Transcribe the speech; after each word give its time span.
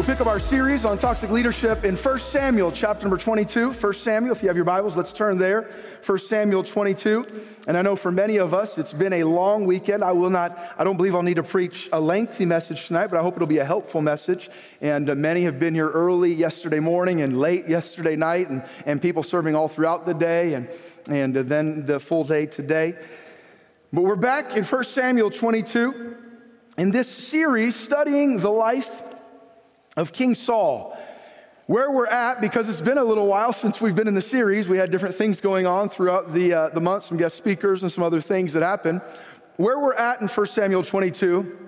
We'll 0.00 0.06
pick 0.06 0.22
up 0.22 0.28
our 0.28 0.40
series 0.40 0.86
on 0.86 0.96
toxic 0.96 1.28
leadership 1.28 1.84
in 1.84 1.94
1 1.94 2.20
Samuel, 2.20 2.72
chapter 2.72 3.02
number 3.02 3.18
22. 3.18 3.72
1 3.72 3.92
Samuel, 3.92 4.34
if 4.34 4.40
you 4.40 4.48
have 4.48 4.56
your 4.56 4.64
Bibles, 4.64 4.96
let's 4.96 5.12
turn 5.12 5.36
there. 5.36 5.68
1 6.06 6.18
Samuel 6.20 6.64
22. 6.64 7.26
And 7.68 7.76
I 7.76 7.82
know 7.82 7.96
for 7.96 8.10
many 8.10 8.38
of 8.38 8.54
us, 8.54 8.78
it's 8.78 8.94
been 8.94 9.12
a 9.12 9.24
long 9.24 9.66
weekend. 9.66 10.02
I 10.02 10.12
will 10.12 10.30
not, 10.30 10.58
I 10.78 10.84
don't 10.84 10.96
believe 10.96 11.14
I'll 11.14 11.22
need 11.22 11.36
to 11.36 11.42
preach 11.42 11.90
a 11.92 12.00
lengthy 12.00 12.46
message 12.46 12.86
tonight, 12.86 13.08
but 13.08 13.18
I 13.18 13.22
hope 13.22 13.36
it'll 13.36 13.46
be 13.46 13.58
a 13.58 13.64
helpful 13.64 14.00
message. 14.00 14.48
And 14.80 15.10
uh, 15.10 15.14
many 15.16 15.42
have 15.42 15.60
been 15.60 15.74
here 15.74 15.90
early 15.90 16.32
yesterday 16.32 16.80
morning 16.80 17.20
and 17.20 17.38
late 17.38 17.68
yesterday 17.68 18.16
night, 18.16 18.48
and, 18.48 18.64
and 18.86 19.02
people 19.02 19.22
serving 19.22 19.54
all 19.54 19.68
throughout 19.68 20.06
the 20.06 20.14
day, 20.14 20.54
and, 20.54 20.66
and 21.10 21.36
uh, 21.36 21.42
then 21.42 21.84
the 21.84 22.00
full 22.00 22.24
day 22.24 22.46
today. 22.46 22.94
But 23.92 24.00
we're 24.00 24.16
back 24.16 24.56
in 24.56 24.64
1 24.64 24.84
Samuel 24.84 25.30
22 25.30 26.16
in 26.78 26.90
this 26.90 27.10
series 27.10 27.76
studying 27.76 28.38
the 28.38 28.48
life 28.48 29.09
of 30.00 30.12
King 30.12 30.34
Saul. 30.34 30.96
Where 31.66 31.90
we're 31.92 32.06
at, 32.06 32.40
because 32.40 32.68
it's 32.68 32.80
been 32.80 32.98
a 32.98 33.04
little 33.04 33.26
while 33.26 33.52
since 33.52 33.80
we've 33.80 33.94
been 33.94 34.08
in 34.08 34.14
the 34.14 34.22
series, 34.22 34.68
we 34.68 34.78
had 34.78 34.90
different 34.90 35.14
things 35.14 35.40
going 35.40 35.66
on 35.66 35.88
throughout 35.88 36.32
the, 36.32 36.52
uh, 36.52 36.68
the 36.70 36.80
month, 36.80 37.04
some 37.04 37.16
guest 37.16 37.36
speakers 37.36 37.82
and 37.82 37.92
some 37.92 38.02
other 38.02 38.20
things 38.20 38.52
that 38.54 38.62
happened. 38.62 39.02
Where 39.56 39.78
we're 39.78 39.94
at 39.94 40.20
in 40.20 40.26
1 40.26 40.46
Samuel 40.46 40.82
22, 40.82 41.58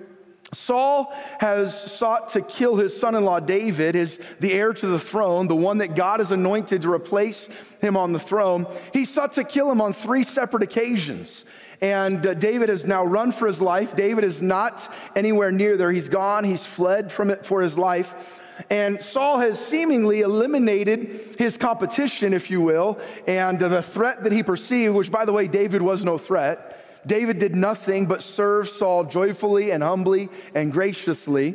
Saul 0.51 1.15
has 1.39 1.79
sought 1.79 2.29
to 2.29 2.41
kill 2.41 2.75
his 2.75 2.99
son 2.99 3.15
in 3.15 3.23
law 3.23 3.39
David, 3.39 3.95
his, 3.95 4.19
the 4.39 4.51
heir 4.51 4.73
to 4.73 4.87
the 4.87 4.99
throne, 4.99 5.47
the 5.47 5.55
one 5.55 5.77
that 5.77 5.95
God 5.95 6.19
has 6.19 6.31
anointed 6.31 6.81
to 6.81 6.91
replace 6.91 7.47
him 7.81 7.95
on 7.95 8.13
the 8.13 8.19
throne. 8.19 8.67
He 8.91 9.05
sought 9.05 9.33
to 9.33 9.43
kill 9.43 9.71
him 9.71 9.79
on 9.79 9.93
three 9.93 10.23
separate 10.23 10.63
occasions. 10.63 11.45
And 11.83 12.25
uh, 12.25 12.33
David 12.33 12.69
has 12.69 12.85
now 12.85 13.03
run 13.03 13.33
for 13.33 13.45
his 13.45 13.61
life. 13.61 13.93
David 13.93 14.23
is 14.23 14.41
not 14.41 14.89
anywhere 15.17 15.51
near 15.51 15.75
there. 15.75 15.91
He's 15.91 16.07
gone, 16.07 16.45
he's 16.45 16.65
fled 16.65 17.11
from 17.11 17.29
it 17.29 17.45
for 17.45 17.61
his 17.61 17.77
life. 17.77 18.39
And 18.69 19.03
Saul 19.03 19.39
has 19.39 19.59
seemingly 19.59 20.21
eliminated 20.21 21.35
his 21.37 21.57
competition, 21.57 22.33
if 22.33 22.49
you 22.49 22.61
will, 22.61 22.99
and 23.27 23.59
the 23.59 23.81
threat 23.81 24.23
that 24.23 24.31
he 24.31 24.43
perceived, 24.43 24.95
which, 24.95 25.11
by 25.11 25.25
the 25.25 25.33
way, 25.33 25.47
David 25.47 25.81
was 25.81 26.05
no 26.05 26.17
threat. 26.17 27.05
David 27.05 27.37
did 27.37 27.53
nothing 27.53 28.05
but 28.05 28.23
serve 28.23 28.69
Saul 28.69 29.03
joyfully 29.03 29.71
and 29.71 29.83
humbly 29.83 30.29
and 30.55 30.71
graciously. 30.71 31.53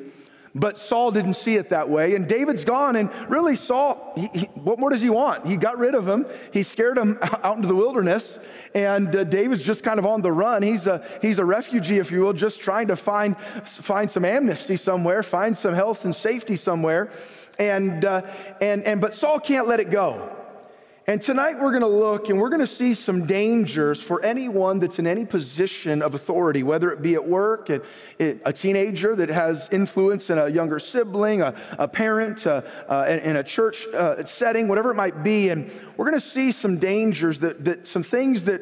But 0.59 0.77
Saul 0.77 1.11
didn't 1.11 1.35
see 1.35 1.55
it 1.55 1.71
that 1.71 1.89
way. 1.89 2.15
And 2.15 2.27
David's 2.27 2.65
gone. 2.65 2.97
And 2.97 3.11
really, 3.29 3.57
Saul, 3.57 4.13
he, 4.17 4.29
he, 4.41 4.47
what 4.55 4.79
more 4.79 4.91
does 4.91 5.03
he 5.03 5.11
want? 5.11 5.47
He 5.47 5.57
got 5.57 5.79
rid 5.79 5.95
of 5.95 6.07
him. 6.09 6.27
He 6.53 6.63
scared 6.63 6.99
him 6.99 7.19
out 7.23 7.57
into 7.57 7.69
the 7.69 7.77
wilderness. 7.77 8.39
And 8.75 9.15
uh, 9.15 9.25
David's 9.25 9.63
just 9.63 9.85
kind 9.85 9.99
of 9.99 10.07
on 10.07 10.23
the 10.23 10.33
run. 10.33 10.63
He's 10.63 10.87
a, 10.87 11.05
he's 11.23 11.39
a 11.39 11.45
refugee, 11.45 11.99
if 11.99 12.11
you 12.11 12.23
will, 12.23 12.33
just 12.33 12.61
trying 12.61 12.89
to 12.89 12.97
find, 12.97 13.37
find 13.65 14.11
some 14.11 14.25
amnesty 14.25 14.77
somewhere, 14.77 15.23
find 15.23 15.57
some 15.57 15.75
health 15.75 16.05
and 16.05 16.15
safety 16.15 16.57
somewhere. 16.57 17.11
And, 17.59 18.05
uh, 18.05 18.23
and, 18.61 18.85
and, 18.85 19.01
but 19.01 19.15
Saul 19.15 19.41
can't 19.41 19.67
let 19.67 19.81
it 19.81 19.91
go. 19.91 20.38
And 21.09 21.23
tonight 21.23 21.59
we're 21.59 21.71
going 21.71 21.81
to 21.81 21.87
look 21.87 22.29
and 22.29 22.39
we're 22.39 22.51
going 22.51 22.61
to 22.61 22.67
see 22.67 22.93
some 22.93 23.25
dangers 23.25 23.99
for 23.99 24.23
anyone 24.23 24.79
that's 24.79 24.99
in 24.99 25.07
any 25.07 25.25
position 25.25 26.03
of 26.03 26.15
authority, 26.15 26.63
whether 26.63 26.93
it 26.93 27.01
be 27.01 27.15
at 27.15 27.27
work, 27.27 27.71
a 28.21 28.53
teenager 28.53 29.17
that 29.17 29.31
has 29.31 29.71
influence 29.73 30.29
in 30.29 30.37
a 30.37 30.51
younger 30.51 30.79
sibling, 30.79 31.41
a, 31.41 31.89
parent, 31.89 32.47
uh, 32.47 32.61
uh, 32.91 33.19
in 33.25 33.37
a 33.37 33.43
church 33.43 33.87
uh, 33.95 34.23
setting, 34.27 34.69
whatever 34.69 34.91
it 34.91 34.97
might 34.97 35.25
be. 35.25 35.49
And 35.49 35.71
we're 35.97 36.05
going 36.05 36.21
to 36.21 36.27
see 36.27 36.53
some 36.53 36.77
dangers 36.77 37.39
that, 37.39 37.65
that 37.65 37.87
some 37.87 38.03
things 38.03 38.45
that 38.45 38.61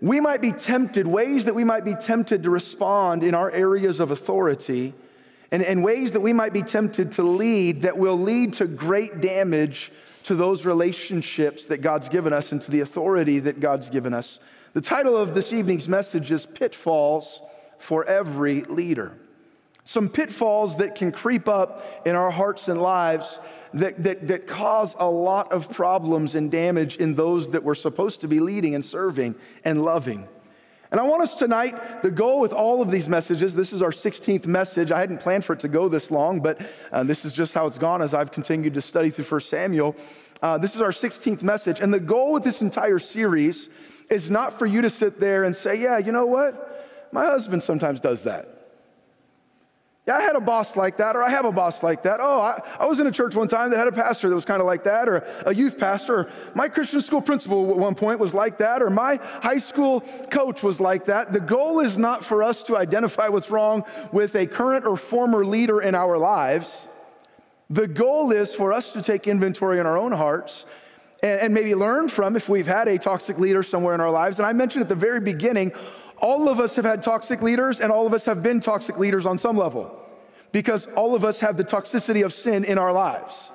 we 0.00 0.18
might 0.18 0.42
be 0.42 0.50
tempted, 0.50 1.06
ways 1.06 1.44
that 1.44 1.54
we 1.54 1.62
might 1.62 1.84
be 1.84 1.94
tempted 1.94 2.42
to 2.42 2.50
respond 2.50 3.22
in 3.22 3.32
our 3.32 3.52
areas 3.52 4.00
of 4.00 4.10
authority, 4.10 4.92
and, 5.52 5.62
and 5.62 5.84
ways 5.84 6.10
that 6.10 6.20
we 6.20 6.32
might 6.32 6.52
be 6.52 6.62
tempted 6.62 7.12
to 7.12 7.22
lead 7.22 7.82
that 7.82 7.96
will 7.96 8.18
lead 8.18 8.54
to 8.54 8.66
great 8.66 9.20
damage 9.20 9.92
to 10.26 10.34
those 10.34 10.64
relationships 10.64 11.66
that 11.66 11.82
God's 11.82 12.08
given 12.08 12.32
us 12.32 12.50
and 12.50 12.60
to 12.62 12.70
the 12.72 12.80
authority 12.80 13.38
that 13.38 13.60
God's 13.60 13.90
given 13.90 14.12
us. 14.12 14.40
The 14.72 14.80
title 14.80 15.16
of 15.16 15.34
this 15.34 15.52
evening's 15.52 15.88
message 15.88 16.32
is 16.32 16.46
Pitfalls 16.46 17.42
for 17.78 18.04
Every 18.04 18.62
Leader. 18.62 19.12
Some 19.84 20.08
pitfalls 20.08 20.78
that 20.78 20.96
can 20.96 21.12
creep 21.12 21.48
up 21.48 22.02
in 22.04 22.16
our 22.16 22.32
hearts 22.32 22.66
and 22.66 22.82
lives 22.82 23.38
that, 23.74 24.02
that, 24.02 24.26
that 24.26 24.48
cause 24.48 24.96
a 24.98 25.08
lot 25.08 25.52
of 25.52 25.70
problems 25.70 26.34
and 26.34 26.50
damage 26.50 26.96
in 26.96 27.14
those 27.14 27.50
that 27.50 27.62
we're 27.62 27.76
supposed 27.76 28.22
to 28.22 28.28
be 28.28 28.40
leading 28.40 28.74
and 28.74 28.84
serving 28.84 29.36
and 29.64 29.84
loving. 29.84 30.26
And 30.90 31.00
I 31.00 31.02
want 31.02 31.22
us 31.22 31.34
tonight, 31.34 32.02
the 32.02 32.10
goal 32.10 32.40
with 32.40 32.52
all 32.52 32.80
of 32.80 32.90
these 32.90 33.08
messages, 33.08 33.54
this 33.54 33.72
is 33.72 33.82
our 33.82 33.90
16th 33.90 34.46
message. 34.46 34.92
I 34.92 35.00
hadn't 35.00 35.18
planned 35.18 35.44
for 35.44 35.54
it 35.54 35.60
to 35.60 35.68
go 35.68 35.88
this 35.88 36.10
long, 36.10 36.40
but 36.40 36.60
uh, 36.92 37.02
this 37.02 37.24
is 37.24 37.32
just 37.32 37.54
how 37.54 37.66
it's 37.66 37.78
gone 37.78 38.02
as 38.02 38.14
I've 38.14 38.30
continued 38.30 38.74
to 38.74 38.80
study 38.80 39.10
through 39.10 39.24
1 39.24 39.40
Samuel. 39.40 39.96
Uh, 40.42 40.58
this 40.58 40.74
is 40.74 40.80
our 40.80 40.90
16th 40.90 41.42
message. 41.42 41.80
And 41.80 41.92
the 41.92 42.00
goal 42.00 42.32
with 42.32 42.44
this 42.44 42.62
entire 42.62 42.98
series 42.98 43.68
is 44.10 44.30
not 44.30 44.52
for 44.52 44.66
you 44.66 44.82
to 44.82 44.90
sit 44.90 45.18
there 45.18 45.44
and 45.44 45.56
say, 45.56 45.80
yeah, 45.80 45.98
you 45.98 46.12
know 46.12 46.26
what? 46.26 47.08
My 47.12 47.24
husband 47.24 47.62
sometimes 47.62 48.00
does 48.00 48.22
that. 48.22 48.55
Yeah, 50.06 50.18
I 50.18 50.22
had 50.22 50.36
a 50.36 50.40
boss 50.40 50.76
like 50.76 50.98
that, 50.98 51.16
or 51.16 51.22
I 51.24 51.30
have 51.30 51.44
a 51.44 51.50
boss 51.50 51.82
like 51.82 52.04
that. 52.04 52.20
Oh, 52.20 52.40
I, 52.40 52.60
I 52.78 52.86
was 52.86 53.00
in 53.00 53.08
a 53.08 53.10
church 53.10 53.34
one 53.34 53.48
time 53.48 53.70
that 53.70 53.76
had 53.76 53.88
a 53.88 53.92
pastor 53.92 54.28
that 54.28 54.36
was 54.36 54.44
kind 54.44 54.60
of 54.60 54.66
like 54.66 54.84
that, 54.84 55.08
or 55.08 55.26
a 55.44 55.52
youth 55.52 55.76
pastor. 55.78 56.14
Or 56.14 56.30
my 56.54 56.68
Christian 56.68 57.00
school 57.00 57.20
principal 57.20 57.68
at 57.72 57.76
one 57.76 57.96
point 57.96 58.20
was 58.20 58.32
like 58.32 58.58
that, 58.58 58.82
or 58.82 58.88
my 58.88 59.16
high 59.16 59.58
school 59.58 60.02
coach 60.30 60.62
was 60.62 60.80
like 60.80 61.06
that. 61.06 61.32
The 61.32 61.40
goal 61.40 61.80
is 61.80 61.98
not 61.98 62.24
for 62.24 62.44
us 62.44 62.62
to 62.64 62.76
identify 62.76 63.26
what's 63.26 63.50
wrong 63.50 63.84
with 64.12 64.36
a 64.36 64.46
current 64.46 64.86
or 64.86 64.96
former 64.96 65.44
leader 65.44 65.80
in 65.80 65.96
our 65.96 66.16
lives. 66.16 66.86
The 67.68 67.88
goal 67.88 68.30
is 68.30 68.54
for 68.54 68.72
us 68.72 68.92
to 68.92 69.02
take 69.02 69.26
inventory 69.26 69.80
in 69.80 69.86
our 69.86 69.98
own 69.98 70.12
hearts 70.12 70.66
and, 71.20 71.40
and 71.40 71.54
maybe 71.54 71.74
learn 71.74 72.08
from 72.08 72.36
if 72.36 72.48
we've 72.48 72.68
had 72.68 72.86
a 72.86 72.96
toxic 72.96 73.40
leader 73.40 73.64
somewhere 73.64 73.94
in 73.94 74.00
our 74.00 74.12
lives. 74.12 74.38
And 74.38 74.46
I 74.46 74.52
mentioned 74.52 74.82
at 74.82 74.88
the 74.88 74.94
very 74.94 75.20
beginning, 75.20 75.72
all 76.18 76.48
of 76.48 76.60
us 76.60 76.76
have 76.76 76.84
had 76.84 77.02
toxic 77.02 77.42
leaders, 77.42 77.80
and 77.80 77.92
all 77.92 78.06
of 78.06 78.14
us 78.14 78.24
have 78.24 78.42
been 78.42 78.60
toxic 78.60 78.98
leaders 78.98 79.26
on 79.26 79.38
some 79.38 79.56
level 79.56 80.02
because 80.52 80.86
all 80.88 81.14
of 81.14 81.24
us 81.24 81.40
have 81.40 81.56
the 81.56 81.64
toxicity 81.64 82.24
of 82.24 82.32
sin 82.32 82.64
in 82.64 82.78
our 82.78 82.92
lives. 82.92 83.50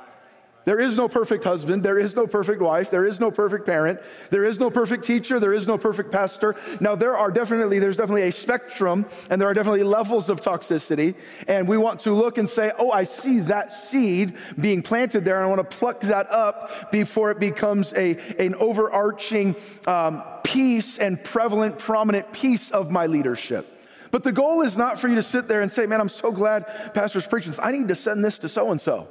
There 0.63 0.79
is 0.79 0.95
no 0.95 1.07
perfect 1.07 1.43
husband. 1.43 1.83
There 1.83 1.97
is 1.97 2.15
no 2.15 2.27
perfect 2.27 2.61
wife. 2.61 2.91
There 2.91 3.05
is 3.05 3.19
no 3.19 3.31
perfect 3.31 3.65
parent. 3.65 3.99
There 4.29 4.45
is 4.45 4.59
no 4.59 4.69
perfect 4.69 5.03
teacher. 5.03 5.39
There 5.39 5.53
is 5.53 5.67
no 5.67 5.77
perfect 5.77 6.11
pastor. 6.11 6.55
Now, 6.79 6.95
there 6.95 7.17
are 7.17 7.31
definitely, 7.31 7.79
there's 7.79 7.97
definitely 7.97 8.27
a 8.27 8.31
spectrum 8.31 9.05
and 9.29 9.41
there 9.41 9.47
are 9.47 9.53
definitely 9.53 9.83
levels 9.83 10.29
of 10.29 10.39
toxicity. 10.39 11.15
And 11.47 11.67
we 11.67 11.77
want 11.77 11.99
to 12.01 12.11
look 12.11 12.37
and 12.37 12.47
say, 12.47 12.71
oh, 12.77 12.91
I 12.91 13.05
see 13.05 13.39
that 13.41 13.73
seed 13.73 14.35
being 14.59 14.83
planted 14.83 15.25
there. 15.25 15.35
And 15.35 15.45
I 15.45 15.47
want 15.47 15.67
to 15.67 15.77
pluck 15.77 16.01
that 16.01 16.29
up 16.29 16.91
before 16.91 17.31
it 17.31 17.39
becomes 17.39 17.93
a, 17.93 18.17
an 18.37 18.53
overarching 18.55 19.55
um, 19.87 20.21
piece 20.43 20.99
and 20.99 21.23
prevalent, 21.23 21.79
prominent 21.79 22.31
piece 22.33 22.69
of 22.69 22.91
my 22.91 23.07
leadership. 23.07 23.79
But 24.11 24.23
the 24.23 24.31
goal 24.31 24.61
is 24.61 24.77
not 24.77 24.99
for 24.99 25.07
you 25.07 25.15
to 25.15 25.23
sit 25.23 25.47
there 25.47 25.61
and 25.61 25.71
say, 25.71 25.85
man, 25.85 26.01
I'm 26.01 26.09
so 26.09 26.31
glad 26.31 26.93
Pastor's 26.93 27.25
preaching 27.25 27.51
this. 27.51 27.59
I 27.59 27.71
need 27.71 27.87
to 27.87 27.95
send 27.95 28.23
this 28.23 28.37
to 28.39 28.49
so 28.49 28.69
and 28.69 28.79
so. 28.79 29.07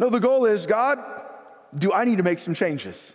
No, 0.00 0.08
the 0.08 0.18
goal 0.18 0.46
is 0.46 0.64
God, 0.64 0.98
do 1.76 1.92
I 1.92 2.06
need 2.06 2.16
to 2.16 2.22
make 2.22 2.38
some 2.38 2.54
changes 2.54 3.14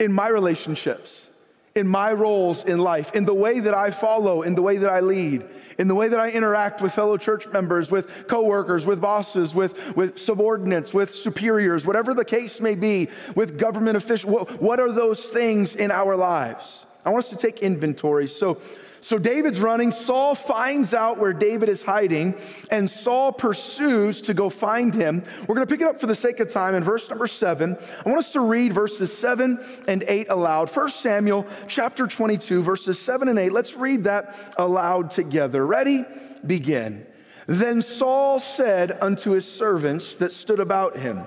in 0.00 0.12
my 0.12 0.28
relationships, 0.28 1.28
in 1.76 1.86
my 1.86 2.12
roles 2.12 2.64
in 2.64 2.80
life, 2.80 3.12
in 3.12 3.24
the 3.24 3.32
way 3.32 3.60
that 3.60 3.72
I 3.72 3.92
follow, 3.92 4.42
in 4.42 4.56
the 4.56 4.62
way 4.62 4.78
that 4.78 4.90
I 4.90 4.98
lead, 4.98 5.44
in 5.78 5.86
the 5.86 5.94
way 5.94 6.08
that 6.08 6.18
I 6.18 6.30
interact 6.30 6.82
with 6.82 6.92
fellow 6.92 7.16
church 7.16 7.46
members, 7.52 7.92
with 7.92 8.26
coworkers, 8.26 8.84
with 8.84 9.00
bosses, 9.00 9.54
with, 9.54 9.94
with 9.94 10.18
subordinates, 10.18 10.92
with 10.92 11.14
superiors, 11.14 11.86
whatever 11.86 12.14
the 12.14 12.24
case 12.24 12.60
may 12.60 12.74
be, 12.74 13.08
with 13.36 13.56
government 13.56 13.96
officials. 13.96 14.32
What, 14.32 14.60
what 14.60 14.80
are 14.80 14.90
those 14.90 15.26
things 15.26 15.76
in 15.76 15.92
our 15.92 16.16
lives? 16.16 16.84
I 17.04 17.10
want 17.10 17.24
us 17.26 17.30
to 17.30 17.36
take 17.36 17.60
inventory. 17.60 18.26
So, 18.26 18.60
so 19.02 19.18
David's 19.18 19.60
running. 19.60 19.90
Saul 19.90 20.36
finds 20.36 20.94
out 20.94 21.18
where 21.18 21.32
David 21.32 21.68
is 21.68 21.82
hiding, 21.82 22.36
and 22.70 22.88
Saul 22.88 23.32
pursues 23.32 24.22
to 24.22 24.32
go 24.32 24.48
find 24.48 24.94
him. 24.94 25.24
We're 25.40 25.56
going 25.56 25.66
to 25.66 25.70
pick 25.70 25.80
it 25.80 25.88
up 25.88 26.00
for 26.00 26.06
the 26.06 26.14
sake 26.14 26.38
of 26.38 26.48
time 26.48 26.76
in 26.76 26.84
verse 26.84 27.10
number 27.10 27.26
seven. 27.26 27.76
I 28.06 28.08
want 28.08 28.20
us 28.20 28.30
to 28.30 28.40
read 28.40 28.72
verses 28.72 29.12
seven 29.16 29.58
and 29.88 30.04
eight 30.06 30.28
aloud. 30.30 30.70
First 30.70 31.00
Samuel 31.00 31.46
chapter 31.66 32.06
22, 32.06 32.62
verses 32.62 32.98
seven 32.98 33.26
and 33.28 33.40
eight. 33.40 33.52
Let's 33.52 33.74
read 33.74 34.04
that 34.04 34.54
aloud 34.56 35.10
together. 35.10 35.66
Ready? 35.66 36.04
Begin. 36.46 37.04
Then 37.46 37.82
Saul 37.82 38.38
said 38.38 38.96
unto 39.00 39.32
his 39.32 39.50
servants 39.50 40.14
that 40.16 40.30
stood 40.30 40.60
about 40.60 40.96
him, 40.96 41.26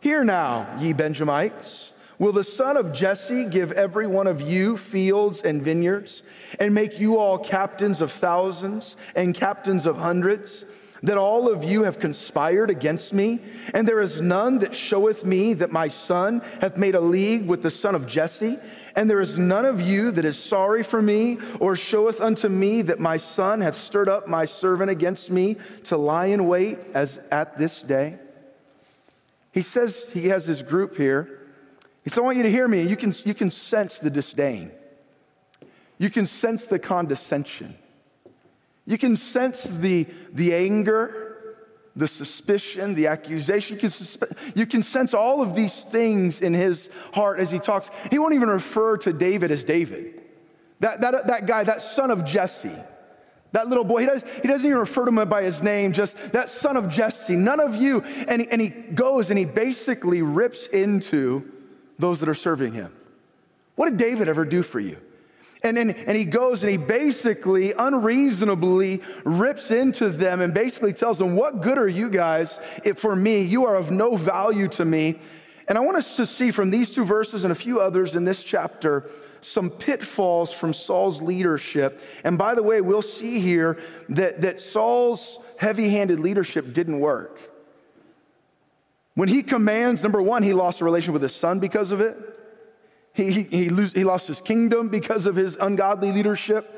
Hear 0.00 0.22
now, 0.22 0.78
ye 0.78 0.92
Benjamites. 0.92 1.92
Will 2.18 2.32
the 2.32 2.44
son 2.44 2.76
of 2.76 2.92
Jesse 2.92 3.44
give 3.44 3.72
every 3.72 4.06
one 4.06 4.26
of 4.26 4.40
you 4.40 4.76
fields 4.76 5.42
and 5.42 5.62
vineyards, 5.62 6.22
and 6.58 6.74
make 6.74 6.98
you 6.98 7.18
all 7.18 7.38
captains 7.38 8.00
of 8.00 8.10
thousands 8.10 8.96
and 9.14 9.34
captains 9.34 9.84
of 9.84 9.98
hundreds? 9.98 10.64
That 11.02 11.18
all 11.18 11.52
of 11.52 11.62
you 11.62 11.82
have 11.82 12.00
conspired 12.00 12.70
against 12.70 13.12
me, 13.12 13.40
and 13.74 13.86
there 13.86 14.00
is 14.00 14.22
none 14.22 14.58
that 14.60 14.74
showeth 14.74 15.26
me 15.26 15.52
that 15.54 15.70
my 15.70 15.88
son 15.88 16.40
hath 16.62 16.78
made 16.78 16.94
a 16.94 17.00
league 17.00 17.46
with 17.46 17.62
the 17.62 17.70
son 17.70 17.94
of 17.94 18.06
Jesse, 18.06 18.58
and 18.96 19.08
there 19.08 19.20
is 19.20 19.38
none 19.38 19.66
of 19.66 19.78
you 19.78 20.10
that 20.12 20.24
is 20.24 20.38
sorry 20.38 20.82
for 20.82 21.02
me, 21.02 21.38
or 21.60 21.76
showeth 21.76 22.22
unto 22.22 22.48
me 22.48 22.80
that 22.80 22.98
my 22.98 23.18
son 23.18 23.60
hath 23.60 23.76
stirred 23.76 24.08
up 24.08 24.26
my 24.26 24.46
servant 24.46 24.90
against 24.90 25.30
me 25.30 25.56
to 25.84 25.98
lie 25.98 26.26
in 26.26 26.48
wait 26.48 26.78
as 26.94 27.18
at 27.30 27.58
this 27.58 27.82
day. 27.82 28.18
He 29.52 29.60
says 29.62 30.10
he 30.10 30.28
has 30.28 30.46
his 30.46 30.62
group 30.62 30.96
here. 30.96 31.35
He 32.06 32.10
said, 32.10 32.20
I 32.20 32.22
want 32.22 32.36
you 32.36 32.44
to 32.44 32.50
hear 32.52 32.68
me. 32.68 32.82
You 32.82 32.94
can, 32.94 33.12
you 33.24 33.34
can 33.34 33.50
sense 33.50 33.98
the 33.98 34.10
disdain. 34.10 34.70
You 35.98 36.08
can 36.08 36.24
sense 36.24 36.64
the 36.66 36.78
condescension. 36.78 37.74
You 38.84 38.96
can 38.96 39.16
sense 39.16 39.64
the, 39.64 40.06
the 40.32 40.54
anger, 40.54 41.56
the 41.96 42.06
suspicion, 42.06 42.94
the 42.94 43.08
accusation. 43.08 43.74
You 43.74 43.80
can, 43.80 43.88
suspe- 43.88 44.36
you 44.54 44.66
can 44.66 44.84
sense 44.84 45.14
all 45.14 45.42
of 45.42 45.56
these 45.56 45.82
things 45.82 46.42
in 46.42 46.54
his 46.54 46.90
heart 47.12 47.40
as 47.40 47.50
he 47.50 47.58
talks. 47.58 47.90
He 48.08 48.20
won't 48.20 48.34
even 48.34 48.50
refer 48.50 48.98
to 48.98 49.12
David 49.12 49.50
as 49.50 49.64
David. 49.64 50.22
That, 50.78 51.00
that, 51.00 51.26
that 51.26 51.46
guy, 51.46 51.64
that 51.64 51.82
son 51.82 52.12
of 52.12 52.24
Jesse, 52.24 52.70
that 53.50 53.66
little 53.66 53.82
boy, 53.82 54.02
he, 54.02 54.06
does, 54.06 54.22
he 54.42 54.46
doesn't 54.46 54.64
even 54.64 54.78
refer 54.78 55.06
to 55.06 55.10
him 55.10 55.28
by 55.28 55.42
his 55.42 55.60
name, 55.60 55.92
just 55.92 56.16
that 56.30 56.50
son 56.50 56.76
of 56.76 56.88
Jesse, 56.88 57.34
none 57.34 57.58
of 57.58 57.74
you. 57.74 58.02
And 58.28 58.46
and 58.52 58.60
he 58.60 58.68
goes 58.68 59.30
and 59.30 59.38
he 59.38 59.44
basically 59.44 60.22
rips 60.22 60.68
into 60.68 61.50
those 61.98 62.20
that 62.20 62.28
are 62.28 62.34
serving 62.34 62.72
him. 62.72 62.92
What 63.74 63.90
did 63.90 63.98
David 63.98 64.28
ever 64.28 64.44
do 64.44 64.62
for 64.62 64.80
you? 64.80 64.98
And, 65.62 65.78
and, 65.78 65.96
and 65.96 66.16
he 66.16 66.24
goes 66.24 66.62
and 66.62 66.70
he 66.70 66.76
basically 66.76 67.72
unreasonably 67.72 69.02
rips 69.24 69.70
into 69.70 70.10
them 70.10 70.40
and 70.40 70.52
basically 70.52 70.92
tells 70.92 71.18
them, 71.18 71.34
What 71.34 71.60
good 71.60 71.78
are 71.78 71.88
you 71.88 72.10
guys 72.10 72.60
if 72.84 72.98
for 72.98 73.16
me? 73.16 73.42
You 73.42 73.66
are 73.66 73.76
of 73.76 73.90
no 73.90 74.16
value 74.16 74.68
to 74.68 74.84
me. 74.84 75.18
And 75.68 75.76
I 75.76 75.80
want 75.80 75.96
us 75.96 76.16
to 76.16 76.26
see 76.26 76.50
from 76.50 76.70
these 76.70 76.90
two 76.90 77.04
verses 77.04 77.44
and 77.44 77.52
a 77.52 77.56
few 77.56 77.80
others 77.80 78.14
in 78.14 78.24
this 78.24 78.44
chapter 78.44 79.10
some 79.40 79.70
pitfalls 79.70 80.52
from 80.52 80.72
Saul's 80.72 81.22
leadership. 81.22 82.00
And 82.24 82.36
by 82.36 82.54
the 82.54 82.62
way, 82.62 82.80
we'll 82.80 83.02
see 83.02 83.40
here 83.40 83.78
that, 84.10 84.42
that 84.42 84.60
Saul's 84.60 85.38
heavy 85.56 85.88
handed 85.88 86.20
leadership 86.20 86.72
didn't 86.72 87.00
work. 87.00 87.40
When 89.16 89.30
he 89.30 89.42
commands, 89.42 90.02
number 90.02 90.20
one, 90.20 90.42
he 90.42 90.52
lost 90.52 90.82
a 90.82 90.84
relation 90.84 91.14
with 91.14 91.22
his 91.22 91.34
son 91.34 91.58
because 91.58 91.90
of 91.90 92.02
it. 92.02 92.18
He, 93.14 93.32
he, 93.32 93.42
he, 93.44 93.68
lose, 93.70 93.92
he 93.92 94.04
lost 94.04 94.28
his 94.28 94.42
kingdom 94.42 94.90
because 94.90 95.24
of 95.24 95.34
his 95.34 95.56
ungodly 95.56 96.12
leadership. 96.12 96.75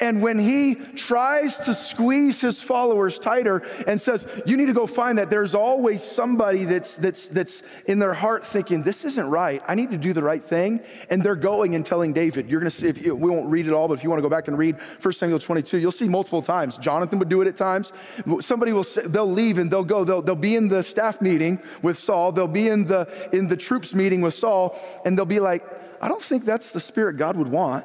And 0.00 0.22
when 0.22 0.38
he 0.38 0.76
tries 0.96 1.58
to 1.66 1.74
squeeze 1.74 2.40
his 2.40 2.62
followers 2.62 3.18
tighter 3.18 3.62
and 3.86 4.00
says, 4.00 4.26
You 4.46 4.56
need 4.56 4.66
to 4.66 4.72
go 4.72 4.86
find 4.86 5.18
that, 5.18 5.28
there's 5.28 5.54
always 5.54 6.02
somebody 6.02 6.64
that's, 6.64 6.96
that's, 6.96 7.28
that's 7.28 7.62
in 7.84 7.98
their 7.98 8.14
heart 8.14 8.46
thinking, 8.46 8.82
This 8.82 9.04
isn't 9.04 9.26
right. 9.28 9.62
I 9.68 9.74
need 9.74 9.90
to 9.90 9.98
do 9.98 10.14
the 10.14 10.22
right 10.22 10.42
thing. 10.42 10.80
And 11.10 11.22
they're 11.22 11.36
going 11.36 11.74
and 11.74 11.84
telling 11.84 12.14
David, 12.14 12.48
You're 12.48 12.60
going 12.60 12.70
to 12.70 12.76
see, 12.76 12.88
if 12.88 13.04
you, 13.04 13.14
we 13.14 13.30
won't 13.30 13.50
read 13.50 13.66
it 13.66 13.74
all, 13.74 13.88
but 13.88 13.94
if 13.94 14.02
you 14.02 14.08
want 14.08 14.18
to 14.18 14.22
go 14.22 14.30
back 14.30 14.48
and 14.48 14.56
read 14.56 14.76
1 15.02 15.12
Samuel 15.12 15.38
22, 15.38 15.78
you'll 15.78 15.92
see 15.92 16.08
multiple 16.08 16.40
times. 16.40 16.78
Jonathan 16.78 17.18
would 17.18 17.28
do 17.28 17.42
it 17.42 17.48
at 17.48 17.56
times. 17.56 17.92
Somebody 18.40 18.72
will 18.72 18.84
say, 18.84 19.02
they'll 19.02 19.30
leave 19.30 19.58
and 19.58 19.70
they'll 19.70 19.84
go, 19.84 20.04
they'll, 20.04 20.22
they'll 20.22 20.34
be 20.34 20.56
in 20.56 20.68
the 20.68 20.82
staff 20.82 21.20
meeting 21.20 21.60
with 21.82 21.98
Saul, 21.98 22.32
they'll 22.32 22.48
be 22.48 22.68
in 22.68 22.86
the, 22.86 23.06
in 23.34 23.48
the 23.48 23.56
troops 23.56 23.94
meeting 23.94 24.22
with 24.22 24.32
Saul, 24.32 24.78
and 25.04 25.16
they'll 25.16 25.26
be 25.26 25.40
like, 25.40 25.62
I 26.00 26.08
don't 26.08 26.22
think 26.22 26.46
that's 26.46 26.72
the 26.72 26.80
spirit 26.80 27.18
God 27.18 27.36
would 27.36 27.48
want. 27.48 27.84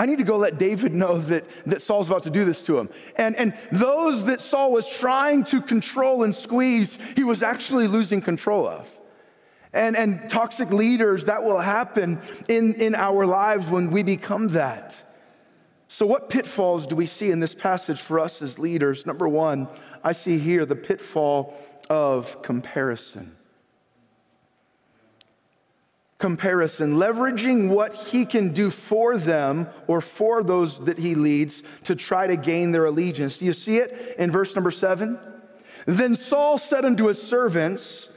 I 0.00 0.06
need 0.06 0.16
to 0.16 0.24
go 0.24 0.38
let 0.38 0.56
David 0.56 0.94
know 0.94 1.18
that, 1.18 1.44
that 1.66 1.82
Saul's 1.82 2.06
about 2.06 2.22
to 2.22 2.30
do 2.30 2.46
this 2.46 2.64
to 2.64 2.78
him. 2.78 2.88
And, 3.16 3.36
and 3.36 3.52
those 3.70 4.24
that 4.24 4.40
Saul 4.40 4.72
was 4.72 4.88
trying 4.88 5.44
to 5.44 5.60
control 5.60 6.22
and 6.22 6.34
squeeze, 6.34 6.96
he 7.14 7.22
was 7.22 7.42
actually 7.42 7.86
losing 7.86 8.22
control 8.22 8.66
of. 8.66 8.88
And, 9.74 9.98
and 9.98 10.26
toxic 10.30 10.70
leaders, 10.70 11.26
that 11.26 11.44
will 11.44 11.58
happen 11.58 12.18
in, 12.48 12.76
in 12.76 12.94
our 12.94 13.26
lives 13.26 13.70
when 13.70 13.90
we 13.90 14.02
become 14.02 14.48
that. 14.48 14.98
So, 15.88 16.06
what 16.06 16.30
pitfalls 16.30 16.86
do 16.86 16.96
we 16.96 17.04
see 17.04 17.30
in 17.30 17.38
this 17.38 17.54
passage 17.54 18.00
for 18.00 18.18
us 18.20 18.40
as 18.40 18.58
leaders? 18.58 19.04
Number 19.04 19.28
one, 19.28 19.68
I 20.02 20.12
see 20.12 20.38
here 20.38 20.64
the 20.64 20.76
pitfall 20.76 21.54
of 21.90 22.40
comparison 22.40 23.36
comparison, 26.20 26.94
leveraging 26.94 27.68
what 27.68 27.94
he 27.94 28.24
can 28.24 28.52
do 28.52 28.70
for 28.70 29.16
them 29.16 29.66
or 29.88 30.00
for 30.00 30.44
those 30.44 30.84
that 30.84 30.98
he 30.98 31.16
leads 31.16 31.64
to 31.84 31.96
try 31.96 32.26
to 32.26 32.36
gain 32.36 32.70
their 32.70 32.84
allegiance. 32.84 33.38
Do 33.38 33.46
you 33.46 33.52
see 33.52 33.78
it 33.78 34.14
in 34.18 34.30
verse 34.30 34.54
number 34.54 34.70
seven? 34.70 35.18
Then 35.86 36.14
Saul 36.14 36.58
said 36.58 36.84
unto 36.84 37.06
his 37.06 37.20
servants, 37.20 38.09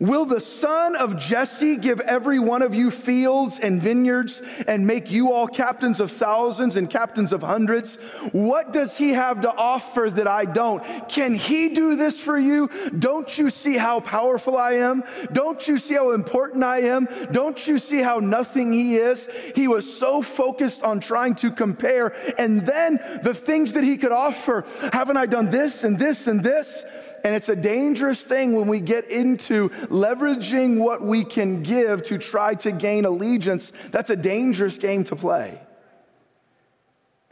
Will 0.00 0.24
the 0.24 0.40
son 0.40 0.96
of 0.96 1.18
Jesse 1.18 1.76
give 1.76 2.00
every 2.00 2.40
one 2.40 2.62
of 2.62 2.74
you 2.74 2.90
fields 2.90 3.60
and 3.60 3.80
vineyards 3.80 4.42
and 4.66 4.84
make 4.86 5.10
you 5.10 5.32
all 5.32 5.46
captains 5.46 6.00
of 6.00 6.10
thousands 6.10 6.74
and 6.74 6.90
captains 6.90 7.32
of 7.32 7.42
hundreds? 7.42 7.96
What 8.32 8.72
does 8.72 8.98
he 8.98 9.10
have 9.10 9.42
to 9.42 9.54
offer 9.54 10.10
that 10.10 10.26
I 10.26 10.46
don't? 10.46 10.82
Can 11.08 11.34
he 11.36 11.68
do 11.74 11.94
this 11.94 12.20
for 12.20 12.36
you? 12.36 12.70
Don't 12.98 13.38
you 13.38 13.50
see 13.50 13.76
how 13.76 14.00
powerful 14.00 14.56
I 14.56 14.72
am? 14.72 15.04
Don't 15.32 15.66
you 15.68 15.78
see 15.78 15.94
how 15.94 16.10
important 16.10 16.64
I 16.64 16.80
am? 16.80 17.08
Don't 17.30 17.64
you 17.66 17.78
see 17.78 18.02
how 18.02 18.18
nothing 18.18 18.72
he 18.72 18.96
is? 18.96 19.28
He 19.54 19.68
was 19.68 19.96
so 19.96 20.22
focused 20.22 20.82
on 20.82 20.98
trying 20.98 21.36
to 21.36 21.52
compare. 21.52 22.14
And 22.36 22.66
then 22.66 22.98
the 23.22 23.34
things 23.34 23.74
that 23.74 23.84
he 23.84 23.96
could 23.96 24.12
offer 24.12 24.64
haven't 24.92 25.16
I 25.16 25.26
done 25.26 25.50
this 25.50 25.84
and 25.84 25.96
this 25.96 26.26
and 26.26 26.42
this? 26.42 26.84
And 27.24 27.34
it's 27.34 27.48
a 27.48 27.56
dangerous 27.56 28.22
thing 28.22 28.54
when 28.54 28.68
we 28.68 28.80
get 28.80 29.10
into 29.10 29.70
leveraging 29.88 30.78
what 30.78 31.00
we 31.02 31.24
can 31.24 31.62
give 31.62 32.02
to 32.04 32.18
try 32.18 32.54
to 32.56 32.70
gain 32.70 33.06
allegiance. 33.06 33.72
That's 33.90 34.10
a 34.10 34.16
dangerous 34.16 34.76
game 34.76 35.04
to 35.04 35.16
play. 35.16 35.58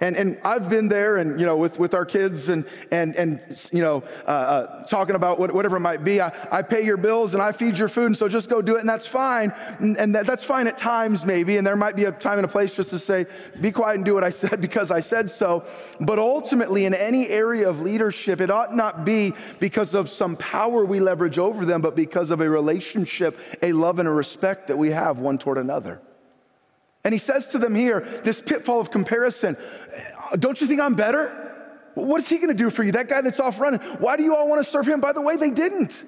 And, 0.02 0.16
and 0.16 0.36
I've 0.42 0.68
been 0.68 0.88
there 0.88 1.18
and, 1.18 1.38
you 1.38 1.46
know, 1.46 1.56
with, 1.56 1.78
with 1.78 1.94
our 1.94 2.04
kids 2.04 2.48
and, 2.48 2.66
and, 2.90 3.14
and 3.14 3.40
you 3.70 3.82
know, 3.82 4.02
uh, 4.26 4.30
uh, 4.30 4.84
talking 4.84 5.14
about 5.14 5.38
what, 5.38 5.54
whatever 5.54 5.76
it 5.76 5.80
might 5.80 6.02
be. 6.02 6.20
I, 6.20 6.32
I 6.50 6.62
pay 6.62 6.84
your 6.84 6.96
bills 6.96 7.34
and 7.34 7.42
I 7.42 7.52
feed 7.52 7.78
your 7.78 7.88
food, 7.88 8.06
and 8.06 8.16
so 8.16 8.28
just 8.28 8.50
go 8.50 8.60
do 8.60 8.74
it, 8.74 8.80
and 8.80 8.88
that's 8.88 9.06
fine. 9.06 9.54
And, 9.78 9.96
and 9.96 10.12
that, 10.16 10.26
that's 10.26 10.42
fine 10.42 10.66
at 10.66 10.76
times, 10.76 11.24
maybe. 11.24 11.56
And 11.56 11.64
there 11.64 11.76
might 11.76 11.94
be 11.94 12.06
a 12.06 12.10
time 12.10 12.38
and 12.38 12.44
a 12.44 12.48
place 12.48 12.74
just 12.74 12.90
to 12.90 12.98
say, 12.98 13.26
be 13.60 13.70
quiet 13.70 13.94
and 13.94 14.04
do 14.04 14.12
what 14.12 14.24
I 14.24 14.30
said 14.30 14.60
because 14.60 14.90
I 14.90 14.98
said 14.98 15.30
so. 15.30 15.64
But 16.00 16.18
ultimately, 16.18 16.84
in 16.84 16.94
any 16.94 17.28
area 17.28 17.68
of 17.68 17.80
leadership, 17.80 18.40
it 18.40 18.50
ought 18.50 18.74
not 18.74 19.04
be 19.04 19.32
because 19.60 19.94
of 19.94 20.10
some 20.10 20.34
power 20.34 20.84
we 20.84 20.98
leverage 20.98 21.38
over 21.38 21.64
them, 21.64 21.80
but 21.80 21.94
because 21.94 22.32
of 22.32 22.40
a 22.40 22.50
relationship, 22.50 23.38
a 23.62 23.70
love, 23.70 24.00
and 24.00 24.08
a 24.08 24.12
respect 24.12 24.66
that 24.66 24.76
we 24.76 24.90
have 24.90 25.20
one 25.20 25.38
toward 25.38 25.58
another. 25.58 26.00
And 27.04 27.12
he 27.12 27.18
says 27.18 27.48
to 27.48 27.58
them 27.58 27.74
here, 27.74 28.00
this 28.24 28.40
pitfall 28.40 28.80
of 28.80 28.90
comparison 28.90 29.56
don't 30.38 30.60
you 30.60 30.66
think 30.66 30.80
I'm 30.80 30.94
better? 30.94 31.38
What 31.94 32.20
is 32.20 32.28
he 32.28 32.38
gonna 32.38 32.54
do 32.54 32.70
for 32.70 32.82
you? 32.82 32.92
That 32.92 33.08
guy 33.08 33.20
that's 33.20 33.40
off 33.40 33.60
running, 33.60 33.80
why 33.98 34.16
do 34.16 34.22
you 34.22 34.34
all 34.34 34.48
wanna 34.48 34.64
serve 34.64 34.88
him? 34.88 35.00
By 35.00 35.12
the 35.12 35.20
way, 35.20 35.36
they 35.36 35.50
didn't. 35.50 36.04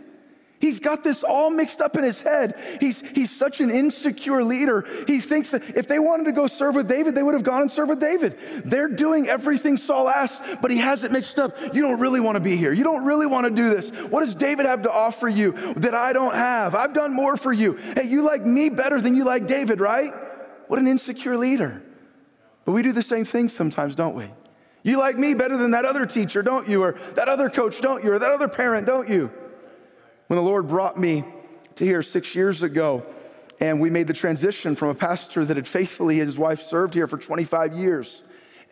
He's 0.60 0.80
got 0.80 1.04
this 1.04 1.22
all 1.22 1.50
mixed 1.50 1.82
up 1.82 1.94
in 1.98 2.04
his 2.04 2.22
head. 2.22 2.58
He's, 2.80 3.02
he's 3.02 3.30
such 3.30 3.60
an 3.60 3.70
insecure 3.70 4.42
leader. 4.42 4.86
He 5.06 5.20
thinks 5.20 5.50
that 5.50 5.62
if 5.76 5.88
they 5.88 5.98
wanted 5.98 6.24
to 6.24 6.32
go 6.32 6.46
serve 6.46 6.74
with 6.74 6.88
David, 6.88 7.14
they 7.14 7.22
would 7.22 7.34
have 7.34 7.42
gone 7.42 7.60
and 7.62 7.70
served 7.70 7.90
with 7.90 8.00
David. 8.00 8.38
They're 8.64 8.88
doing 8.88 9.28
everything 9.28 9.76
Saul 9.76 10.08
asks, 10.08 10.42
but 10.62 10.70
he 10.70 10.78
has 10.78 11.04
it 11.04 11.12
mixed 11.12 11.38
up. 11.38 11.54
You 11.74 11.82
don't 11.82 12.00
really 12.00 12.20
want 12.20 12.36
to 12.36 12.40
be 12.40 12.56
here. 12.56 12.72
You 12.72 12.84
don't 12.84 13.04
really 13.04 13.26
want 13.26 13.46
to 13.46 13.50
do 13.50 13.68
this. 13.68 13.90
What 13.90 14.20
does 14.20 14.34
David 14.34 14.64
have 14.64 14.84
to 14.84 14.90
offer 14.90 15.28
you 15.28 15.52
that 15.74 15.94
I 15.94 16.14
don't 16.14 16.34
have? 16.34 16.74
I've 16.74 16.94
done 16.94 17.12
more 17.12 17.36
for 17.36 17.52
you. 17.52 17.74
Hey, 17.94 18.04
you 18.04 18.22
like 18.22 18.40
me 18.40 18.70
better 18.70 19.02
than 19.02 19.16
you 19.16 19.24
like 19.24 19.46
David, 19.46 19.80
right? 19.80 20.14
What 20.68 20.78
an 20.78 20.86
insecure 20.86 21.36
leader. 21.36 21.82
But 22.64 22.72
we 22.72 22.82
do 22.82 22.92
the 22.92 23.02
same 23.02 23.24
thing 23.24 23.48
sometimes, 23.48 23.94
don't 23.94 24.14
we? 24.14 24.30
You 24.82 24.98
like 24.98 25.16
me 25.16 25.34
better 25.34 25.56
than 25.56 25.70
that 25.72 25.84
other 25.84 26.06
teacher, 26.06 26.42
don't 26.42 26.68
you? 26.68 26.82
Or 26.82 26.96
that 27.14 27.28
other 27.28 27.48
coach, 27.48 27.80
don't 27.80 28.04
you? 28.04 28.12
Or 28.12 28.18
that 28.18 28.30
other 28.30 28.48
parent, 28.48 28.86
don't 28.86 29.08
you? 29.08 29.30
When 30.26 30.36
the 30.36 30.42
Lord 30.42 30.68
brought 30.68 30.98
me 30.98 31.24
to 31.76 31.84
here 31.84 32.02
six 32.02 32.34
years 32.34 32.62
ago, 32.62 33.04
and 33.60 33.80
we 33.80 33.90
made 33.90 34.06
the 34.06 34.14
transition 34.14 34.74
from 34.74 34.88
a 34.88 34.94
pastor 34.94 35.44
that 35.44 35.56
had 35.56 35.68
faithfully 35.68 36.18
his 36.18 36.38
wife 36.38 36.62
served 36.62 36.94
here 36.94 37.06
for 37.06 37.18
25 37.18 37.72
years 37.72 38.24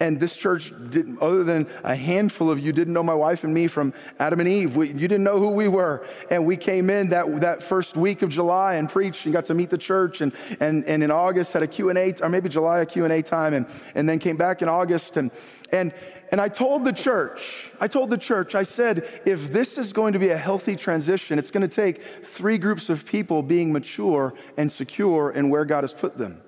and 0.03 0.19
this 0.19 0.37
church, 0.37 0.73
didn't, 0.91 1.23
other 1.23 1.45
than 1.45 1.69
a 1.85 1.95
handful 1.95 2.51
of 2.51 2.59
you, 2.59 2.73
didn't 2.73 2.93
know 2.93 3.05
my 3.05 3.15
wife 3.15 3.45
and 3.45 3.55
me 3.55 3.69
from 3.69 3.95
Adam 4.19 4.41
and 4.41 4.49
Eve. 4.49 4.75
We, 4.75 4.89
you 4.89 5.07
didn't 5.07 5.23
know 5.23 5.39
who 5.39 5.51
we 5.51 5.69
were. 5.69 6.05
And 6.29 6.45
we 6.45 6.57
came 6.57 6.91
in 6.91 7.11
that, 7.11 7.41
that 7.41 7.63
first 7.63 7.97
week 7.97 8.23
of 8.23 8.29
July 8.29 8.75
and 8.75 8.89
preached 8.89 9.27
and 9.27 9.33
got 9.33 9.45
to 9.47 9.55
meet 9.55 9.71
the 9.71 9.79
church. 9.79 10.21
And, 10.21 10.33
and, 10.59 10.85
and 10.87 11.05
in 11.05 11.13
August 11.13 11.53
had 11.53 11.63
a 11.63 11.69
Q&A, 11.69 12.15
or 12.21 12.29
maybe 12.29 12.49
July, 12.49 12.81
a 12.81 12.87
Q&A 12.87 13.23
time. 13.23 13.55
And, 13.55 13.65
and 13.95 14.09
then 14.09 14.19
came 14.19 14.37
back 14.37 14.61
in 14.61 14.69
August. 14.69 15.19
And, 15.19 15.31
and, 15.71 15.95
and 16.33 16.41
I 16.41 16.49
told 16.49 16.85
the 16.85 16.93
church, 16.93 17.71
I 17.81 17.87
told 17.87 18.11
the 18.11 18.19
church, 18.19 18.57
I 18.57 18.65
said, 18.65 19.09
if 19.25 19.53
this 19.53 19.79
is 19.79 19.93
going 19.93 20.15
to 20.15 20.19
be 20.19 20.31
a 20.31 20.37
healthy 20.37 20.75
transition, 20.75 21.39
it's 21.39 21.53
going 21.53 21.69
to 21.69 21.73
take 21.73 22.03
three 22.25 22.59
groups 22.59 22.91
of 22.91 23.07
people 23.07 23.41
being 23.41 23.73
mature 23.73 24.35
and 24.57 24.73
secure 24.73 25.31
in 25.31 25.49
where 25.49 25.65
God 25.65 25.85
has 25.85 25.95
put 25.95 26.19
them. 26.19 26.43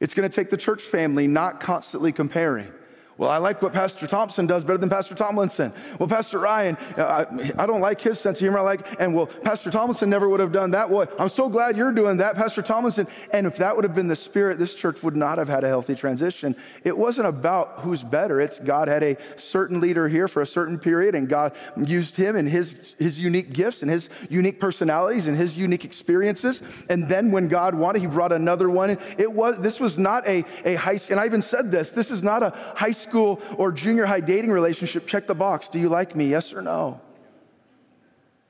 It's 0.00 0.14
going 0.14 0.28
to 0.28 0.34
take 0.34 0.50
the 0.50 0.56
church 0.56 0.82
family 0.82 1.26
not 1.26 1.60
constantly 1.60 2.12
comparing. 2.12 2.72
Well, 3.18 3.30
I 3.30 3.38
like 3.38 3.62
what 3.62 3.72
Pastor 3.72 4.06
Thompson 4.06 4.46
does 4.46 4.62
better 4.62 4.76
than 4.76 4.90
Pastor 4.90 5.14
Tomlinson. 5.14 5.72
Well, 5.98 6.08
Pastor 6.08 6.38
Ryan, 6.38 6.76
uh, 6.98 7.24
I, 7.30 7.62
I, 7.62 7.66
don't 7.66 7.80
like 7.80 7.98
his 7.98 8.20
sense 8.20 8.38
of 8.38 8.40
humor. 8.40 8.58
I 8.58 8.62
like, 8.62 9.00
and 9.00 9.14
well, 9.14 9.26
Pastor 9.26 9.70
Tomlinson 9.70 10.10
never 10.10 10.28
would 10.28 10.40
have 10.40 10.52
done 10.52 10.72
that. 10.72 10.90
Well, 10.90 11.08
I'm 11.18 11.30
so 11.30 11.48
glad 11.48 11.78
you're 11.78 11.92
doing 11.92 12.18
that, 12.18 12.34
Pastor 12.34 12.60
Tomlinson. 12.60 13.08
And 13.32 13.46
if 13.46 13.56
that 13.56 13.74
would 13.74 13.86
have 13.86 13.94
been 13.94 14.08
the 14.08 14.16
spirit, 14.16 14.58
this 14.58 14.74
church 14.74 15.02
would 15.02 15.16
not 15.16 15.38
have 15.38 15.48
had 15.48 15.64
a 15.64 15.68
healthy 15.68 15.94
transition. 15.94 16.54
It 16.84 16.96
wasn't 16.96 17.26
about 17.26 17.80
who's 17.80 18.02
better. 18.02 18.38
It's 18.38 18.60
God 18.60 18.88
had 18.88 19.02
a 19.02 19.16
certain 19.36 19.80
leader 19.80 20.08
here 20.08 20.28
for 20.28 20.42
a 20.42 20.46
certain 20.46 20.78
period, 20.78 21.14
and 21.14 21.26
God 21.26 21.54
used 21.82 22.16
him 22.16 22.36
and 22.36 22.46
his, 22.46 22.96
his 22.98 23.18
unique 23.18 23.50
gifts 23.50 23.80
and 23.80 23.90
his 23.90 24.10
unique 24.28 24.60
personalities 24.60 25.26
and 25.26 25.38
his 25.38 25.56
unique 25.56 25.86
experiences. 25.86 26.60
And 26.90 27.08
then 27.08 27.30
when 27.30 27.48
God 27.48 27.74
wanted, 27.74 28.00
he 28.00 28.06
brought 28.08 28.32
another 28.32 28.68
one. 28.68 28.98
It 29.16 29.32
was, 29.32 29.58
this 29.58 29.80
was 29.80 29.96
not 29.96 30.26
a, 30.28 30.44
a 30.66 30.74
high, 30.74 31.00
and 31.08 31.18
I 31.18 31.24
even 31.24 31.40
said 31.40 31.72
this, 31.72 31.92
this 31.92 32.10
is 32.10 32.22
not 32.22 32.42
a 32.42 32.50
high 32.74 32.92
school 33.06 33.40
or 33.56 33.72
junior 33.72 34.06
high 34.06 34.20
dating 34.20 34.50
relationship, 34.50 35.06
check 35.06 35.26
the 35.26 35.34
box. 35.34 35.68
Do 35.68 35.78
you 35.78 35.88
like 35.88 36.14
me? 36.16 36.26
Yes 36.26 36.52
or 36.52 36.62
no? 36.62 37.00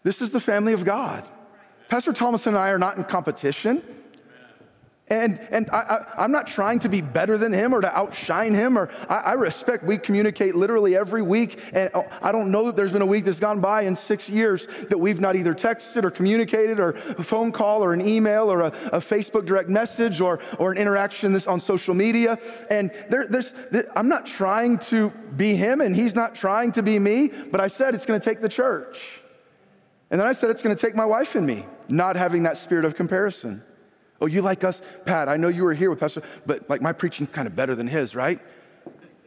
This 0.02 0.22
is 0.22 0.30
the 0.30 0.40
family 0.40 0.72
of 0.72 0.84
God. 0.84 1.28
Pastor 1.88 2.12
Thomas 2.12 2.46
and 2.46 2.56
I 2.56 2.70
are 2.70 2.78
not 2.78 2.96
in 2.96 3.04
competition. 3.04 3.82
And, 5.08 5.38
and 5.52 5.70
I, 5.70 6.04
am 6.18 6.32
not 6.32 6.48
trying 6.48 6.80
to 6.80 6.88
be 6.88 7.00
better 7.00 7.38
than 7.38 7.52
him 7.52 7.72
or 7.72 7.80
to 7.80 7.96
outshine 7.96 8.54
him, 8.54 8.76
or 8.76 8.90
I, 9.08 9.18
I, 9.18 9.32
respect, 9.34 9.84
we 9.84 9.98
communicate 9.98 10.56
literally 10.56 10.96
every 10.96 11.22
week. 11.22 11.60
And 11.72 11.90
oh, 11.94 12.06
I 12.20 12.32
don't 12.32 12.50
know 12.50 12.66
that 12.66 12.74
there's 12.74 12.90
been 12.90 13.02
a 13.02 13.06
week 13.06 13.24
that's 13.24 13.38
gone 13.38 13.60
by 13.60 13.82
in 13.82 13.94
six 13.94 14.28
years 14.28 14.66
that 14.90 14.98
we've 14.98 15.20
not 15.20 15.36
either 15.36 15.54
texted 15.54 16.02
or 16.02 16.10
communicated 16.10 16.80
or 16.80 16.90
a 17.18 17.22
phone 17.22 17.52
call 17.52 17.84
or 17.84 17.92
an 17.92 18.04
email 18.04 18.50
or 18.50 18.62
a, 18.62 18.66
a 18.66 18.98
Facebook 18.98 19.46
direct 19.46 19.68
message 19.68 20.20
or, 20.20 20.40
or 20.58 20.72
an 20.72 20.78
interaction 20.78 21.32
this 21.32 21.46
on 21.46 21.60
social 21.60 21.94
media. 21.94 22.36
And 22.68 22.90
there, 23.08 23.28
there's, 23.28 23.54
I'm 23.94 24.08
not 24.08 24.26
trying 24.26 24.78
to 24.78 25.10
be 25.36 25.54
him 25.54 25.82
and 25.82 25.94
he's 25.94 26.16
not 26.16 26.34
trying 26.34 26.72
to 26.72 26.82
be 26.82 26.98
me, 26.98 27.28
but 27.28 27.60
I 27.60 27.68
said 27.68 27.94
it's 27.94 28.06
going 28.06 28.18
to 28.18 28.24
take 28.24 28.40
the 28.40 28.48
church. 28.48 29.20
And 30.10 30.20
then 30.20 30.26
I 30.26 30.32
said 30.32 30.50
it's 30.50 30.62
going 30.62 30.74
to 30.74 30.80
take 30.80 30.96
my 30.96 31.06
wife 31.06 31.36
and 31.36 31.46
me, 31.46 31.64
not 31.88 32.16
having 32.16 32.42
that 32.42 32.58
spirit 32.58 32.84
of 32.84 32.96
comparison. 32.96 33.62
Oh, 34.20 34.26
you 34.26 34.42
like 34.42 34.64
us? 34.64 34.80
Pat, 35.04 35.28
I 35.28 35.36
know 35.36 35.48
you 35.48 35.64
were 35.64 35.74
here 35.74 35.90
with 35.90 36.00
Pastor, 36.00 36.22
but 36.46 36.68
like 36.70 36.80
my 36.80 36.92
preaching's 36.92 37.30
kind 37.30 37.46
of 37.46 37.54
better 37.54 37.74
than 37.74 37.86
his, 37.86 38.14
right? 38.14 38.40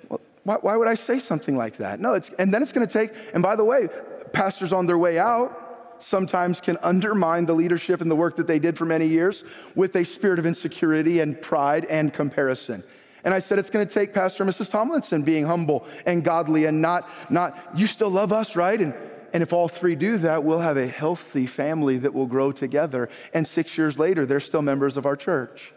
Well, 0.10 0.22
why, 0.44 0.56
why 0.56 0.76
would 0.76 0.88
I 0.88 0.96
say 0.96 1.20
something 1.20 1.56
like 1.56 1.78
that? 1.78 2.00
No, 2.00 2.14
it's, 2.14 2.30
and 2.40 2.54
then 2.54 2.62
it's 2.62 2.72
going 2.72 2.88
to 2.88 2.92
take, 2.92 3.12
and 3.34 3.44
by 3.44 3.56
the 3.56 3.64
way, 3.64 3.88
pastors 4.34 4.74
on 4.74 4.88
their 4.88 4.98
way 4.98 5.20
out 5.20 5.66
sometimes 6.00 6.62
can 6.62 6.78
undermine 6.82 7.46
the 7.46 7.54
leadership 7.54 8.02
and 8.02 8.10
the 8.10 8.16
work 8.16 8.36
that 8.38 8.48
they 8.48 8.60
did 8.60 8.78
for 8.78 8.86
many 8.86 9.06
years 9.06 9.44
with 9.76 9.96
a 9.96 10.04
spirit 10.04 10.40
of 10.40 10.46
insecurity 10.46 11.20
and 11.20 11.42
pride 11.42 11.86
and 11.86 12.14
comparison. 12.14 12.84
And 13.24 13.34
I 13.34 13.40
said 13.40 13.60
it's 13.60 13.70
going 13.70 13.86
to 13.86 13.94
take 13.94 14.14
Pastor 14.14 14.46
Mrs. 14.46 14.72
Tomlinson 14.72 15.24
being 15.24 15.46
humble 15.46 15.86
and 16.06 16.24
godly 16.24 16.66
and 16.66 16.82
not, 16.82 17.10
not, 17.30 17.58
you 17.76 17.86
still 17.86 18.10
love 18.10 18.32
us, 18.32 18.56
right? 18.56 18.80
And 18.80 18.94
and 19.34 19.44
if 19.44 19.54
all 19.54 19.68
three 19.68 19.96
do 19.96 20.18
that, 20.20 20.44
we'll 20.44 20.60
have 20.60 20.78
a 20.78 20.88
healthy 20.88 21.46
family 21.46 21.98
that 21.98 22.14
will 22.14 22.26
grow 22.26 22.52
together. 22.52 23.10
And 23.34 23.46
six 23.48 23.78
years 23.78 24.00
later, 24.00 24.26
they're 24.26 24.40
still 24.40 24.62
members 24.62 24.98
of 24.98 25.06
our 25.06 25.16
church. 25.16 25.74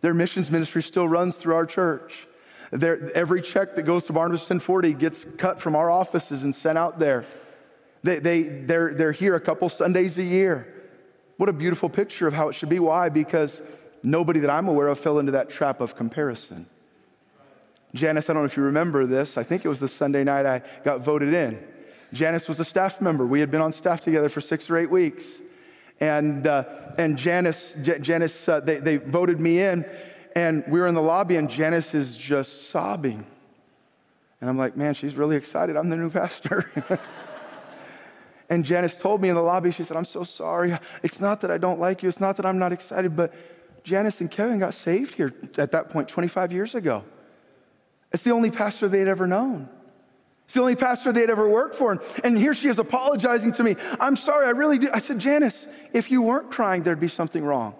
Their 0.00 0.14
missions 0.14 0.50
ministry 0.50 0.82
still 0.82 1.08
runs 1.08 1.36
through 1.36 1.54
our 1.54 1.66
church. 1.66 2.26
every 2.72 3.42
check 3.42 3.74
that 3.76 3.82
goes 3.82 4.04
to 4.04 4.12
Barnabas 4.12 4.42
1040 4.42 4.94
gets 4.94 5.24
cut 5.24 5.60
from 5.60 5.76
our 5.76 5.90
offices 5.90 6.42
and 6.42 6.54
sent 6.54 6.78
out 6.78 6.98
there. 6.98 7.24
They, 8.02 8.18
they, 8.18 8.42
they're, 8.42 8.94
they're 8.94 9.12
here 9.12 9.34
a 9.34 9.40
couple 9.40 9.68
Sundays 9.68 10.18
a 10.18 10.22
year. 10.22 10.72
What 11.38 11.48
a 11.48 11.52
beautiful 11.52 11.88
picture 11.88 12.26
of 12.26 12.34
how 12.34 12.48
it 12.48 12.54
should 12.54 12.68
be. 12.68 12.78
Why? 12.78 13.08
Because 13.08 13.62
nobody 14.02 14.40
that 14.40 14.50
I'm 14.50 14.68
aware 14.68 14.88
of 14.88 14.98
fell 14.98 15.18
into 15.18 15.32
that 15.32 15.50
trap 15.50 15.80
of 15.80 15.96
comparison. 15.96 16.66
Janice, 17.94 18.28
I 18.28 18.32
don't 18.32 18.42
know 18.42 18.46
if 18.46 18.56
you 18.56 18.62
remember 18.62 19.06
this. 19.06 19.36
I 19.36 19.42
think 19.42 19.64
it 19.64 19.68
was 19.68 19.80
the 19.80 19.88
Sunday 19.88 20.24
night 20.24 20.46
I 20.46 20.62
got 20.84 21.00
voted 21.00 21.34
in. 21.34 21.62
Janice 22.16 22.48
was 22.48 22.58
a 22.58 22.64
staff 22.64 23.00
member. 23.00 23.26
We 23.26 23.40
had 23.40 23.50
been 23.50 23.60
on 23.60 23.72
staff 23.72 24.00
together 24.00 24.28
for 24.28 24.40
six 24.40 24.70
or 24.70 24.76
eight 24.78 24.90
weeks. 24.90 25.40
And, 26.00 26.46
uh, 26.46 26.64
and 26.98 27.16
Janice, 27.16 27.76
J- 27.82 28.00
Janice 28.00 28.48
uh, 28.48 28.60
they, 28.60 28.78
they 28.78 28.96
voted 28.96 29.38
me 29.38 29.60
in, 29.60 29.84
and 30.34 30.64
we 30.66 30.80
were 30.80 30.86
in 30.86 30.94
the 30.94 31.02
lobby, 31.02 31.36
and 31.36 31.48
Janice 31.48 31.94
is 31.94 32.16
just 32.16 32.70
sobbing. 32.70 33.24
And 34.40 34.50
I'm 34.50 34.58
like, 34.58 34.76
man, 34.76 34.94
she's 34.94 35.14
really 35.14 35.36
excited. 35.36 35.76
I'm 35.76 35.88
the 35.88 35.96
new 35.96 36.10
pastor. 36.10 36.70
and 38.50 38.64
Janice 38.64 38.96
told 38.96 39.22
me 39.22 39.28
in 39.28 39.34
the 39.34 39.42
lobby, 39.42 39.70
she 39.70 39.84
said, 39.84 39.96
I'm 39.96 40.04
so 40.04 40.24
sorry. 40.24 40.76
It's 41.02 41.20
not 41.20 41.40
that 41.42 41.50
I 41.50 41.58
don't 41.58 41.80
like 41.80 42.02
you, 42.02 42.08
it's 42.08 42.20
not 42.20 42.36
that 42.36 42.46
I'm 42.46 42.58
not 42.58 42.72
excited, 42.72 43.16
but 43.16 43.32
Janice 43.84 44.20
and 44.20 44.30
Kevin 44.30 44.58
got 44.58 44.74
saved 44.74 45.14
here 45.14 45.32
at 45.56 45.70
that 45.70 45.90
point 45.90 46.08
25 46.08 46.52
years 46.52 46.74
ago. 46.74 47.04
It's 48.12 48.22
the 48.22 48.32
only 48.32 48.50
pastor 48.50 48.88
they'd 48.88 49.08
ever 49.08 49.26
known. 49.26 49.68
It's 50.46 50.54
the 50.54 50.60
only 50.60 50.76
pastor 50.76 51.12
they'd 51.12 51.28
ever 51.28 51.48
worked 51.48 51.74
for. 51.74 52.00
And 52.22 52.38
here 52.38 52.54
she 52.54 52.68
is 52.68 52.78
apologizing 52.78 53.50
to 53.52 53.64
me. 53.64 53.74
I'm 53.98 54.14
sorry, 54.14 54.46
I 54.46 54.50
really 54.50 54.78
do. 54.78 54.88
I 54.92 55.00
said, 55.00 55.18
Janice, 55.18 55.66
if 55.92 56.08
you 56.08 56.22
weren't 56.22 56.52
crying, 56.52 56.84
there'd 56.84 57.00
be 57.00 57.08
something 57.08 57.44
wrong. 57.44 57.74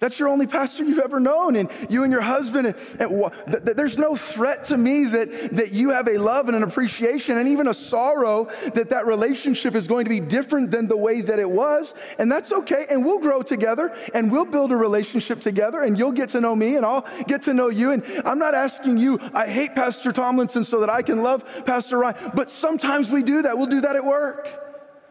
That's 0.00 0.18
your 0.18 0.28
only 0.28 0.46
pastor 0.46 0.84
you've 0.84 0.98
ever 0.98 1.20
known, 1.20 1.56
and 1.56 1.70
you 1.88 2.02
and 2.02 2.12
your 2.12 2.20
husband. 2.20 2.66
And, 2.66 2.76
and 3.00 3.32
th- 3.46 3.64
th- 3.64 3.76
there's 3.76 3.96
no 3.96 4.16
threat 4.16 4.64
to 4.64 4.76
me 4.76 5.04
that, 5.06 5.52
that 5.52 5.72
you 5.72 5.90
have 5.90 6.08
a 6.08 6.18
love 6.18 6.48
and 6.48 6.56
an 6.56 6.62
appreciation 6.62 7.38
and 7.38 7.48
even 7.48 7.68
a 7.68 7.74
sorrow 7.74 8.48
that 8.74 8.90
that 8.90 9.06
relationship 9.06 9.74
is 9.74 9.86
going 9.86 10.04
to 10.04 10.10
be 10.10 10.20
different 10.20 10.70
than 10.70 10.88
the 10.88 10.96
way 10.96 11.20
that 11.20 11.38
it 11.38 11.48
was. 11.48 11.94
And 12.18 12.30
that's 12.30 12.52
okay. 12.52 12.86
And 12.90 13.04
we'll 13.04 13.20
grow 13.20 13.40
together 13.42 13.96
and 14.12 14.30
we'll 14.30 14.44
build 14.44 14.72
a 14.72 14.76
relationship 14.76 15.40
together, 15.40 15.82
and 15.82 15.96
you'll 15.96 16.12
get 16.12 16.28
to 16.30 16.40
know 16.40 16.56
me 16.56 16.76
and 16.76 16.84
I'll 16.84 17.06
get 17.28 17.42
to 17.42 17.54
know 17.54 17.68
you. 17.68 17.92
And 17.92 18.04
I'm 18.24 18.38
not 18.38 18.54
asking 18.54 18.98
you, 18.98 19.20
I 19.32 19.46
hate 19.46 19.74
Pastor 19.74 20.12
Tomlinson 20.12 20.64
so 20.64 20.80
that 20.80 20.90
I 20.90 21.02
can 21.02 21.22
love 21.22 21.44
Pastor 21.64 21.98
Ryan, 21.98 22.32
but 22.34 22.50
sometimes 22.50 23.10
we 23.10 23.22
do 23.22 23.42
that. 23.42 23.56
We'll 23.56 23.66
do 23.66 23.80
that 23.82 23.94
at 23.94 24.04
work. 24.04 24.63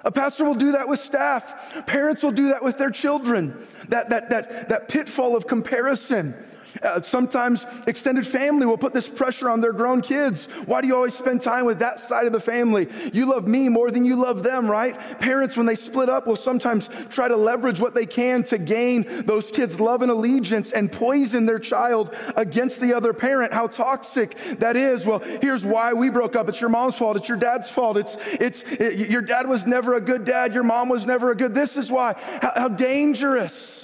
A 0.06 0.12
pastor 0.12 0.44
will 0.44 0.56
do 0.56 0.74
that 0.74 0.88
with 0.88 1.00
staff. 1.00 1.86
Parents 1.86 2.22
will 2.22 2.32
do 2.32 2.50
that 2.50 2.64
with 2.64 2.78
their 2.78 2.90
children. 2.90 3.66
That, 3.88 4.10
that, 4.10 4.30
that, 4.30 4.70
that 4.70 4.90
pitfall 4.90 5.36
of 5.36 5.48
comparison. 5.48 6.36
Uh, 6.82 7.02
sometimes 7.02 7.66
extended 7.88 8.26
family 8.26 8.66
will 8.66 8.78
put 8.78 8.94
this 8.94 9.08
pressure 9.08 9.50
on 9.50 9.62
their 9.62 9.74
grown 9.74 10.02
kids. 10.02 10.46
Why 10.66 10.82
do 10.82 10.88
you 10.88 10.96
always 10.96 11.14
spend 11.14 11.42
time 11.42 11.66
with 11.66 11.80
that 11.80 12.00
side 12.00 12.26
of 12.26 12.34
the 12.34 12.40
family? 12.40 12.88
You 13.14 13.28
love 13.28 13.48
me 13.48 13.70
more 13.70 13.92
than 13.92 14.06
you 14.06 14.16
love 14.16 14.44
them, 14.44 14.70
right? 14.70 14.98
Parents, 15.20 15.56
when 15.56 15.66
they 15.66 15.76
split 15.76 16.10
up, 16.10 16.26
will 16.26 16.36
sometimes 16.36 16.90
try 17.10 17.28
to 17.28 17.36
leverage 17.36 17.80
what 17.80 17.94
they 17.94 18.06
can 18.06 18.44
to 18.46 18.58
gain 18.58 19.26
those 19.26 19.52
kids' 19.52 19.80
love 19.80 20.02
and 20.02 20.12
allegiance 20.12 20.72
and 20.72 20.92
poison 20.92 21.46
their 21.46 21.60
child 21.60 22.16
against 22.36 22.82
the 22.82 22.94
other 22.94 23.14
parent. 23.14 23.54
How 23.54 23.68
toxic 23.68 24.36
that 24.60 24.76
is. 24.76 25.06
Well, 25.06 25.20
here's 25.20 25.66
why 25.66 25.94
we 25.94 26.10
broke 26.10 26.36
up. 26.36 26.50
It's 26.50 26.62
your 26.62 26.70
mom's 26.70 26.96
fault. 26.96 27.18
It's 27.18 27.30
your 27.30 27.38
dad's 27.38 27.70
fault. 27.70 27.98
It's, 27.98 28.18
it's, 28.32 28.64
it, 28.64 29.10
your 29.10 29.22
dad 29.22 29.48
was 29.48 29.68
never 29.68 29.96
a 29.96 30.02
good 30.02 30.26
dad. 30.26 30.54
Your 30.54 30.64
mom 30.64 30.90
was 30.90 31.06
never 31.06 31.32
a 31.32 31.36
good. 31.36 31.54
This 31.54 31.78
is 31.78 31.92
why. 31.92 32.14
how, 32.42 32.52
how 32.56 32.68
dangerous. 32.68 33.83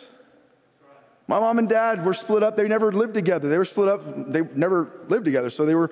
My 1.30 1.40
mom 1.40 1.60
and 1.60 1.70
dad 1.70 2.04
were 2.04 2.16
split 2.16 2.42
up. 2.42 2.58
They 2.58 2.68
never 2.68 2.92
lived 2.92 3.14
together. 3.14 3.50
They 3.50 3.60
were 3.60 3.64
split 3.64 3.88
up. 3.88 4.02
They 4.34 4.42
never 4.56 4.92
lived 5.10 5.26
together. 5.26 5.52
So 5.52 5.64
they 5.64 5.76
were, 5.76 5.92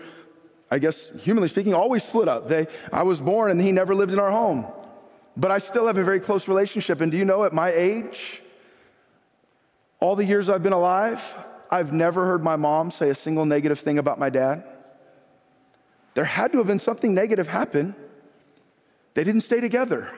I 0.71 0.79
guess, 0.79 1.11
humanly 1.19 1.47
speaking, 1.47 1.75
always 1.75 2.03
split 2.03 2.27
up. 2.27 2.47
They, 2.47 2.65
I 2.91 3.03
was 3.03 3.21
born 3.21 3.51
and 3.51 3.61
he 3.61 3.71
never 3.71 3.93
lived 3.93 4.11
in 4.11 4.17
our 4.17 4.31
home. 4.31 4.65
But 5.37 5.51
I 5.51 5.59
still 5.59 5.85
have 5.85 5.99
a 5.99 6.03
very 6.03 6.19
close 6.19 6.47
relationship. 6.47 7.01
And 7.01 7.11
do 7.11 7.19
you 7.19 7.23
know, 7.23 7.43
at 7.43 7.53
my 7.53 7.69
age, 7.69 8.41
all 9.99 10.15
the 10.15 10.25
years 10.25 10.49
I've 10.49 10.63
been 10.63 10.73
alive, 10.73 11.21
I've 11.69 11.93
never 11.93 12.25
heard 12.25 12.43
my 12.43 12.55
mom 12.55 12.89
say 12.89 13.11
a 13.11 13.15
single 13.15 13.45
negative 13.45 13.79
thing 13.79 13.99
about 13.99 14.17
my 14.17 14.31
dad. 14.31 14.63
There 16.15 16.25
had 16.25 16.51
to 16.53 16.57
have 16.57 16.65
been 16.65 16.79
something 16.79 17.13
negative 17.13 17.47
happen. 17.47 17.95
They 19.13 19.23
didn't 19.23 19.41
stay 19.41 19.61
together. 19.61 20.09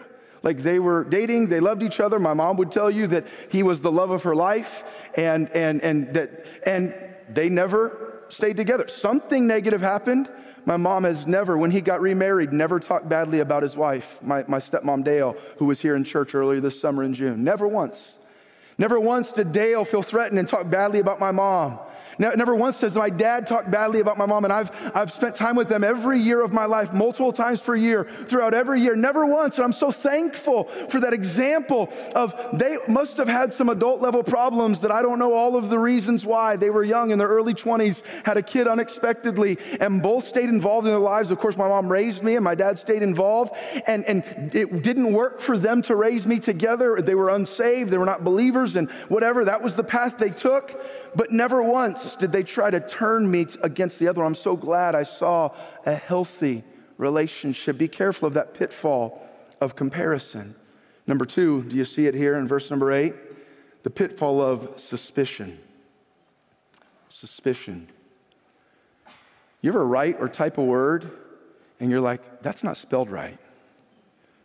Like 0.44 0.60
they 0.60 0.80
were 0.80 1.04
dating, 1.04 1.50
they 1.50 1.60
loved 1.60 1.84
each 1.84 2.00
other. 2.00 2.20
My 2.20 2.34
mom 2.34 2.58
would 2.58 2.72
tell 2.72 2.90
you 2.90 3.08
that 3.08 3.28
he 3.50 3.64
was 3.64 3.82
the 3.82 3.92
love 3.92 4.10
of 4.12 4.24
her 4.24 4.36
life, 4.36 4.84
and 5.16 5.50
and 5.52 5.82
and 5.82 6.14
that 6.14 6.46
and 6.66 6.94
they 7.30 7.50
never 7.50 8.24
stayed 8.30 8.58
together. 8.58 8.88
Something 8.88 9.48
negative 9.48 9.82
happened. 9.82 10.30
My 10.66 10.78
mom 10.78 11.04
has 11.04 11.26
never, 11.26 11.58
when 11.58 11.72
he 11.72 11.82
got 11.82 12.02
remarried, 12.02 12.54
never 12.54 12.80
talked 12.80 13.10
badly 13.10 13.40
about 13.40 13.64
his 13.64 13.76
wife, 13.76 14.20
my, 14.22 14.44
my 14.48 14.60
stepmom 14.60 15.04
Dale, 15.04 15.36
who 15.58 15.66
was 15.66 15.82
here 15.82 15.96
in 15.96 16.04
church 16.04 16.36
earlier 16.36 16.60
this 16.60 16.80
summer 16.80 17.04
in 17.04 17.14
June. 17.14 17.44
Never 17.44 17.68
once. 17.68 18.20
Never 18.78 19.00
once 19.00 19.32
did 19.32 19.52
Dale 19.52 19.84
feel 19.84 20.04
threatened 20.04 20.38
and 20.38 20.48
talk 20.48 20.70
badly 20.70 21.00
about 21.00 21.20
my 21.20 21.32
mom. 21.32 21.80
Never 22.20 22.54
once 22.54 22.76
says 22.76 22.98
my 22.98 23.10
dad 23.10 23.48
talked 23.48 23.72
badly 23.72 24.02
about 24.02 24.18
my 24.18 24.26
mom, 24.26 24.44
and 24.44 24.52
I've, 24.52 24.72
I've 24.94 25.12
spent 25.12 25.36
time 25.36 25.56
with 25.56 25.70
them 25.70 25.86
every 25.86 26.20
year 26.20 26.42
of 26.42 26.52
my 26.52 26.66
life, 26.66 26.92
multiple 26.92 27.32
times 27.32 27.62
per 27.62 27.78
year, 27.78 28.08
throughout 28.28 28.54
every 28.54 28.82
year. 28.82 28.94
Never 28.94 29.26
once. 29.26 29.56
And 29.56 29.64
I'm 29.64 29.72
so 29.72 29.90
thankful 29.90 30.66
for 30.90 31.00
that 31.00 31.14
example 31.14 31.92
of 32.16 32.36
they 32.52 32.78
must 32.90 33.16
have 33.16 33.30
had 33.30 33.54
some 33.54 33.70
adult 33.70 34.02
level 34.02 34.22
problems 34.22 34.82
that 34.82 34.92
I 34.92 35.02
don't 35.02 35.18
know 35.18 35.34
all 35.34 35.56
of 35.56 35.70
the 35.70 35.80
reasons 35.80 36.26
why. 36.26 36.58
They 36.58 36.70
were 36.70 36.84
young 36.84 37.12
in 37.12 37.20
their 37.20 37.30
early 37.30 37.54
20s, 37.54 38.04
had 38.26 38.36
a 38.36 38.42
kid 38.42 38.68
unexpectedly, 38.68 39.58
and 39.80 40.04
both 40.04 40.28
stayed 40.28 40.50
involved 40.50 40.88
in 40.88 40.92
their 40.92 41.00
lives. 41.00 41.32
Of 41.32 41.40
course, 41.40 41.56
my 41.56 41.70
mom 41.70 41.90
raised 41.90 42.22
me, 42.22 42.36
and 42.36 42.44
my 42.44 42.56
dad 42.56 42.78
stayed 42.78 43.02
involved. 43.02 43.54
And, 43.88 44.04
and 44.04 44.24
it 44.54 44.84
didn't 44.84 45.14
work 45.14 45.40
for 45.40 45.58
them 45.58 45.82
to 45.84 45.96
raise 45.96 46.28
me 46.28 46.40
together. 46.40 47.02
They 47.02 47.16
were 47.16 47.30
unsaved, 47.30 47.92
they 47.92 47.98
were 47.98 48.06
not 48.06 48.26
believers, 48.26 48.76
and 48.76 48.92
whatever. 49.08 49.46
That 49.46 49.62
was 49.62 49.76
the 49.76 49.86
path 49.86 50.18
they 50.18 50.32
took 50.32 50.78
but 51.16 51.32
never 51.32 51.62
once 51.64 52.16
did 52.16 52.32
they 52.32 52.44
try 52.44 52.70
to 52.70 52.80
turn 52.80 53.30
me 53.30 53.48
against 53.62 54.00
the 54.00 54.08
other. 54.08 54.24
I'm 54.24 54.36
so 54.36 54.56
glad 54.56 54.96
I 54.96 55.04
saw 55.04 55.52
a 55.86 55.96
healthy 55.96 56.64
relationship. 56.98 57.78
Be 57.78 57.88
careful 57.88 58.28
of 58.28 58.34
that 58.36 58.54
pitfall 58.54 59.26
of 59.62 59.76
comparison. 59.76 60.56
Number 61.08 61.26
two, 61.26 61.64
do 61.64 61.76
you 61.76 61.86
see 61.86 62.06
it 62.06 62.14
here 62.14 62.36
in 62.36 62.48
verse 62.48 62.70
number 62.70 62.92
eight? 62.92 63.16
The 63.84 63.90
pitfall 63.90 64.42
of 64.42 64.80
suspicion. 64.80 65.60
Suspicion. 67.10 67.88
You 69.62 69.72
ever 69.72 69.86
write 69.86 70.18
or 70.20 70.30
type 70.30 70.58
a 70.58 70.64
word 70.64 71.12
and 71.80 71.90
you're 71.90 72.02
like, 72.02 72.42
that's 72.42 72.64
not 72.64 72.78
spelled 72.78 73.10
right? 73.10 73.38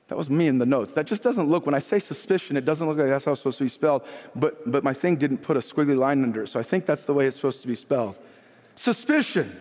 That 0.08 0.18
was 0.18 0.28
me 0.28 0.48
in 0.48 0.58
the 0.58 0.66
notes. 0.66 0.92
That 0.92 1.06
just 1.06 1.22
doesn't 1.22 1.48
look, 1.48 1.64
when 1.64 1.74
I 1.74 1.78
say 1.78 1.98
suspicion, 1.98 2.56
it 2.56 2.64
doesn't 2.64 2.86
look 2.86 2.98
like 2.98 3.08
that's 3.08 3.24
how 3.24 3.32
it's 3.32 3.40
supposed 3.40 3.58
to 3.58 3.64
be 3.64 3.70
spelled. 3.70 4.02
But, 4.36 4.70
but 4.70 4.84
my 4.84 4.92
thing 4.92 5.16
didn't 5.16 5.38
put 5.38 5.56
a 5.56 5.60
squiggly 5.60 5.96
line 5.96 6.22
under 6.22 6.42
it. 6.42 6.48
So 6.48 6.60
I 6.60 6.62
think 6.62 6.84
that's 6.84 7.04
the 7.04 7.14
way 7.14 7.26
it's 7.26 7.36
supposed 7.36 7.62
to 7.62 7.68
be 7.68 7.74
spelled. 7.74 8.18
Suspicion. 8.74 9.56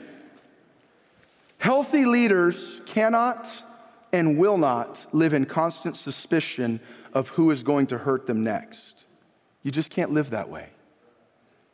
Healthy 1.60 2.06
leaders 2.06 2.82
cannot 2.86 3.64
and 4.12 4.38
will 4.38 4.58
not 4.58 5.06
live 5.14 5.34
in 5.34 5.46
constant 5.46 5.96
suspicion 5.96 6.82
of 7.14 7.30
who 7.30 7.52
is 7.52 7.64
going 7.64 7.88
to 7.88 7.98
hurt 7.98 8.28
them 8.28 8.44
next. 8.44 9.06
You 9.64 9.72
just 9.72 9.90
can't 9.90 10.12
live 10.12 10.32
that 10.32 10.50
way. 10.50 10.68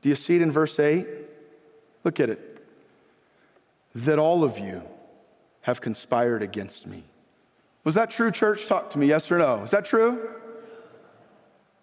Do 0.02 0.10
you 0.10 0.16
see 0.16 0.36
it 0.36 0.42
in 0.44 0.52
verse 0.52 0.80
8? 0.80 1.08
Look 2.04 2.20
at 2.20 2.30
it. 2.30 2.66
That 3.96 4.20
all 4.20 4.44
of 4.44 4.60
you 4.60 4.84
have 5.62 5.82
conspired 5.82 6.44
against 6.44 6.86
me. 6.86 7.04
Was 7.84 7.96
that 7.96 8.10
true, 8.10 8.32
church? 8.32 8.66
Talk 8.66 8.90
to 8.92 9.00
me, 9.00 9.08
yes 9.08 9.32
or 9.32 9.38
no. 9.38 9.64
Is 9.64 9.72
that 9.72 9.86
true? 9.86 10.30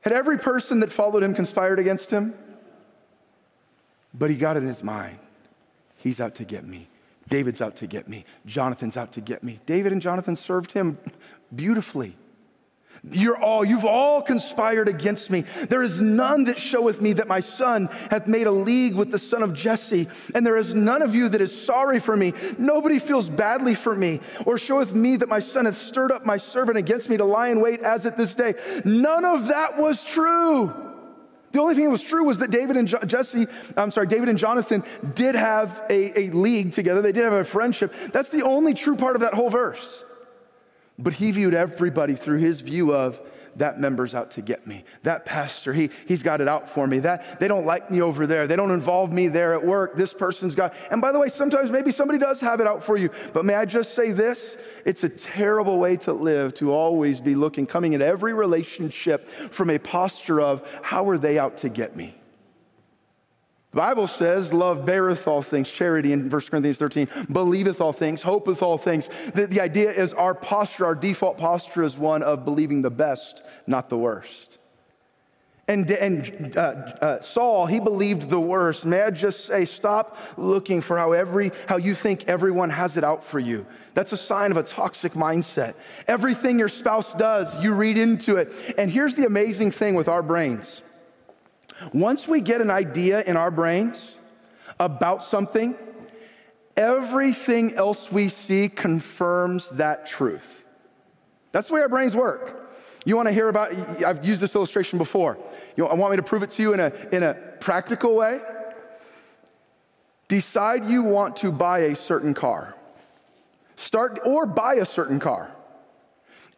Had 0.03 0.12
every 0.12 0.38
person 0.38 0.81
that 0.81 0.93
followed 0.93 1.23
him 1.23 1.35
conspired 1.35 1.79
against 1.79 2.11
him? 2.11 2.35
But 4.15 4.31
he 4.31 4.37
got 4.37 4.57
it 4.57 4.62
in 4.62 4.69
his 4.69 4.83
mind. 4.83 5.19
He's 5.97 6.21
out 6.21 6.35
to 6.37 6.45
get 6.45 6.67
me. 6.67 6.88
David's 7.29 7.61
out 7.61 7.76
to 7.76 7.87
get 7.87 8.09
me. 8.09 8.25
Jonathan's 8.47 8.97
out 8.97 9.12
to 9.12 9.21
get 9.21 9.43
me. 9.43 9.59
David 9.67 9.93
and 9.93 10.00
Jonathan 10.00 10.37
served 10.37 10.73
him 10.73 10.99
beautifully. 11.55 12.17
You're 13.13 13.37
all, 13.37 13.65
you've 13.65 13.85
all 13.85 14.21
conspired 14.21 14.89
against 14.89 15.31
me. 15.31 15.45
There 15.69 15.83
is 15.85 16.03
none 16.03 16.45
that 16.45 16.59
showeth 16.59 17.01
me 17.01 17.13
that 17.15 17.29
my 17.29 17.39
son 17.39 17.87
hath 18.11 18.27
made 18.27 18.49
a 18.49 18.53
league 18.53 18.97
with 18.97 19.13
the 19.13 19.19
son 19.19 19.45
of 19.45 19.55
Jesse, 19.55 20.09
and 20.35 20.45
there 20.45 20.57
is 20.57 20.75
none 20.75 21.03
of 21.03 21.15
you 21.15 21.29
that 21.29 21.41
is 21.41 21.57
sorry 21.59 22.01
for 22.01 22.17
me. 22.17 22.33
Nobody 22.59 22.99
feels 22.99 23.31
badly 23.31 23.77
for 23.77 23.95
me, 23.95 24.21
or 24.45 24.59
showeth 24.59 24.93
me 24.93 25.17
that 25.19 25.29
my 25.29 25.39
son 25.39 25.67
hath 25.67 25.77
stirred 25.77 26.11
up 26.11 26.27
my 26.27 26.37
servant 26.37 26.79
against 26.79 27.09
me 27.09 27.17
to 27.17 27.25
lie 27.25 27.49
in 27.49 27.61
wait 27.61 27.81
as 27.81 28.07
at 28.07 28.19
this 28.19 28.35
day. 28.35 28.55
None 28.85 29.25
of 29.25 29.49
that 29.49 29.79
was 29.79 30.05
true. 30.05 30.73
The 31.53 31.61
only 31.61 31.75
thing 31.75 31.85
that 31.85 31.91
was 31.91 32.03
true 32.03 32.25
was 32.25 32.39
that 32.39 32.51
David 32.51 32.77
and 32.77 32.89
Jesse, 33.09 33.47
I'm 33.77 33.93
sorry, 33.93 34.09
David 34.09 34.29
and 34.29 34.39
Jonathan 34.39 34.83
did 35.15 35.37
have 35.37 35.81
a, 35.89 36.19
a 36.19 36.31
league 36.31 36.73
together. 36.73 37.01
They 37.01 37.13
did 37.13 37.25
have 37.25 37.33
a 37.33 37.45
friendship. 37.45 37.95
That's 38.13 38.31
the 38.31 38.43
only 38.43 38.75
true 38.75 38.97
part 38.97 39.15
of 39.15 39.23
that 39.23 39.33
whole 39.33 39.49
verse. 39.49 40.05
But 40.99 41.15
he 41.15 41.31
viewed 41.31 41.55
everybody 41.55 42.15
through 42.15 42.38
his 42.38 42.61
view 42.61 42.95
of 42.95 43.21
that 43.57 43.81
member's 43.81 44.15
out 44.15 44.31
to 44.33 44.43
get 44.43 44.67
me. 44.67 44.85
That 45.03 45.25
pastor, 45.25 45.73
he, 45.73 45.91
he's 46.07 46.23
got 46.23 46.41
it 46.41 46.49
out 46.49 46.69
for 46.69 46.87
me. 46.87 46.99
That 47.00 47.41
they 47.41 47.49
don't 47.49 47.67
like 47.67 47.91
me 47.91 48.03
over 48.03 48.26
there. 48.26 48.47
They 48.47 48.57
don't 48.57 48.71
involve 48.71 49.12
me 49.12 49.29
there 49.29 49.55
at 49.55 49.65
work. 49.65 49.97
This 49.97 50.12
person's 50.12 50.55
got, 50.55 50.75
and 50.91 51.00
by 51.00 51.12
the 51.12 51.19
way, 51.19 51.29
sometimes 51.29 51.71
maybe 51.71 51.91
somebody 51.91 52.19
does 52.19 52.41
have 52.41 52.61
it 52.61 52.67
out 52.67 52.83
for 52.83 52.97
you. 52.97 53.11
But 53.33 53.45
may 53.45 53.55
I 53.55 53.65
just 53.65 53.95
say 53.95 54.12
this? 54.12 54.57
It's 54.85 55.05
a 55.05 55.09
terrible 55.09 55.79
way 55.79 55.97
to 55.99 56.12
live 56.12 56.55
to 56.55 56.73
always 56.73 57.21
be 57.21 57.35
looking, 57.35 57.67
coming 57.67 57.95
at 57.95 58.03
every 58.03 58.35
relationship 58.35 59.29
from 59.29 59.71
a 59.71 59.79
posture 59.79 60.41
of 60.41 60.67
how 60.83 61.09
are 61.09 61.19
they 61.19 61.38
out 61.38 61.57
to 61.59 61.69
get 61.69 61.97
me? 61.97 62.14
The 63.77 63.83
Bible 63.83 64.07
says, 64.07 64.55
love 64.55 64.87
beareth 64.87 65.29
all 65.29 65.43
things, 65.43 65.71
charity 65.71 66.15
in 66.15 66.31
1 66.31 66.41
Corinthians 66.49 66.79
13, 66.79 67.09
believeth 67.31 67.83
all 67.83 67.93
things, 67.93 68.23
hopeth 68.23 68.62
all 68.62 68.79
things. 68.79 69.11
The, 69.35 69.49
the 69.49 69.61
idea 69.61 69.91
is 69.91 70.15
our 70.15 70.35
posture, 70.35 70.87
our 70.87 70.95
default 70.95 71.37
posture 71.37 71.83
is 71.83 71.99
one 71.99 72.23
of 72.23 72.47
believing 72.47 72.81
the 72.81 72.89
best, 72.89 73.43
not 73.67 73.91
the 73.91 73.99
worst. 73.99 74.57
And, 75.69 75.91
and 75.91 76.57
uh, 76.57 76.61
uh, 76.61 77.21
Saul, 77.21 77.67
he 77.67 77.79
believed 77.79 78.31
the 78.31 78.41
worst. 78.41 78.87
May 78.87 79.03
I 79.03 79.11
just 79.11 79.45
say, 79.45 79.67
stop 79.67 80.17
looking 80.39 80.81
for 80.81 80.97
how, 80.97 81.12
every, 81.12 81.53
how 81.69 81.77
you 81.77 81.95
think 81.95 82.25
everyone 82.29 82.71
has 82.71 82.97
it 82.97 83.05
out 83.05 83.23
for 83.23 83.41
you. 83.41 83.67
That's 83.93 84.12
a 84.12 84.17
sign 84.17 84.53
of 84.53 84.57
a 84.57 84.62
toxic 84.62 85.12
mindset. 85.12 85.75
Everything 86.09 86.59
your 86.59 86.71
spouse 86.71 87.12
does, 87.12 87.61
you 87.62 87.75
read 87.75 87.99
into 87.99 88.37
it. 88.37 88.55
And 88.79 88.91
here's 88.91 89.15
the 89.15 89.27
amazing 89.27 89.71
thing 89.71 89.95
with 89.95 90.09
our 90.09 90.23
brains 90.23 90.81
once 91.93 92.27
we 92.27 92.41
get 92.41 92.61
an 92.61 92.71
idea 92.71 93.23
in 93.23 93.37
our 93.37 93.51
brains 93.51 94.19
about 94.79 95.25
something, 95.25 95.77
everything 96.77 97.75
else 97.75 98.11
we 98.12 98.29
see 98.29 98.69
confirms 98.69 99.71
that 99.71 100.07
truth. 100.07 100.65
That's 101.53 101.69
the 101.69 101.75
way 101.75 101.81
our 101.81 101.89
brains 101.89 102.15
work. 102.15 102.71
You 103.05 103.17
want 103.17 103.29
to 103.29 103.33
hear 103.33 103.49
about, 103.49 103.73
I've 104.05 104.25
used 104.25 104.43
this 104.43 104.55
illustration 104.55 104.99
before. 104.99 105.39
You 105.77 105.87
want 105.87 106.11
me 106.11 106.17
to 106.17 106.23
prove 106.23 106.43
it 106.43 106.51
to 106.51 106.62
you 106.62 106.73
in 106.73 106.81
a, 106.81 106.93
in 107.12 107.23
a 107.23 107.35
practical 107.61 108.17
way? 108.17 108.41
Decide 110.29 110.87
you 110.87 111.05
want 111.05 111.37
to 111.37 111.53
buy 111.53 111.79
a 111.79 111.97
certain 111.97 112.35
car. 112.35 112.75
Start 113.77 114.21
or 114.25 114.45
buy 114.45 114.75
a 114.75 114.85
certain 114.85 115.21
car. 115.21 115.56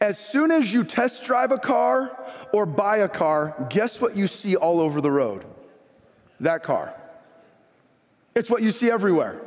As 0.01 0.19
soon 0.19 0.51
as 0.51 0.73
you 0.73 0.85
test 0.85 1.25
drive 1.25 1.51
a 1.51 1.59
car 1.59 2.17
or 2.53 2.67
buy 2.67 2.99
a 2.99 3.09
car, 3.09 3.67
guess 3.69 4.01
what 4.01 4.17
you 4.17 4.29
see 4.29 4.55
all 4.55 4.81
over 4.81 5.01
the 5.01 5.11
road? 5.11 5.45
That 6.41 6.63
car. 6.63 6.95
It's 8.37 8.49
what 8.49 8.63
you 8.63 8.71
see 8.71 8.91
everywhere. 8.91 9.41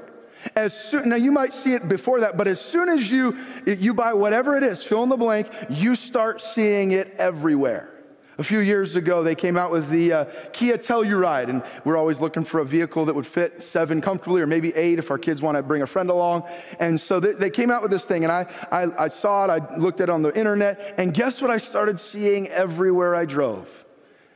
As 0.56 0.78
soon, 0.78 1.08
now 1.08 1.16
you 1.16 1.32
might 1.32 1.54
see 1.54 1.74
it 1.74 1.88
before 1.88 2.20
that, 2.22 2.36
but 2.36 2.48
as 2.48 2.60
soon 2.60 2.90
as 2.90 3.10
you 3.10 3.38
you 3.66 3.94
buy 3.94 4.14
whatever 4.14 4.58
it 4.58 4.64
is, 4.64 4.84
fill 4.84 5.04
in 5.04 5.10
the 5.10 5.16
blank, 5.16 5.48
you 5.70 5.96
start 5.96 6.42
seeing 6.42 6.92
it 6.92 7.16
everywhere. 7.18 8.01
A 8.38 8.44
few 8.44 8.60
years 8.60 8.96
ago, 8.96 9.24
they 9.24 9.36
came 9.36 9.58
out 9.58 9.72
with 9.72 9.90
the 9.90 10.14
uh, 10.14 10.26
Kia 10.54 10.78
Telluride, 10.78 11.50
and 11.50 11.62
we're 11.84 11.98
always 11.98 12.22
looking 12.22 12.46
for 12.46 12.60
a 12.60 12.66
vehicle 12.66 13.06
that 13.06 13.14
would 13.14 13.28
fit 13.28 13.62
seven 13.62 14.02
comfortably, 14.02 14.42
or 14.42 14.48
maybe 14.48 14.74
eight 14.74 15.00
if 15.00 15.12
our 15.12 15.18
kids 15.18 15.42
want 15.42 15.58
to 15.58 15.64
bring 15.64 15.82
a 15.82 15.88
friend 15.88 16.10
along. 16.10 16.44
And 16.80 17.00
so 17.00 17.20
they, 17.20 17.34
they 17.34 17.50
came 17.50 17.70
out 17.70 17.82
with 17.82 17.92
this 17.92 18.06
thing, 18.06 18.24
and 18.24 18.32
I, 18.32 18.48
I, 18.72 19.06
I 19.06 19.08
saw 19.10 19.46
it, 19.46 19.50
I 19.50 19.76
looked 19.78 20.00
at 20.00 20.10
it 20.10 20.12
on 20.12 20.22
the 20.22 20.36
internet, 20.38 20.96
and 20.98 21.14
guess 21.14 21.42
what 21.42 21.52
I 21.52 21.58
started 21.58 22.00
seeing 22.00 22.48
everywhere 22.48 23.16
I 23.16 23.26
drove? 23.26 23.68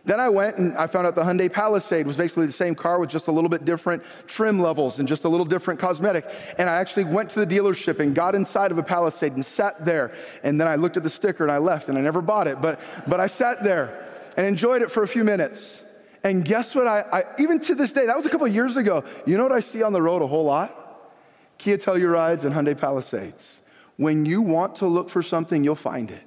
Then 0.05 0.19
I 0.19 0.29
went 0.29 0.57
and 0.57 0.77
I 0.77 0.85
found 0.85 1.07
out 1.07 1.15
the 1.15 1.23
Hyundai 1.23 1.51
Palisade 1.51 2.05
was 2.05 2.15
basically 2.15 2.45
the 2.45 2.51
same 2.51 2.75
car 2.75 2.99
with 2.99 3.09
just 3.09 3.27
a 3.27 3.31
little 3.31 3.49
bit 3.49 3.65
different 3.65 4.03
trim 4.27 4.61
levels 4.61 4.99
and 4.99 5.07
just 5.07 5.25
a 5.25 5.29
little 5.29 5.45
different 5.45 5.79
cosmetic. 5.79 6.29
And 6.59 6.69
I 6.69 6.75
actually 6.75 7.05
went 7.05 7.31
to 7.31 7.43
the 7.43 7.47
dealership 7.47 7.99
and 7.99 8.13
got 8.13 8.35
inside 8.35 8.71
of 8.71 8.77
a 8.77 8.83
Palisade 8.83 9.33
and 9.33 9.43
sat 9.43 9.83
there. 9.83 10.13
And 10.43 10.61
then 10.61 10.67
I 10.67 10.75
looked 10.75 10.95
at 10.95 11.03
the 11.03 11.09
sticker 11.09 11.43
and 11.43 11.51
I 11.51 11.57
left 11.57 11.89
and 11.89 11.97
I 11.97 12.01
never 12.01 12.21
bought 12.21 12.47
it. 12.47 12.61
But, 12.61 12.79
but 13.07 13.19
I 13.19 13.25
sat 13.25 13.63
there 13.63 14.07
and 14.37 14.45
enjoyed 14.45 14.83
it 14.83 14.91
for 14.91 15.01
a 15.01 15.07
few 15.07 15.23
minutes. 15.23 15.81
And 16.23 16.45
guess 16.45 16.75
what? 16.75 16.87
I, 16.87 17.03
I 17.11 17.23
even 17.39 17.59
to 17.61 17.75
this 17.75 17.91
day, 17.91 18.05
that 18.05 18.15
was 18.15 18.25
a 18.25 18.29
couple 18.29 18.47
years 18.47 18.77
ago. 18.77 19.03
You 19.25 19.37
know 19.37 19.43
what 19.43 19.51
I 19.51 19.59
see 19.59 19.81
on 19.81 19.93
the 19.93 20.01
road 20.01 20.21
a 20.21 20.27
whole 20.27 20.45
lot? 20.45 20.83
Kia 21.57 21.77
Tellurides 21.77 22.43
and 22.43 22.53
Hyundai 22.53 22.77
Palisades. 22.77 23.61
When 23.97 24.25
you 24.25 24.41
want 24.41 24.75
to 24.77 24.87
look 24.87 25.09
for 25.09 25.23
something, 25.23 25.63
you'll 25.63 25.75
find 25.75 26.11
it. 26.11 26.24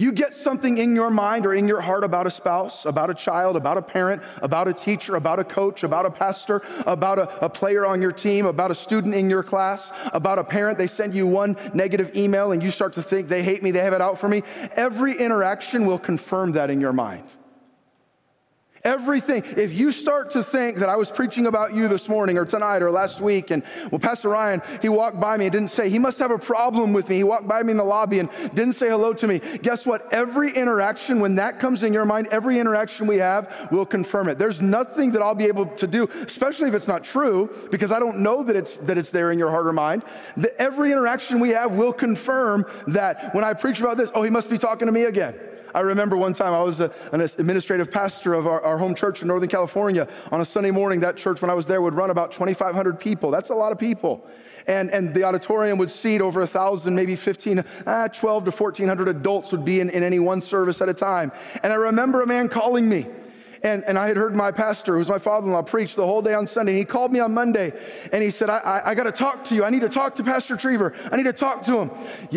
You 0.00 0.12
get 0.12 0.32
something 0.32 0.78
in 0.78 0.94
your 0.94 1.10
mind 1.10 1.44
or 1.44 1.54
in 1.54 1.66
your 1.66 1.80
heart 1.80 2.04
about 2.04 2.28
a 2.28 2.30
spouse, 2.30 2.86
about 2.86 3.10
a 3.10 3.14
child, 3.14 3.56
about 3.56 3.78
a 3.78 3.82
parent, 3.82 4.22
about 4.42 4.68
a 4.68 4.72
teacher, 4.72 5.16
about 5.16 5.40
a 5.40 5.44
coach, 5.44 5.82
about 5.82 6.06
a 6.06 6.10
pastor, 6.10 6.62
about 6.86 7.18
a, 7.18 7.44
a, 7.44 7.50
player 7.50 7.84
on 7.84 8.00
your 8.00 8.12
team, 8.12 8.46
about 8.46 8.70
a 8.70 8.76
student 8.76 9.12
in 9.12 9.28
your 9.28 9.42
class, 9.42 9.90
about 10.12 10.38
a 10.38 10.44
parent. 10.44 10.78
They 10.78 10.86
send 10.86 11.16
you 11.16 11.26
one 11.26 11.56
negative 11.74 12.14
email 12.14 12.52
and 12.52 12.62
you 12.62 12.70
start 12.70 12.92
to 12.92 13.02
think 13.02 13.26
they 13.26 13.42
hate 13.42 13.60
me, 13.60 13.72
they 13.72 13.80
have 13.80 13.92
it 13.92 14.00
out 14.00 14.20
for 14.20 14.28
me. 14.28 14.44
Every 14.76 15.18
interaction 15.18 15.84
will 15.84 15.98
confirm 15.98 16.52
that 16.52 16.70
in 16.70 16.80
your 16.80 16.92
mind. 16.92 17.24
Everything. 18.84 19.42
If 19.56 19.72
you 19.72 19.90
start 19.90 20.30
to 20.30 20.42
think 20.42 20.78
that 20.78 20.88
I 20.88 20.96
was 20.96 21.10
preaching 21.10 21.46
about 21.46 21.74
you 21.74 21.88
this 21.88 22.08
morning 22.08 22.38
or 22.38 22.44
tonight 22.44 22.82
or 22.82 22.90
last 22.90 23.20
week, 23.20 23.50
and 23.50 23.62
well, 23.90 23.98
Pastor 23.98 24.28
Ryan, 24.28 24.62
he 24.80 24.88
walked 24.88 25.18
by 25.18 25.36
me 25.36 25.46
and 25.46 25.52
didn't 25.52 25.70
say, 25.70 25.90
he 25.90 25.98
must 25.98 26.18
have 26.18 26.30
a 26.30 26.38
problem 26.38 26.92
with 26.92 27.08
me. 27.08 27.16
He 27.16 27.24
walked 27.24 27.48
by 27.48 27.62
me 27.62 27.72
in 27.72 27.76
the 27.76 27.84
lobby 27.84 28.20
and 28.20 28.30
didn't 28.54 28.74
say 28.74 28.88
hello 28.88 29.12
to 29.14 29.26
me. 29.26 29.40
Guess 29.62 29.84
what? 29.84 30.12
Every 30.12 30.52
interaction, 30.52 31.18
when 31.18 31.34
that 31.36 31.58
comes 31.58 31.82
in 31.82 31.92
your 31.92 32.04
mind, 32.04 32.28
every 32.30 32.60
interaction 32.60 33.06
we 33.06 33.16
have 33.16 33.68
will 33.72 33.86
confirm 33.86 34.28
it. 34.28 34.38
There's 34.38 34.62
nothing 34.62 35.12
that 35.12 35.22
I'll 35.22 35.34
be 35.34 35.46
able 35.46 35.66
to 35.66 35.86
do, 35.86 36.08
especially 36.26 36.68
if 36.68 36.74
it's 36.74 36.88
not 36.88 37.02
true, 37.02 37.50
because 37.70 37.90
I 37.90 37.98
don't 37.98 38.18
know 38.18 38.42
that 38.44 38.54
it's 38.54 38.78
that 38.78 38.96
it's 38.96 39.10
there 39.10 39.32
in 39.32 39.38
your 39.38 39.50
heart 39.50 39.66
or 39.66 39.72
mind. 39.72 40.02
That 40.36 40.54
every 40.60 40.92
interaction 40.92 41.40
we 41.40 41.50
have 41.50 41.72
will 41.72 41.92
confirm 41.92 42.64
that 42.88 43.34
when 43.34 43.44
I 43.44 43.54
preach 43.54 43.80
about 43.80 43.96
this, 43.96 44.10
oh, 44.14 44.22
he 44.22 44.30
must 44.30 44.48
be 44.48 44.58
talking 44.58 44.86
to 44.86 44.92
me 44.92 45.04
again. 45.04 45.34
I 45.74 45.80
remember 45.80 46.16
one 46.16 46.34
time 46.34 46.52
I 46.52 46.62
was 46.62 46.80
a, 46.80 46.92
an 47.12 47.20
administrative 47.20 47.90
pastor 47.90 48.34
of 48.34 48.46
our, 48.46 48.60
our 48.62 48.78
home 48.78 48.94
church 48.94 49.22
in 49.22 49.28
Northern 49.28 49.48
California. 49.48 50.08
On 50.32 50.40
a 50.40 50.44
Sunday 50.44 50.70
morning, 50.70 51.00
that 51.00 51.16
church, 51.16 51.42
when 51.42 51.50
I 51.50 51.54
was 51.54 51.66
there, 51.66 51.82
would 51.82 51.94
run 51.94 52.10
about 52.10 52.32
2,500 52.32 52.98
people. 52.98 53.30
That's 53.30 53.50
a 53.50 53.54
lot 53.54 53.72
of 53.72 53.78
people. 53.78 54.26
And, 54.66 54.90
and 54.90 55.14
the 55.14 55.24
auditorium 55.24 55.78
would 55.78 55.90
seat 55.90 56.20
over 56.20 56.42
a 56.42 56.46
thousand, 56.46 56.94
maybe 56.94 57.16
15, 57.16 57.64
ah, 57.86 58.08
12 58.08 58.44
to 58.44 58.50
1,400 58.50 59.08
adults 59.08 59.50
would 59.52 59.64
be 59.64 59.80
in, 59.80 59.90
in 59.90 60.02
any 60.02 60.18
one 60.18 60.40
service 60.40 60.80
at 60.80 60.88
a 60.88 60.94
time. 60.94 61.32
And 61.62 61.72
I 61.72 61.76
remember 61.76 62.22
a 62.22 62.26
man 62.26 62.48
calling 62.48 62.88
me 62.88 63.06
and, 63.62 63.84
and 63.84 63.98
I 63.98 64.06
had 64.08 64.16
heard 64.16 64.36
my 64.36 64.52
pastor, 64.52 64.92
who 64.92 64.98
was 64.98 65.08
my 65.08 65.18
father 65.18 65.46
in 65.46 65.52
law, 65.52 65.62
preach 65.62 65.94
the 65.94 66.06
whole 66.06 66.22
day 66.22 66.34
on 66.34 66.46
Sunday. 66.46 66.72
And 66.72 66.78
he 66.78 66.84
called 66.84 67.12
me 67.12 67.20
on 67.20 67.34
Monday 67.34 67.72
and 68.12 68.22
he 68.22 68.30
said, 68.30 68.50
I, 68.50 68.58
I, 68.58 68.90
I 68.90 68.94
got 68.94 69.04
to 69.04 69.12
talk 69.12 69.44
to 69.46 69.54
you. 69.54 69.64
I 69.64 69.70
need 69.70 69.82
to 69.82 69.88
talk 69.88 70.14
to 70.16 70.24
Pastor 70.24 70.56
Trieber. 70.56 70.94
I 71.12 71.16
need 71.16 71.24
to 71.24 71.32
talk 71.32 71.62
to 71.64 71.78
him. 71.78 71.90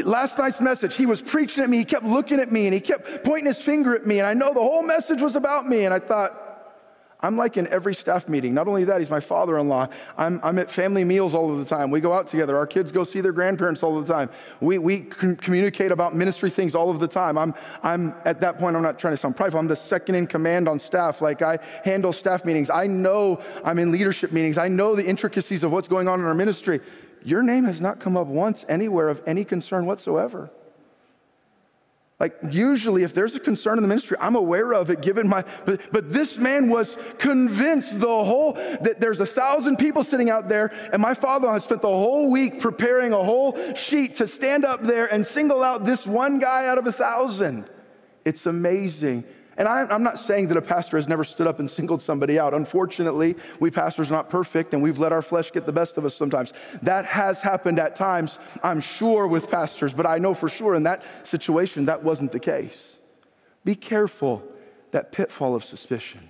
Last 0.05 0.37
night's 0.37 0.61
message, 0.61 0.95
he 0.95 1.05
was 1.05 1.21
preaching 1.21 1.63
at 1.63 1.69
me. 1.69 1.77
He 1.77 1.85
kept 1.85 2.05
looking 2.05 2.39
at 2.39 2.51
me 2.51 2.65
and 2.65 2.73
he 2.73 2.79
kept 2.79 3.23
pointing 3.23 3.47
his 3.47 3.61
finger 3.61 3.95
at 3.95 4.05
me. 4.05 4.19
And 4.19 4.27
I 4.27 4.33
know 4.33 4.53
the 4.53 4.61
whole 4.61 4.83
message 4.83 5.21
was 5.21 5.35
about 5.35 5.67
me. 5.67 5.85
And 5.85 5.93
I 5.93 5.99
thought, 5.99 6.40
I'm 7.23 7.37
like 7.37 7.57
in 7.57 7.67
every 7.67 7.93
staff 7.93 8.27
meeting. 8.27 8.53
Not 8.53 8.67
only 8.67 8.83
that, 8.85 8.99
he's 8.99 9.09
my 9.09 9.19
father 9.19 9.59
in 9.59 9.67
law. 9.67 9.87
I'm, 10.17 10.39
I'm 10.43 10.57
at 10.57 10.69
family 10.69 11.03
meals 11.03 11.35
all 11.35 11.51
of 11.51 11.59
the 11.59 11.65
time. 11.65 11.91
We 11.91 12.01
go 12.01 12.13
out 12.13 12.27
together. 12.27 12.57
Our 12.57 12.65
kids 12.65 12.91
go 12.91 13.03
see 13.03 13.21
their 13.21 13.31
grandparents 13.31 13.83
all 13.83 13.97
of 13.97 14.07
the 14.07 14.13
time. 14.13 14.29
We, 14.59 14.79
we 14.79 15.01
communicate 15.01 15.91
about 15.91 16.15
ministry 16.15 16.49
things 16.49 16.73
all 16.73 16.89
of 16.89 16.99
the 16.99 17.07
time. 17.07 17.37
I'm, 17.37 17.53
I'm 17.83 18.15
at 18.25 18.41
that 18.41 18.57
point, 18.57 18.75
I'm 18.75 18.81
not 18.81 18.97
trying 18.97 19.13
to 19.13 19.17
sound 19.17 19.37
prideful. 19.37 19.59
I'm 19.59 19.67
the 19.67 19.75
second 19.75 20.15
in 20.15 20.25
command 20.25 20.67
on 20.67 20.79
staff. 20.79 21.21
Like 21.21 21.41
I 21.41 21.59
handle 21.83 22.11
staff 22.11 22.43
meetings. 22.43 22.69
I 22.69 22.87
know 22.87 23.39
I'm 23.63 23.77
in 23.77 23.91
leadership 23.91 24.31
meetings. 24.31 24.57
I 24.57 24.67
know 24.67 24.95
the 24.95 25.05
intricacies 25.05 25.63
of 25.63 25.71
what's 25.71 25.87
going 25.87 26.07
on 26.07 26.19
in 26.19 26.25
our 26.25 26.35
ministry. 26.35 26.79
Your 27.23 27.43
name 27.43 27.65
has 27.65 27.81
not 27.81 27.99
come 27.99 28.17
up 28.17 28.27
once 28.27 28.65
anywhere 28.67 29.09
of 29.09 29.21
any 29.27 29.43
concern 29.43 29.85
whatsoever. 29.85 30.49
Like, 32.21 32.37
usually, 32.51 33.01
if 33.01 33.15
there's 33.15 33.33
a 33.33 33.39
concern 33.39 33.79
in 33.79 33.81
the 33.81 33.87
ministry, 33.87 34.15
I'm 34.19 34.35
aware 34.35 34.75
of 34.75 34.91
it 34.91 35.01
given 35.01 35.27
my. 35.27 35.43
But, 35.65 35.81
but 35.91 36.13
this 36.13 36.37
man 36.37 36.69
was 36.69 36.95
convinced 37.17 37.99
the 37.99 38.05
whole, 38.05 38.53
that 38.53 38.97
there's 38.99 39.19
a 39.19 39.25
thousand 39.25 39.77
people 39.77 40.03
sitting 40.03 40.29
out 40.29 40.47
there, 40.47 40.71
and 40.93 41.01
my 41.01 41.15
father 41.15 41.51
has 41.51 41.63
spent 41.63 41.81
the 41.81 41.87
whole 41.87 42.29
week 42.29 42.59
preparing 42.59 43.11
a 43.11 43.23
whole 43.23 43.57
sheet 43.73 44.13
to 44.17 44.27
stand 44.27 44.65
up 44.65 44.83
there 44.83 45.11
and 45.11 45.25
single 45.25 45.63
out 45.63 45.83
this 45.83 46.05
one 46.05 46.37
guy 46.37 46.67
out 46.67 46.77
of 46.77 46.85
a 46.85 46.91
thousand. 46.91 47.65
It's 48.23 48.45
amazing. 48.45 49.23
And 49.57 49.67
I, 49.67 49.93
am 49.93 50.03
not 50.03 50.17
saying 50.17 50.47
that 50.47 50.57
a 50.57 50.61
pastor 50.61 50.97
has 50.97 51.07
never 51.07 51.23
stood 51.23 51.45
up 51.45 51.59
and 51.59 51.69
singled 51.69 52.01
somebody 52.01 52.39
out. 52.39 52.53
Unfortunately, 52.53 53.35
we 53.59 53.69
pastors 53.69 54.09
are 54.09 54.13
not 54.13 54.29
perfect 54.29 54.73
and 54.73 54.81
we've 54.81 54.97
let 54.97 55.11
our 55.11 55.21
flesh 55.21 55.51
get 55.51 55.65
the 55.65 55.73
best 55.73 55.97
of 55.97 56.05
us 56.05 56.15
sometimes. 56.15 56.53
That 56.81 57.05
has 57.05 57.41
happened 57.41 57.77
at 57.77 57.95
times, 57.95 58.39
I'm 58.63 58.79
sure, 58.79 59.27
with 59.27 59.51
pastors, 59.51 59.93
but 59.93 60.05
I 60.05 60.17
know 60.19 60.33
for 60.33 60.47
sure 60.47 60.75
in 60.75 60.83
that 60.83 61.03
situation 61.27 61.85
that 61.85 62.01
wasn't 62.01 62.31
the 62.31 62.39
case. 62.39 62.95
Be 63.65 63.75
careful 63.75 64.41
that 64.91 65.11
pitfall 65.11 65.55
of 65.55 65.63
suspicion. 65.63 66.29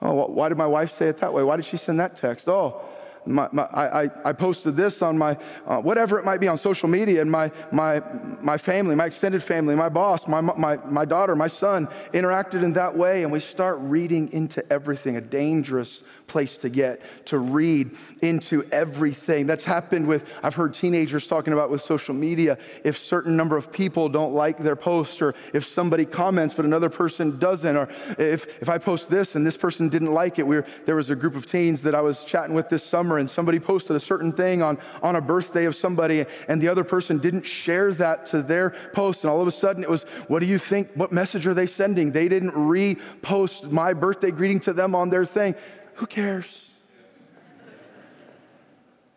Oh, 0.00 0.26
why 0.26 0.48
did 0.48 0.58
my 0.58 0.66
wife 0.66 0.92
say 0.92 1.08
it 1.08 1.18
that 1.18 1.32
way? 1.32 1.42
Why 1.42 1.56
did 1.56 1.64
she 1.64 1.76
send 1.76 1.98
that 2.00 2.14
text? 2.14 2.48
Oh, 2.48 2.82
my, 3.28 3.48
my, 3.52 3.64
I, 3.64 4.10
I 4.24 4.32
posted 4.32 4.76
this 4.76 5.02
on 5.02 5.16
my, 5.18 5.36
uh, 5.66 5.78
whatever 5.78 6.18
it 6.18 6.24
might 6.24 6.40
be 6.40 6.48
on 6.48 6.58
social 6.58 6.88
media, 6.88 7.20
and 7.20 7.30
my, 7.30 7.52
my, 7.70 8.02
my 8.40 8.56
family, 8.56 8.94
my 8.94 9.06
extended 9.06 9.42
family, 9.42 9.74
my 9.74 9.88
boss, 9.88 10.26
my, 10.26 10.40
my, 10.40 10.78
my 10.86 11.04
daughter, 11.04 11.36
my 11.36 11.48
son 11.48 11.88
interacted 12.12 12.62
in 12.62 12.72
that 12.72 12.96
way, 12.96 13.22
and 13.22 13.30
we 13.30 13.40
start 13.40 13.78
reading 13.80 14.32
into 14.32 14.64
everything, 14.72 15.16
a 15.16 15.20
dangerous 15.20 16.02
place 16.26 16.58
to 16.58 16.68
get, 16.68 17.00
to 17.26 17.38
read 17.38 17.90
into 18.22 18.62
everything. 18.70 19.46
That's 19.46 19.64
happened 19.64 20.06
with, 20.06 20.28
I've 20.42 20.54
heard 20.54 20.74
teenagers 20.74 21.26
talking 21.26 21.52
about 21.52 21.70
with 21.70 21.80
social 21.80 22.14
media. 22.14 22.58
If 22.84 22.98
certain 22.98 23.36
number 23.36 23.56
of 23.56 23.72
people 23.72 24.08
don't 24.08 24.34
like 24.34 24.58
their 24.58 24.76
post, 24.76 25.22
or 25.22 25.34
if 25.52 25.66
somebody 25.66 26.04
comments 26.04 26.54
but 26.54 26.64
another 26.64 26.90
person 26.90 27.38
doesn't, 27.38 27.76
or 27.76 27.88
if, 28.18 28.60
if 28.62 28.68
I 28.68 28.78
post 28.78 29.10
this 29.10 29.34
and 29.36 29.46
this 29.46 29.56
person 29.56 29.88
didn't 29.88 30.12
like 30.12 30.38
it, 30.38 30.46
we 30.46 30.56
were, 30.56 30.66
there 30.86 30.96
was 30.96 31.10
a 31.10 31.16
group 31.16 31.34
of 31.34 31.46
teens 31.46 31.82
that 31.82 31.94
I 31.94 32.00
was 32.00 32.24
chatting 32.24 32.54
with 32.54 32.68
this 32.68 32.84
summer 32.84 33.17
and 33.18 33.28
somebody 33.28 33.60
posted 33.60 33.96
a 33.96 34.00
certain 34.00 34.32
thing 34.32 34.62
on, 34.62 34.78
on 35.02 35.16
a 35.16 35.20
birthday 35.20 35.64
of 35.64 35.76
somebody 35.76 36.24
and 36.48 36.60
the 36.60 36.68
other 36.68 36.84
person 36.84 37.18
didn't 37.18 37.44
share 37.44 37.92
that 37.94 38.26
to 38.26 38.42
their 38.42 38.70
post. 38.92 39.24
And 39.24 39.30
all 39.30 39.40
of 39.40 39.48
a 39.48 39.52
sudden 39.52 39.82
it 39.82 39.90
was, 39.90 40.04
what 40.28 40.40
do 40.40 40.46
you 40.46 40.58
think? 40.58 40.90
What 40.94 41.12
message 41.12 41.46
are 41.46 41.54
they 41.54 41.66
sending? 41.66 42.12
They 42.12 42.28
didn't 42.28 42.52
repost 42.52 43.70
my 43.70 43.92
birthday 43.92 44.30
greeting 44.30 44.60
to 44.60 44.72
them 44.72 44.94
on 44.94 45.10
their 45.10 45.24
thing. 45.24 45.54
Who 45.94 46.06
cares? 46.06 46.70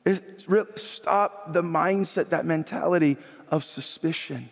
Really, 0.03 0.67
stop 0.75 1.53
the 1.53 1.61
mindset, 1.61 2.29
that 2.29 2.45
mentality 2.45 3.17
of 3.49 3.63
suspicion. 3.63 4.49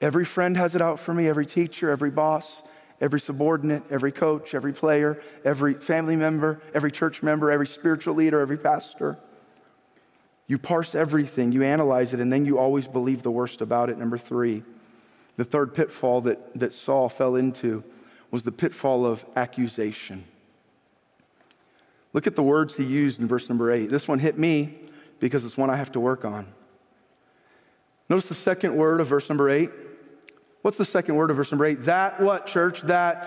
Every 0.00 0.24
friend 0.24 0.56
has 0.56 0.74
it 0.74 0.82
out 0.82 1.00
for 1.00 1.12
me, 1.12 1.26
every 1.28 1.46
teacher, 1.46 1.90
every 1.90 2.10
boss 2.10 2.62
every 3.00 3.20
subordinate, 3.20 3.82
every 3.90 4.12
coach, 4.12 4.54
every 4.54 4.72
player, 4.72 5.20
every 5.44 5.74
family 5.74 6.16
member, 6.16 6.60
every 6.74 6.92
church 6.92 7.22
member, 7.22 7.50
every 7.50 7.66
spiritual 7.66 8.14
leader, 8.14 8.40
every 8.40 8.58
pastor. 8.58 9.18
You 10.46 10.58
parse 10.58 10.94
everything, 10.94 11.52
you 11.52 11.62
analyze 11.62 12.14
it, 12.14 12.20
and 12.20 12.32
then 12.32 12.44
you 12.44 12.58
always 12.58 12.86
believe 12.86 13.22
the 13.22 13.30
worst 13.30 13.60
about 13.60 13.90
it. 13.90 13.98
Number 13.98 14.18
three, 14.18 14.62
the 15.36 15.44
third 15.44 15.74
pitfall 15.74 16.20
that, 16.22 16.58
that 16.58 16.72
Saul 16.72 17.08
fell 17.08 17.36
into 17.36 17.82
was 18.30 18.42
the 18.42 18.52
pitfall 18.52 19.06
of 19.06 19.24
accusation. 19.36 20.24
Look 22.12 22.26
at 22.26 22.36
the 22.36 22.42
words 22.42 22.76
he 22.76 22.84
used 22.84 23.20
in 23.20 23.26
verse 23.26 23.48
number 23.48 23.72
eight. 23.72 23.90
This 23.90 24.06
one 24.06 24.18
hit 24.18 24.38
me 24.38 24.78
because 25.18 25.44
it's 25.44 25.56
one 25.56 25.70
I 25.70 25.76
have 25.76 25.92
to 25.92 26.00
work 26.00 26.24
on. 26.24 26.46
Notice 28.08 28.28
the 28.28 28.34
second 28.34 28.76
word 28.76 29.00
of 29.00 29.08
verse 29.08 29.28
number 29.28 29.50
eight 29.50 29.70
What's 30.64 30.78
the 30.78 30.84
second 30.86 31.16
word 31.16 31.30
of 31.30 31.36
verse 31.36 31.52
number 31.52 31.66
eight? 31.66 31.84
That 31.84 32.18
what, 32.22 32.46
church? 32.46 32.80
That 32.80 33.26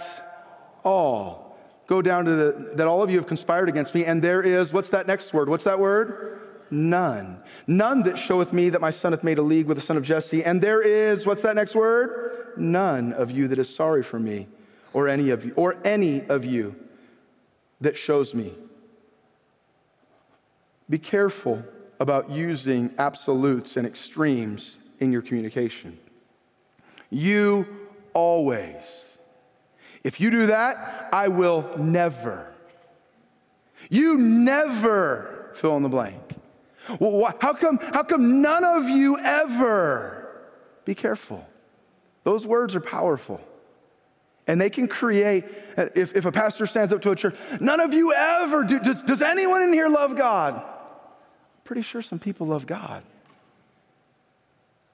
all. 0.84 1.56
Go 1.86 2.02
down 2.02 2.26
to 2.26 2.32
the, 2.32 2.72
that 2.74 2.88
all 2.88 3.04
of 3.04 3.12
you 3.12 3.18
have 3.18 3.28
conspired 3.28 3.70
against 3.70 3.94
me, 3.94 4.06
and 4.06 4.24
there 4.24 4.42
is, 4.42 4.74
what's 4.74 4.90
that 4.90 5.06
next 5.06 5.36
word? 5.36 5.48
What's 5.48 5.66
that 5.66 5.78
word? 5.78 6.40
None. 6.72 7.38
None 7.68 8.02
that 8.04 8.18
showeth 8.18 8.54
me 8.54 8.70
that 8.70 8.82
my 8.82 8.90
son 8.90 9.12
hath 9.12 9.24
made 9.24 9.38
a 9.38 9.44
league 9.44 9.68
with 9.68 9.78
the 9.78 9.84
son 9.84 9.98
of 9.98 10.04
Jesse. 10.04 10.44
And 10.44 10.64
there 10.64 10.82
is, 10.82 11.28
what's 11.28 11.44
that 11.44 11.56
next 11.56 11.76
word? 11.76 12.54
None 12.58 13.14
of 13.14 13.30
you 13.30 13.48
that 13.50 13.60
is 13.60 13.74
sorry 13.74 14.02
for 14.02 14.18
me, 14.18 14.48
or 14.94 15.08
any 15.08 15.30
of 15.30 15.46
you, 15.46 15.54
or 15.56 15.78
any 15.86 16.26
of 16.30 16.44
you 16.44 16.76
that 17.82 17.96
shows 17.96 18.34
me. 18.34 18.52
Be 20.90 20.98
careful 20.98 21.64
about 22.00 22.32
using 22.32 22.96
absolutes 22.98 23.78
and 23.78 23.86
extremes 23.86 24.80
in 25.00 25.12
your 25.12 25.22
communication. 25.22 26.00
You 27.10 27.66
always. 28.14 29.18
If 30.04 30.20
you 30.20 30.32
do 30.32 30.48
that, 30.48 31.10
I 31.12 31.28
will 31.28 31.78
never. 31.78 32.54
You 33.90 34.18
never 34.18 35.52
fill 35.56 35.78
in 35.78 35.84
the 35.84 35.90
blank. 35.90 36.22
Well, 37.00 37.36
how 37.42 37.54
come, 37.54 37.78
how 37.78 38.04
come 38.04 38.42
none 38.42 38.64
of 38.64 38.90
you 38.90 39.18
ever? 39.18 40.46
Be 40.86 40.96
careful. 40.96 41.46
Those 42.24 42.48
words 42.48 42.76
are 42.76 42.82
powerful. 42.82 43.42
And 44.48 44.62
they 44.62 44.70
can 44.70 44.88
create, 44.88 45.44
if, 45.78 46.16
if 46.16 46.26
a 46.26 46.32
pastor 46.32 46.66
stands 46.66 46.94
up 46.94 47.02
to 47.02 47.12
a 47.12 47.16
church, 47.16 47.36
none 47.60 47.82
of 47.82 47.94
you 47.94 48.14
ever 48.14 48.64
do. 48.64 48.80
Does, 48.80 49.04
does 49.04 49.22
anyone 49.22 49.62
in 49.62 49.74
here 49.74 49.90
love 49.90 50.18
God? 50.18 50.56
I'm 50.56 51.64
pretty 51.66 51.82
sure 51.82 52.02
some 52.02 52.20
people 52.20 52.48
love 52.48 52.66
God. 52.66 53.04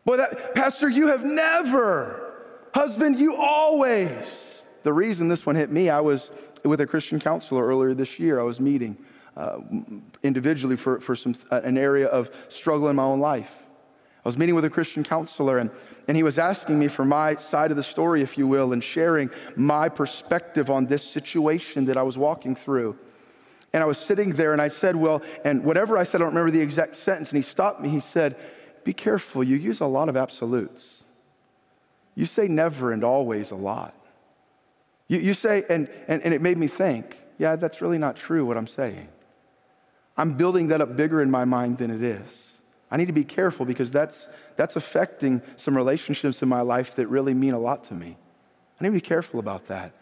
Boy, 0.06 0.18
that, 0.18 0.54
Pastor, 0.56 0.90
you 0.90 1.08
have 1.08 1.24
never. 1.24 2.34
Husband, 2.74 3.18
you 3.18 3.36
always. 3.36 4.62
The 4.84 4.92
reason 4.92 5.28
this 5.30 5.46
one 5.46 5.56
hit 5.56 5.72
me, 5.72 5.90
I 5.90 6.02
was 6.02 6.32
with 6.64 6.82
a 6.82 6.88
Christian 6.88 7.20
counselor 7.20 7.66
earlier 7.66 7.94
this 7.94 8.20
year. 8.20 8.40
I 8.40 8.44
was 8.44 8.60
meeting 8.60 8.98
uh, 9.38 9.60
individually 10.24 10.76
for, 10.76 11.00
for 11.00 11.16
some, 11.16 11.36
uh, 11.52 11.62
an 11.64 11.78
area 11.78 12.08
of 12.08 12.30
struggle 12.50 12.90
in 12.90 12.96
my 12.96 13.04
own 13.04 13.20
life. 13.20 13.54
I 14.26 14.30
was 14.30 14.38
meeting 14.38 14.56
with 14.56 14.66
a 14.66 14.70
Christian 14.70 15.04
counselor, 15.04 15.58
and, 15.58 15.70
and 16.08 16.16
he 16.16 16.24
was 16.24 16.38
asking 16.38 16.80
me 16.80 16.88
for 16.88 17.04
my 17.04 17.36
side 17.36 17.72
of 17.72 17.78
the 17.78 17.84
story, 17.84 18.22
if 18.22 18.38
you 18.38 18.48
will, 18.48 18.72
and 18.74 18.84
sharing 18.84 19.30
my 19.56 19.90
perspective 19.90 20.70
on 20.70 20.86
this 20.86 21.04
situation 21.04 21.86
that 21.86 21.98
I 21.98 22.04
was 22.04 22.18
walking 22.18 22.56
through. 22.56 22.98
And 23.74 23.84
I 23.84 23.86
was 23.86 23.98
sitting 23.98 24.32
there, 24.32 24.54
and 24.54 24.62
I 24.62 24.68
said, 24.68 24.96
Well, 24.96 25.22
and 25.44 25.64
whatever 25.64 25.98
I 25.98 26.04
said, 26.04 26.22
I 26.22 26.26
don't 26.26 26.34
remember 26.34 26.52
the 26.52 26.62
exact 26.62 26.96
sentence. 26.96 27.32
And 27.32 27.38
he 27.38 27.42
stopped 27.42 27.82
me. 27.82 27.90
He 27.90 28.00
said, 28.00 28.38
be 28.84 28.94
careful. 28.94 29.44
You 29.44 29.56
use 29.56 29.80
a 29.82 29.86
lot 29.86 30.10
of 30.10 30.18
absolutes. 30.18 31.04
You 32.16 32.26
say 32.26 32.48
never 32.48 32.92
and 32.92 33.04
always 33.04 33.52
a 33.52 33.56
lot. 33.56 33.94
You, 35.08 35.20
you 35.20 35.34
say, 35.34 35.64
and, 35.70 35.90
and, 36.08 36.22
and 36.22 36.34
it 36.34 36.42
made 36.42 36.58
me 36.58 36.68
think, 36.68 37.18
yeah, 37.38 37.56
that's 37.56 37.82
really 37.82 37.98
not 37.98 38.16
true 38.16 38.46
what 38.46 38.58
I'm 38.58 38.68
saying. 38.68 39.08
I'm 40.16 40.34
building 40.34 40.68
that 40.68 40.82
up 40.82 40.96
bigger 40.96 41.22
in 41.22 41.32
my 41.32 41.46
mind 41.46 41.80
than 41.80 41.90
it 41.90 42.04
is. 42.04 42.52
I 42.92 42.98
need 42.98 43.08
to 43.08 43.14
be 43.14 43.24
careful 43.24 43.66
because 43.66 43.90
that's, 43.90 44.28
that's 44.56 44.76
affecting 44.76 45.42
some 45.56 45.76
relationships 45.76 46.42
in 46.44 46.50
my 46.50 46.62
life 46.62 46.96
that 46.96 47.08
really 47.08 47.34
mean 47.34 47.54
a 47.54 47.60
lot 47.60 47.84
to 47.86 47.96
me. 47.96 48.16
I 48.80 48.84
need 48.84 48.90
to 48.90 48.94
be 48.94 49.02
careful 49.02 49.40
about 49.40 49.68
that. 49.68 49.94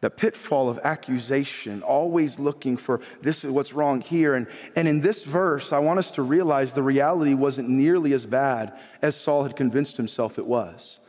The 0.00 0.10
pitfall 0.10 0.70
of 0.70 0.78
accusation, 0.82 1.82
always 1.82 2.38
looking 2.38 2.78
for 2.78 3.02
this 3.20 3.44
is 3.44 3.50
what's 3.50 3.74
wrong 3.74 4.00
here. 4.00 4.34
And, 4.34 4.46
and 4.74 4.88
in 4.88 5.00
this 5.02 5.24
verse, 5.24 5.72
I 5.72 5.78
want 5.78 5.98
us 5.98 6.10
to 6.12 6.22
realize 6.22 6.72
the 6.72 6.82
reality 6.82 7.34
wasn't 7.34 7.68
nearly 7.68 8.14
as 8.14 8.24
bad 8.24 8.72
as 9.02 9.14
Saul 9.14 9.42
had 9.42 9.56
convinced 9.56 9.98
himself 9.98 10.38
it 10.38 10.46
was. 10.46 10.99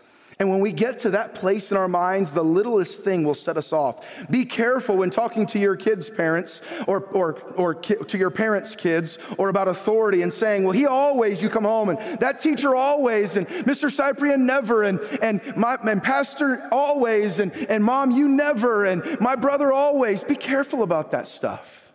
And 0.41 0.49
when 0.49 0.59
we 0.59 0.71
get 0.71 0.97
to 0.99 1.11
that 1.11 1.35
place 1.35 1.69
in 1.69 1.77
our 1.77 1.87
minds, 1.87 2.31
the 2.31 2.41
littlest 2.41 3.03
thing 3.03 3.23
will 3.23 3.35
set 3.35 3.57
us 3.57 3.71
off. 3.71 4.07
Be 4.31 4.43
careful 4.43 4.97
when 4.97 5.11
talking 5.11 5.45
to 5.45 5.59
your 5.59 5.75
kids' 5.75 6.09
parents 6.09 6.61
or, 6.87 7.03
or, 7.11 7.35
or 7.57 7.75
ki- 7.75 7.97
to 8.07 8.17
your 8.17 8.31
parents' 8.31 8.75
kids 8.75 9.19
or 9.37 9.49
about 9.49 9.67
authority 9.67 10.23
and 10.23 10.33
saying, 10.33 10.63
well, 10.63 10.71
he 10.71 10.87
always, 10.87 11.43
you 11.43 11.49
come 11.49 11.63
home 11.63 11.89
and 11.89 12.19
that 12.19 12.39
teacher 12.39 12.75
always, 12.75 13.37
and 13.37 13.47
Mr. 13.47 13.91
Cyprian 13.91 14.47
never, 14.47 14.81
and, 14.81 14.99
and 15.21 15.55
my 15.55 15.77
and 15.83 16.01
pastor 16.01 16.67
always, 16.71 17.37
and, 17.37 17.53
and 17.69 17.83
mom, 17.83 18.09
you 18.09 18.27
never, 18.27 18.85
and 18.85 19.21
my 19.21 19.35
brother 19.35 19.71
always. 19.71 20.23
Be 20.23 20.33
careful 20.33 20.81
about 20.81 21.11
that 21.11 21.27
stuff. 21.27 21.93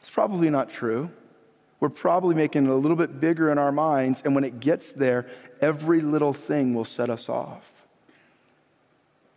It's 0.00 0.10
probably 0.10 0.50
not 0.50 0.68
true 0.68 1.10
we're 1.84 1.90
probably 1.90 2.34
making 2.34 2.64
it 2.64 2.70
a 2.70 2.74
little 2.74 2.96
bit 2.96 3.20
bigger 3.20 3.50
in 3.50 3.58
our 3.58 3.70
minds. 3.70 4.22
And 4.24 4.34
when 4.34 4.42
it 4.42 4.58
gets 4.58 4.92
there, 4.92 5.26
every 5.60 6.00
little 6.00 6.32
thing 6.32 6.74
will 6.74 6.84
set 6.84 7.10
us 7.10 7.28
off. 7.28 7.70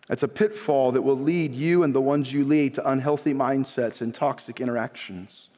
It's 0.09 0.23
a 0.23 0.27
pitfall 0.27 0.93
that 0.93 1.01
will 1.01 1.19
lead 1.19 1.53
you 1.53 1.83
and 1.83 1.93
the 1.93 2.01
ones 2.01 2.31
you 2.31 2.45
lead 2.45 2.75
to 2.75 2.89
unhealthy 2.89 3.33
mindsets 3.33 4.01
and 4.01 4.15
toxic 4.15 4.61
interactions. 4.61 5.49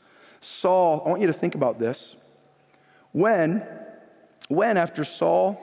Saul, 0.42 1.04
I 1.06 1.10
want 1.10 1.22
you 1.22 1.28
to 1.28 1.34
think 1.34 1.56
about 1.56 1.80
this. 1.80 2.16
When, 3.12 3.64
when 4.48 4.78
after 4.78 5.04
Saul 5.04 5.62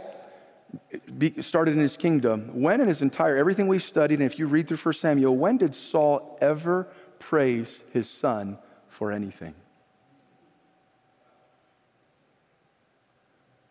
started 1.40 1.74
in 1.74 1.80
his 1.80 1.96
kingdom, 1.96 2.60
when 2.60 2.80
in 2.80 2.88
his 2.88 3.02
entire, 3.02 3.36
everything 3.36 3.66
we've 3.66 3.82
studied, 3.82 4.20
and 4.20 4.30
if 4.30 4.38
you 4.38 4.46
read 4.46 4.68
through 4.68 4.76
1 4.76 4.94
Samuel, 4.94 5.36
when 5.36 5.56
did 5.56 5.74
Saul 5.74 6.38
ever 6.40 6.88
praise 7.18 7.82
his 7.92 8.08
son 8.08 8.58
for 8.88 9.10
anything? 9.10 9.54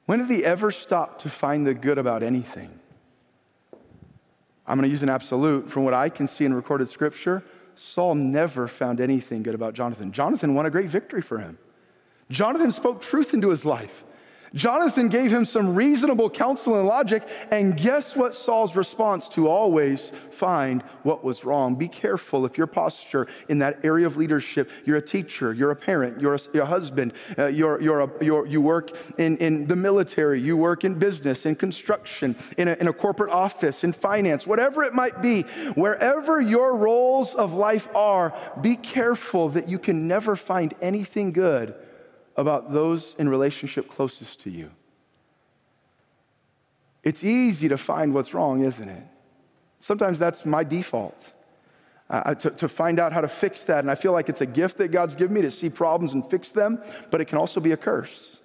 When 0.06 0.20
did 0.20 0.30
he 0.30 0.46
ever 0.46 0.72
stop 0.72 1.20
to 1.20 1.30
find 1.30 1.66
the 1.66 1.74
good 1.74 1.98
about 1.98 2.24
anything? 2.24 2.80
I'm 4.68 4.78
going 4.78 4.88
to 4.88 4.92
use 4.92 5.04
an 5.04 5.10
absolute. 5.10 5.70
From 5.70 5.84
what 5.84 5.94
I 5.94 6.10
can 6.10 6.28
see 6.28 6.46
in 6.46 6.54
recorded 6.54 6.88
scripture, 6.88 7.44
Saul 7.76 8.16
never 8.16 8.68
found 8.68 9.02
anything 9.02 9.44
good 9.44 9.56
about 9.56 9.74
Jonathan. 9.74 10.12
Jonathan 10.12 10.54
won 10.56 10.66
a 10.66 10.70
great 10.70 10.90
victory 10.90 11.22
for 11.22 11.40
him. 11.40 11.58
Jonathan 12.30 12.72
spoke 12.72 13.02
truth 13.02 13.34
into 13.34 13.50
his 13.50 13.66
life. 13.66 14.04
Jonathan 14.54 15.10
gave 15.10 15.32
him 15.32 15.46
some 15.46 15.76
reasonable 15.76 16.30
counsel 16.30 16.78
and 16.80 16.88
logic, 16.88 17.24
and 17.52 17.76
guess 17.76 18.16
what 18.16 18.36
Saul's 18.36 18.76
response 18.76 19.28
to 19.30 19.48
always 19.48 20.12
find 20.32 20.82
what 21.04 21.24
was 21.24 21.44
wrong? 21.44 21.76
Be 21.76 21.88
careful 21.88 22.46
if 22.46 22.58
your 22.58 22.68
posture 22.68 23.28
in 23.50 23.60
that 23.60 23.84
area 23.84 24.06
of 24.06 24.18
leadership, 24.18 24.70
you're 24.86 24.98
a 24.98 25.02
teacher, 25.02 25.54
you're 25.54 25.72
a 25.72 25.76
parent, 25.76 26.22
you're 26.22 26.36
a, 26.36 26.60
a 26.60 26.66
husband, 26.66 27.14
uh, 27.38 27.48
you're, 27.48 27.82
you're 27.82 28.02
a, 28.02 28.10
you're, 28.24 28.46
you 28.46 28.62
work 28.62 28.92
in, 29.20 29.38
in 29.38 29.68
the 29.68 29.76
military, 29.76 30.40
you 30.40 30.56
work 30.56 30.84
in 30.84 30.96
business, 30.96 31.46
in 31.46 31.56
construction, 31.56 32.36
in 32.58 32.68
a, 32.68 32.74
in 32.76 32.88
a 32.88 32.94
corporate 32.94 33.32
office, 33.32 33.84
in 33.84 33.94
finance, 33.94 34.48
whatever 34.48 34.84
it 34.84 34.94
might 34.94 35.22
be, 35.22 35.42
wherever 35.74 36.40
your 36.40 36.76
roles 36.76 37.36
of 37.36 37.54
life 37.54 37.88
are, 37.96 38.34
be 38.62 38.76
careful 38.76 39.50
that 39.50 39.68
you 39.68 39.80
can 39.80 40.08
never 40.08 40.36
find 40.36 40.74
anything 40.82 41.32
good 41.32 41.76
about 42.38 42.74
those 42.74 43.16
in 43.18 43.30
relationship 43.30 43.88
closest 43.88 44.42
to 44.42 44.50
you. 44.50 44.72
It's 47.04 47.24
easy 47.24 47.68
to 47.70 47.78
find 47.78 48.14
what's 48.14 48.34
wrong, 48.34 48.62
isn't 48.62 48.90
it? 48.90 49.04
Sometimes 49.80 50.18
that's 50.18 50.46
my 50.46 50.64
default. 50.64 51.32
Uh, 52.08 52.36
to, 52.36 52.52
to 52.52 52.70
find 52.70 53.00
out 53.00 53.12
how 53.12 53.20
to 53.20 53.28
fix 53.28 53.64
that. 53.64 53.80
And 53.80 53.90
I 53.90 53.96
feel 53.96 54.12
like 54.12 54.30
it's 54.30 54.42
a 54.42 54.46
gift 54.46 54.78
that 54.78 54.90
God's 54.90 55.16
given 55.16 55.34
me 55.34 55.42
to 55.42 55.50
see 55.50 55.72
problems 55.72 56.14
and 56.14 56.24
fix 56.24 56.52
them, 56.52 56.80
but 57.10 57.20
it 57.20 57.26
can 57.26 57.40
also 57.40 57.60
be 57.60 57.72
a 57.72 57.78
curse 57.78 58.42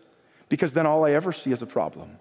because 0.48 0.72
then 0.72 0.87
all 0.87 1.05
I 1.05 1.12
ever 1.12 1.31
see 1.31 1.53
is 1.53 1.61
a 1.61 1.66
problem 1.66 2.18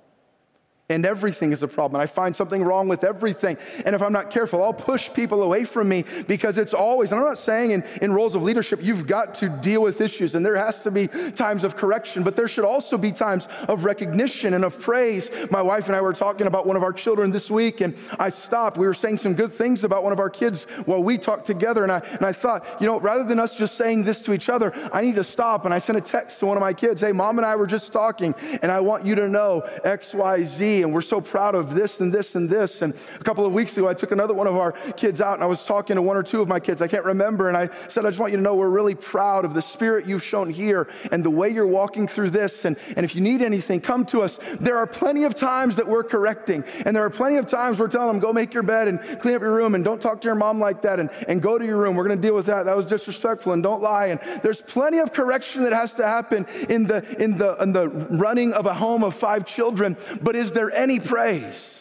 and 0.90 1.06
everything 1.06 1.52
is 1.52 1.62
a 1.62 1.68
problem. 1.68 2.02
I 2.02 2.08
find 2.08 2.36
something 2.36 2.64
wrong 2.64 2.88
with 2.88 3.04
everything. 3.04 3.58
And 3.86 3.94
if 3.94 4.02
I'm 4.02 4.12
not 4.12 4.32
careful, 4.32 4.64
I'll 4.64 4.74
push 4.74 5.14
people 5.14 5.44
away 5.44 5.64
from 5.64 5.88
me 5.88 6.04
because 6.28 6.58
it's 6.58 6.74
always, 6.74 7.12
and 7.12 7.22
I'm 7.22 7.28
not 7.28 7.38
saying 7.38 7.72
in, 7.72 7.84
in 8.02 8.12
roles 8.12 8.34
of 8.34 8.42
leadership, 8.42 8.80
you've 8.82 9.06
got 9.06 9.36
to 9.36 9.50
deal 9.50 9.84
with 9.84 10.02
issues 10.02 10.34
and 10.34 10.44
there 10.44 10.56
has 10.56 10.82
to 10.82 10.92
be 10.92 11.08
times 11.08 11.64
of 11.64 11.78
correction, 11.78 12.24
but 12.24 12.36
there 12.36 12.48
should 12.48 12.66
also 12.66 12.98
be 12.98 13.12
times 13.12 13.48
of 13.68 13.86
recognition 13.86 14.56
and 14.56 14.66
of 14.66 14.80
praise. 14.80 15.30
My 15.52 15.62
wife 15.62 15.86
and 15.86 15.96
I 15.96 16.02
were 16.02 16.14
talking 16.14 16.48
about 16.48 16.66
one 16.66 16.76
of 16.76 16.82
our 16.82 16.92
children 16.92 17.30
this 17.30 17.52
week 17.52 17.82
and 17.82 17.96
I 18.18 18.30
stopped. 18.30 18.78
We 18.78 18.88
were 18.88 18.96
saying 18.96 19.20
some 19.20 19.36
good 19.36 19.54
things 19.54 19.84
about 19.84 20.04
one 20.04 20.12
of 20.12 20.20
our 20.20 20.30
kids 20.30 20.64
while 20.86 21.04
we 21.04 21.20
talked 21.20 21.46
together. 21.46 21.84
And 21.84 21.92
I, 21.92 22.00
and 22.14 22.26
I 22.26 22.32
thought, 22.32 22.66
you 22.82 22.88
know, 22.88 23.00
rather 23.00 23.24
than 23.24 23.40
us 23.40 23.54
just 23.54 23.76
saying 23.76 24.06
this 24.06 24.22
to 24.22 24.34
each 24.34 24.50
other, 24.50 24.74
I 24.92 25.02
need 25.02 25.16
to 25.16 25.24
stop. 25.24 25.66
And 25.66 25.74
I 25.74 25.78
sent 25.78 26.00
a 26.00 26.02
text 26.02 26.40
to 26.40 26.48
one 26.48 26.58
of 26.58 26.62
my 26.62 26.74
kids, 26.74 27.02
hey, 27.02 27.12
mom 27.12 27.38
and 27.38 27.46
I 27.46 27.56
were 27.56 27.68
just 27.68 27.94
talking 27.94 28.34
and 28.64 28.72
I 28.72 28.80
want 28.80 29.06
you 29.06 29.14
to 29.14 29.30
know 29.30 29.62
X, 29.84 30.16
Y, 30.16 30.44
Z 30.46 30.79
and 30.84 30.94
we're 30.94 31.02
so 31.02 31.22
proud 31.22 31.56
of 31.56 31.76
this 31.76 32.00
and 32.00 32.14
this 32.14 32.36
and 32.36 32.50
this. 32.50 32.82
And 32.82 32.94
a 33.20 33.24
couple 33.24 33.46
of 33.46 33.54
weeks 33.54 33.78
ago, 33.78 33.88
I 33.88 33.94
took 33.94 34.12
another 34.12 34.34
one 34.34 34.48
of 34.48 34.56
our 34.56 34.72
kids 34.72 35.22
out 35.22 35.36
and 35.36 35.44
I 35.44 35.48
was 35.48 35.64
talking 35.64 35.96
to 35.96 36.02
one 36.02 36.18
or 36.18 36.24
two 36.24 36.42
of 36.42 36.48
my 36.48 36.60
kids. 36.60 36.82
I 36.82 36.88
can't 36.88 37.06
remember. 37.06 37.48
And 37.48 37.58
I 37.58 37.70
said, 37.88 38.06
I 38.06 38.10
just 38.10 38.20
want 38.20 38.32
you 38.32 38.38
to 38.38 38.44
know 38.44 38.56
we're 38.56 38.70
really 38.70 38.96
proud 38.96 39.46
of 39.46 39.54
the 39.54 39.62
spirit 39.62 40.06
you've 40.06 40.24
shown 40.24 40.50
here 40.50 40.88
and 41.12 41.24
the 41.24 41.30
way 41.30 41.50
you're 41.50 41.68
walking 41.68 42.08
through 42.08 42.30
this. 42.32 42.66
And, 42.66 42.78
and 42.96 43.04
if 43.04 43.16
you 43.16 43.22
need 43.22 43.42
anything, 43.42 43.82
come 43.82 44.06
to 44.08 44.22
us. 44.22 44.40
There 44.60 44.78
are 44.78 44.88
plenty 44.88 45.24
of 45.24 45.36
times 45.36 45.76
that 45.76 45.88
we're 45.88 46.04
correcting. 46.04 46.64
And 46.86 46.96
there 46.96 47.04
are 47.04 47.10
plenty 47.10 47.38
of 47.38 47.46
times 47.46 47.80
we're 47.80 47.88
telling 47.88 48.08
them, 48.08 48.20
go 48.20 48.34
make 48.34 48.54
your 48.54 48.64
bed 48.64 48.88
and 48.88 49.00
clean 49.20 49.36
up 49.36 49.42
your 49.42 49.54
room 49.54 49.76
and 49.76 49.84
don't 49.84 50.02
talk 50.02 50.22
to 50.22 50.28
your 50.28 50.36
mom 50.36 50.60
like 50.60 50.82
that 50.84 51.00
and, 51.00 51.10
and 51.28 51.42
go 51.42 51.58
to 51.58 51.66
your 51.66 51.78
room. 51.78 51.96
We're 51.96 52.08
going 52.08 52.18
to 52.18 52.28
deal 52.28 52.36
with 52.36 52.46
that. 52.48 52.64
That 52.64 52.76
was 52.76 52.86
disrespectful 52.86 53.54
and 53.54 53.64
don't 53.64 53.82
lie. 53.82 54.08
And 54.08 54.20
there's 54.44 54.62
plenty 54.62 55.00
of 55.00 55.14
correction 55.14 55.64
that 55.64 55.74
has 55.74 55.96
to 55.96 56.06
happen 56.06 56.46
in 56.70 56.84
the, 56.84 57.04
in 57.22 57.38
the, 57.38 57.56
in 57.58 57.74
the 57.74 57.90
running 57.90 58.54
of 58.54 58.66
a 58.66 58.74
home 58.74 59.04
of 59.04 59.16
five 59.16 59.46
children. 59.46 59.98
But 60.22 60.36
is 60.36 60.52
there 60.52 60.69
any 60.72 61.00
praise? 61.00 61.79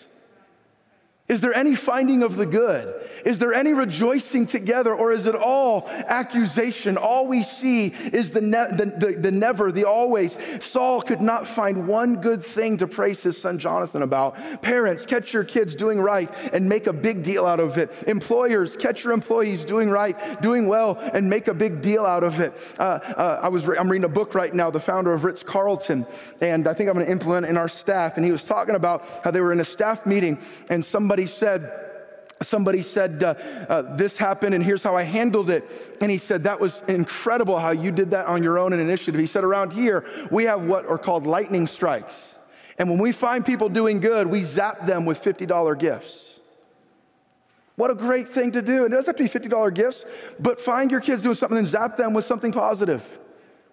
Is 1.28 1.42
there 1.42 1.54
any 1.54 1.74
finding 1.74 2.22
of 2.22 2.36
the 2.36 2.46
good? 2.46 2.94
Is 3.22 3.38
there 3.38 3.52
any 3.52 3.74
rejoicing 3.74 4.46
together, 4.46 4.94
or 4.94 5.12
is 5.12 5.26
it 5.26 5.34
all 5.34 5.86
accusation? 5.88 6.96
All 6.96 7.26
we 7.26 7.42
see 7.42 7.88
is 7.88 8.30
the, 8.30 8.40
ne- 8.40 8.74
the, 8.74 8.86
the, 8.86 9.12
the, 9.20 9.30
never, 9.30 9.70
the 9.70 9.84
always. 9.84 10.38
Saul 10.60 11.02
could 11.02 11.20
not 11.20 11.46
find 11.46 11.86
one 11.86 12.16
good 12.16 12.42
thing 12.42 12.78
to 12.78 12.86
praise 12.86 13.22
his 13.22 13.36
son 13.36 13.58
Jonathan 13.58 14.00
about. 14.00 14.62
Parents, 14.62 15.04
catch 15.04 15.34
your 15.34 15.44
kids 15.44 15.74
doing 15.74 16.00
right 16.00 16.30
and 16.54 16.66
make 16.66 16.86
a 16.86 16.94
big 16.94 17.22
deal 17.22 17.44
out 17.44 17.60
of 17.60 17.76
it. 17.76 17.92
Employers, 18.06 18.74
catch 18.74 19.04
your 19.04 19.12
employees 19.12 19.66
doing 19.66 19.90
right, 19.90 20.40
doing 20.40 20.66
well, 20.66 20.98
and 21.12 21.28
make 21.28 21.48
a 21.48 21.54
big 21.54 21.82
deal 21.82 22.06
out 22.06 22.24
of 22.24 22.40
it. 22.40 22.54
Uh, 22.78 23.00
uh, 23.16 23.40
I 23.42 23.48
was 23.48 23.66
re- 23.66 23.76
I'm 23.76 23.90
reading 23.90 24.06
a 24.06 24.08
book 24.08 24.34
right 24.34 24.54
now, 24.54 24.70
the 24.70 24.80
founder 24.80 25.12
of 25.12 25.24
Ritz 25.24 25.42
Carlton, 25.42 26.06
and 26.40 26.66
I 26.66 26.72
think 26.72 26.88
I'm 26.88 26.94
going 26.94 27.04
to 27.04 27.12
implement 27.12 27.44
in 27.44 27.58
our 27.58 27.68
staff. 27.68 28.16
And 28.16 28.24
he 28.24 28.32
was 28.32 28.46
talking 28.46 28.76
about 28.76 29.04
how 29.22 29.30
they 29.30 29.42
were 29.42 29.52
in 29.52 29.60
a 29.60 29.64
staff 29.64 30.06
meeting 30.06 30.38
and 30.70 30.82
somebody 30.82 31.17
somebody 31.26 31.26
said, 31.26 31.88
somebody 32.42 32.82
said, 32.82 33.22
uh, 33.24 33.34
uh, 33.68 33.96
This 33.96 34.16
happened 34.16 34.54
and 34.54 34.62
here's 34.62 34.82
how 34.82 34.94
I 34.96 35.02
handled 35.02 35.50
it. 35.50 35.68
And 36.00 36.10
he 36.10 36.18
said, 36.18 36.44
That 36.44 36.60
was 36.60 36.82
incredible 36.82 37.58
how 37.58 37.70
you 37.70 37.90
did 37.90 38.10
that 38.10 38.26
on 38.26 38.42
your 38.42 38.58
own 38.58 38.72
initiative. 38.72 39.18
He 39.18 39.26
said, 39.26 39.44
Around 39.44 39.72
here, 39.72 40.04
we 40.30 40.44
have 40.44 40.62
what 40.62 40.86
are 40.86 40.98
called 40.98 41.26
lightning 41.26 41.66
strikes. 41.66 42.36
And 42.78 42.88
when 42.88 42.98
we 42.98 43.10
find 43.10 43.44
people 43.44 43.68
doing 43.68 43.98
good, 43.98 44.28
we 44.28 44.42
zap 44.42 44.86
them 44.86 45.04
with 45.04 45.20
$50 45.20 45.78
gifts. 45.78 46.38
What 47.74 47.90
a 47.90 47.94
great 47.94 48.28
thing 48.28 48.52
to 48.52 48.62
do. 48.62 48.84
And 48.84 48.92
it 48.92 48.96
doesn't 48.96 49.18
have 49.18 49.30
to 49.30 49.40
be 49.40 49.48
$50 49.48 49.74
gifts, 49.74 50.04
but 50.38 50.60
find 50.60 50.90
your 50.90 51.00
kids 51.00 51.24
doing 51.24 51.34
something 51.34 51.58
and 51.58 51.66
zap 51.66 51.96
them 51.96 52.14
with 52.14 52.24
something 52.24 52.52
positive. 52.52 53.02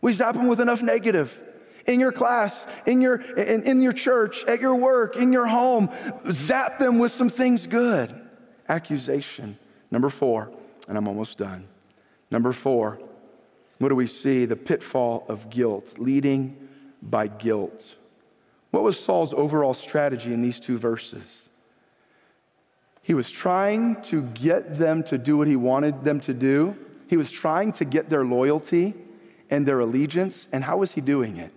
We 0.01 0.13
zap 0.13 0.33
them 0.33 0.47
with 0.47 0.59
enough 0.59 0.81
negative 0.81 1.39
in 1.85 1.99
your 1.99 2.11
class, 2.11 2.67
in 2.85 3.01
your, 3.01 3.15
in, 3.15 3.63
in 3.63 3.81
your 3.81 3.93
church, 3.93 4.43
at 4.45 4.61
your 4.61 4.75
work, 4.75 5.17
in 5.17 5.31
your 5.31 5.45
home. 5.45 5.89
Zap 6.31 6.79
them 6.79 6.99
with 6.99 7.11
some 7.11 7.29
things 7.29 7.67
good. 7.67 8.13
Accusation. 8.67 9.57
Number 9.91 10.09
four, 10.09 10.51
and 10.87 10.97
I'm 10.97 11.07
almost 11.07 11.37
done. 11.37 11.67
Number 12.31 12.51
four, 12.51 12.99
what 13.77 13.89
do 13.89 13.95
we 13.95 14.07
see? 14.07 14.45
The 14.45 14.55
pitfall 14.55 15.25
of 15.27 15.49
guilt, 15.49 15.95
leading 15.97 16.69
by 17.01 17.27
guilt. 17.27 17.95
What 18.71 18.83
was 18.83 18.99
Saul's 18.99 19.33
overall 19.33 19.73
strategy 19.73 20.33
in 20.33 20.41
these 20.41 20.59
two 20.59 20.77
verses? 20.77 21.49
He 23.01 23.13
was 23.13 23.29
trying 23.29 24.01
to 24.03 24.23
get 24.23 24.79
them 24.79 25.03
to 25.03 25.17
do 25.17 25.37
what 25.37 25.47
he 25.47 25.55
wanted 25.55 26.03
them 26.03 26.19
to 26.21 26.33
do. 26.33 26.75
He 27.07 27.17
was 27.17 27.31
trying 27.31 27.71
to 27.73 27.85
get 27.85 28.09
their 28.09 28.25
loyalty 28.25 28.95
and 29.51 29.65
their 29.65 29.79
allegiance. 29.79 30.47
And 30.51 30.63
how 30.63 30.77
was 30.77 30.91
he 30.91 31.01
doing 31.01 31.37
it? 31.37 31.53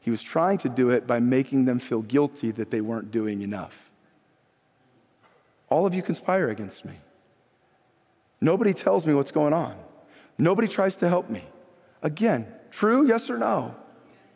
He 0.00 0.10
was 0.10 0.22
trying 0.22 0.58
to 0.58 0.68
do 0.68 0.90
it 0.90 1.06
by 1.06 1.20
making 1.20 1.66
them 1.66 1.78
feel 1.78 2.02
guilty 2.02 2.50
that 2.52 2.70
they 2.70 2.80
weren't 2.80 3.10
doing 3.10 3.42
enough. 3.42 3.90
All 5.68 5.86
of 5.86 5.94
you 5.94 6.02
conspire 6.02 6.48
against 6.48 6.84
me. 6.84 6.94
Nobody 8.40 8.72
tells 8.72 9.06
me 9.06 9.14
what's 9.14 9.30
going 9.30 9.52
on. 9.52 9.76
Nobody 10.38 10.66
tries 10.68 10.96
to 10.96 11.08
help 11.08 11.28
me. 11.28 11.44
Again, 12.02 12.46
true, 12.70 13.06
yes 13.06 13.28
or 13.28 13.36
no? 13.36 13.74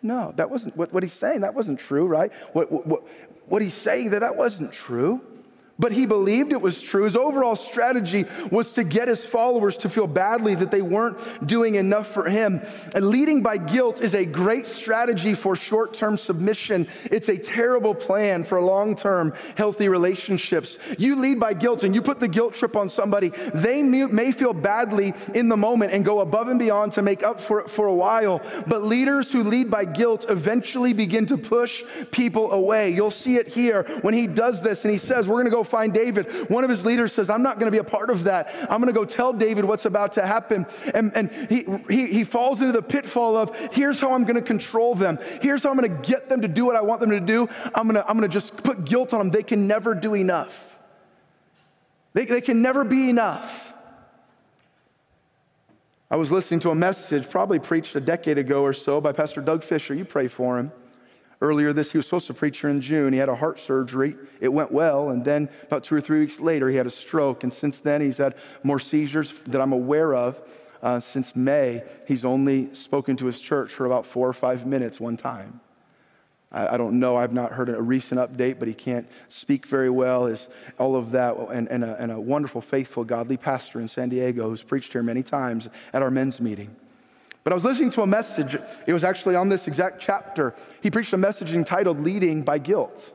No, 0.03 0.35
that 0.37 0.51
wasn't 0.51 0.77
what, 0.77 0.93
what 0.93 1.03
he's 1.03 1.15
saying. 1.15 1.41
That 1.41 1.55
wasn't 1.55 1.81
true, 1.81 2.07
right? 2.07 2.31
What, 2.53 2.71
what, 2.71 3.03
what 3.47 3.63
he's 3.63 3.75
saying 3.75 4.11
that 4.11 4.21
that 4.21 4.37
wasn't 4.37 4.73
true 4.73 5.23
but 5.79 5.93
he 5.93 6.07
believed 6.07 6.53
it 6.53 6.61
was 6.61 6.81
true. 6.81 7.05
His 7.05 7.17
overall 7.17 7.57
strategy 7.57 8.27
was 8.51 8.73
to 8.73 8.85
get 8.85 9.09
his 9.09 9.25
followers 9.27 9.77
to 9.79 9.89
feel 9.89 10.07
badly 10.07 10.55
that 10.55 10.71
they 10.71 10.83
weren't 10.83 11.47
doing 11.47 11.75
enough 11.75 12.09
for 12.09 12.29
him. 12.29 12.63
And 12.95 13.07
leading 13.07 13.43
by 13.43 13.57
guilt 13.57 14.01
is 14.01 14.15
a 14.15 14.25
great 14.25 14.69
strategy 14.69 15.35
for 15.35 15.57
short 15.57 15.93
term 15.95 16.17
submission. 16.17 16.87
It's 17.05 17.29
a 17.29 17.37
terrible 17.37 17.95
plan 17.95 18.45
for 18.45 18.61
long 18.61 18.95
term 18.95 19.35
healthy 19.57 19.89
relationships. 19.89 20.79
You 20.97 21.17
lead 21.17 21.41
by 21.41 21.55
guilt 21.55 21.83
and 21.83 21.95
you 21.95 22.03
put 22.03 22.21
the 22.21 22.29
guilt 22.29 22.55
trip 22.55 22.77
on 22.77 22.89
somebody, 22.89 23.31
they 23.53 23.83
may 23.83 24.31
feel 24.31 24.55
badly 24.55 25.13
in 25.35 25.49
the 25.49 25.57
moment 25.57 25.93
and 25.93 26.05
go 26.05 26.21
above 26.21 26.49
and 26.49 26.59
beyond 26.59 26.93
to 26.93 27.03
make 27.03 27.25
up 27.25 27.41
for 27.41 27.61
it 27.61 27.69
for 27.69 27.87
a 27.87 27.95
while. 27.95 28.41
But 28.67 28.83
leaders 28.83 29.33
who 29.33 29.43
lead 29.43 29.71
by 29.71 29.85
guilt 29.87 30.27
eventually 30.29 30.93
begin 30.93 31.27
to 31.27 31.37
push 31.37 31.83
people 32.13 32.53
away. 32.53 32.91
You'll 32.91 33.11
see 33.11 33.37
it 33.37 33.49
here 33.49 33.83
when 34.03 34.15
he 34.15 34.29
does 34.29 34.63
this 34.63 34.85
and 34.85 34.93
he 34.93 34.99
says, 34.99 35.27
We're 35.27 35.35
going 35.35 35.47
to 35.47 35.51
go 35.51 35.64
find 35.65 35.93
David. 35.93 36.51
One 36.51 36.65
of 36.65 36.71
his 36.71 36.85
leaders 36.85 37.13
says, 37.13 37.31
I'm 37.31 37.43
not 37.43 37.59
going 37.59 37.67
to 37.67 37.71
be 37.71 37.79
a 37.79 37.85
part 37.85 38.11
of 38.11 38.25
that. 38.25 38.55
I'm 38.71 38.81
going 38.81 38.93
to 38.93 38.93
go 38.93 39.05
tell 39.05 39.33
David 39.33 39.65
what's 39.65 39.85
about 39.85 40.13
to 40.13 40.27
happen. 40.27 40.67
And, 40.95 41.13
and 41.15 41.31
he, 41.49 41.65
he, 41.89 42.07
he 42.09 42.25
falls 42.25 42.61
into 42.61 42.73
the 42.73 42.83
pitfall 42.83 43.37
of, 43.37 43.57
here's 43.73 44.01
how 44.01 44.13
I'm 44.13 44.25
going 44.25 44.37
to 44.37 44.43
control 44.43 44.95
them. 44.95 45.19
Here's 45.41 45.63
how 45.63 45.71
I'm 45.71 45.77
going 45.77 45.91
to 45.91 46.09
get 46.09 46.29
them 46.29 46.43
to 46.43 46.49
do 46.49 46.67
what 46.67 46.77
I 46.77 46.83
want 46.83 47.01
them 47.01 47.11
to 47.11 47.21
do. 47.21 47.49
I'm 47.75 47.89
going 47.89 47.95
to, 47.95 48.07
I'm 48.09 48.19
going 48.19 48.29
to 48.29 48.33
just 48.33 48.63
put 48.63 48.85
guilt 48.85 49.13
on 49.13 49.19
them. 49.21 49.31
They 49.31 49.43
can 49.43 49.67
never 49.67 49.95
do 49.95 50.15
enough. 50.15 50.79
They, 52.13 52.27
they 52.27 52.41
can 52.41 52.63
never 52.63 52.85
be 52.85 53.11
enough. 53.11 53.73
I 56.11 56.17
was 56.17 56.31
listening 56.31 56.61
to 56.61 56.71
a 56.71 56.75
message, 56.75 57.29
probably 57.29 57.59
preached 57.59 57.97
a 57.97 58.01
decade 58.01 58.39
ago 58.39 58.63
or 58.63 58.73
so, 58.73 59.01
by 59.01 59.13
Pastor 59.13 59.41
Doug 59.41 59.65
Fisher. 59.65 59.95
You 59.95 60.05
pray 60.05 60.29
for 60.29 60.59
him 60.59 60.71
earlier 61.41 61.73
this 61.73 61.93
he 61.93 61.99
was 61.99 62.07
supposed 62.07 62.27
to 62.27 62.35
preach 62.35 62.61
here 62.61 62.71
in 62.71 62.81
june. 62.81 63.13
He 63.13 63.19
had 63.19 63.29
a 63.29 63.35
heart 63.35 63.61
surgery. 63.61 64.17
It 64.41 64.49
went 64.49 64.73
well 64.73 65.11
and 65.11 65.25
then 65.25 65.49
about 65.63 65.85
two 65.85 65.95
or 65.95 66.01
three 66.01 66.21
weeks 66.21 66.41
later 66.41 66.69
he 66.69 66.77
had 66.77 66.87
a 66.87 66.91
stroke. 66.91 67.43
And 67.43 67.53
since 67.53 67.81
then 67.81 68.01
he's 68.01 68.19
had 68.19 68.35
more 68.63 68.79
seizures 68.79 69.33
that 69.47 69.61
i'm 69.61 69.73
aware 69.73 70.15
of. 70.15 70.41
Uh, 70.83 71.01
since 71.01 71.35
may 71.35 71.83
he's 72.07 72.25
only 72.25 72.73
spoken 72.75 73.17
to 73.17 73.27
his 73.27 73.41
church 73.41 73.73
for 73.73 73.87
about 73.87 74.05
four 74.05 74.29
or 74.29 74.35
five 74.35 74.67
minutes 74.67 75.01
one 75.01 75.17
time. 75.17 75.61
I, 76.53 76.77
don't 76.77 77.01
know. 77.01 77.17
I've 77.17 77.33
not 77.33 77.51
heard 77.51 77.69
a 77.69 77.83
recent 77.83 78.21
update 78.21 78.59
but 78.59 78.69
he 78.69 78.75
can't 78.75 79.09
speak 79.29 79.67
very 79.67 79.91
well. 79.91 80.27
Is 80.27 80.49
all 80.79 80.95
of 80.95 81.11
that 81.13 81.37
and, 81.37 81.69
and, 81.69 81.83
a, 81.83 82.01
and 82.01 82.13
a 82.13 82.21
wonderful 82.21 82.61
faithful 82.61 83.03
godly 83.03 83.37
pastor 83.37 83.81
in 83.81 83.89
san 83.89 84.09
diego 84.09 84.49
who's 84.49 84.63
preached 84.63 84.93
here 84.93 85.03
many 85.03 85.23
times 85.23 85.69
at 85.93 86.03
our 86.03 86.11
men's 86.11 86.41
meeting 86.41 86.77
but 87.45 87.53
I 87.53 87.55
was 87.55 87.65
listening 87.65 87.91
to 87.91 88.03
a 88.03 88.07
message, 88.07 88.57
it 88.87 88.93
was 88.93 89.05
actually 89.05 89.37
on 89.37 89.51
this 89.51 89.69
exact 89.69 90.01
chapter. 90.01 90.55
He 90.83 90.91
preached 90.91 91.13
a 91.13 91.19
message 91.19 91.53
entitled 91.53 92.01
Leading 92.01 92.43
by 92.43 92.59
Guilt. 92.59 93.13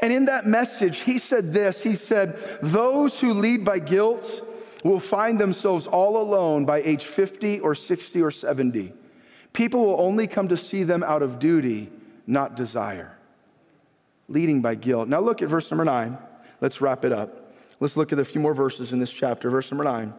And 0.00 0.12
in 0.12 0.26
that 0.26 0.46
message, 0.46 1.00
he 1.00 1.18
said 1.18 1.52
this 1.52 1.82
He 1.82 1.96
said, 1.96 2.36
Those 2.62 3.18
who 3.18 3.32
lead 3.32 3.64
by 3.64 3.78
guilt 3.78 4.46
will 4.82 5.00
find 5.00 5.40
themselves 5.40 5.86
all 5.86 6.20
alone 6.20 6.66
by 6.66 6.82
age 6.82 7.06
50 7.06 7.60
or 7.60 7.74
60 7.74 8.22
or 8.22 8.30
70. 8.30 8.92
People 9.54 9.86
will 9.86 10.00
only 10.00 10.26
come 10.26 10.48
to 10.48 10.56
see 10.56 10.82
them 10.82 11.02
out 11.02 11.22
of 11.22 11.38
duty, 11.38 11.90
not 12.26 12.56
desire. 12.56 13.16
Leading 14.28 14.60
by 14.60 14.74
guilt. 14.74 15.08
Now 15.08 15.20
look 15.20 15.40
at 15.40 15.48
verse 15.48 15.70
number 15.70 15.84
nine. 15.84 16.18
Let's 16.60 16.80
wrap 16.80 17.04
it 17.04 17.12
up. 17.12 17.54
Let's 17.80 17.96
look 17.96 18.12
at 18.12 18.18
a 18.18 18.24
few 18.24 18.40
more 18.40 18.54
verses 18.54 18.92
in 18.92 18.98
this 18.98 19.12
chapter. 19.12 19.48
Verse 19.48 19.70
number 19.70 19.84
nine. 19.84 20.12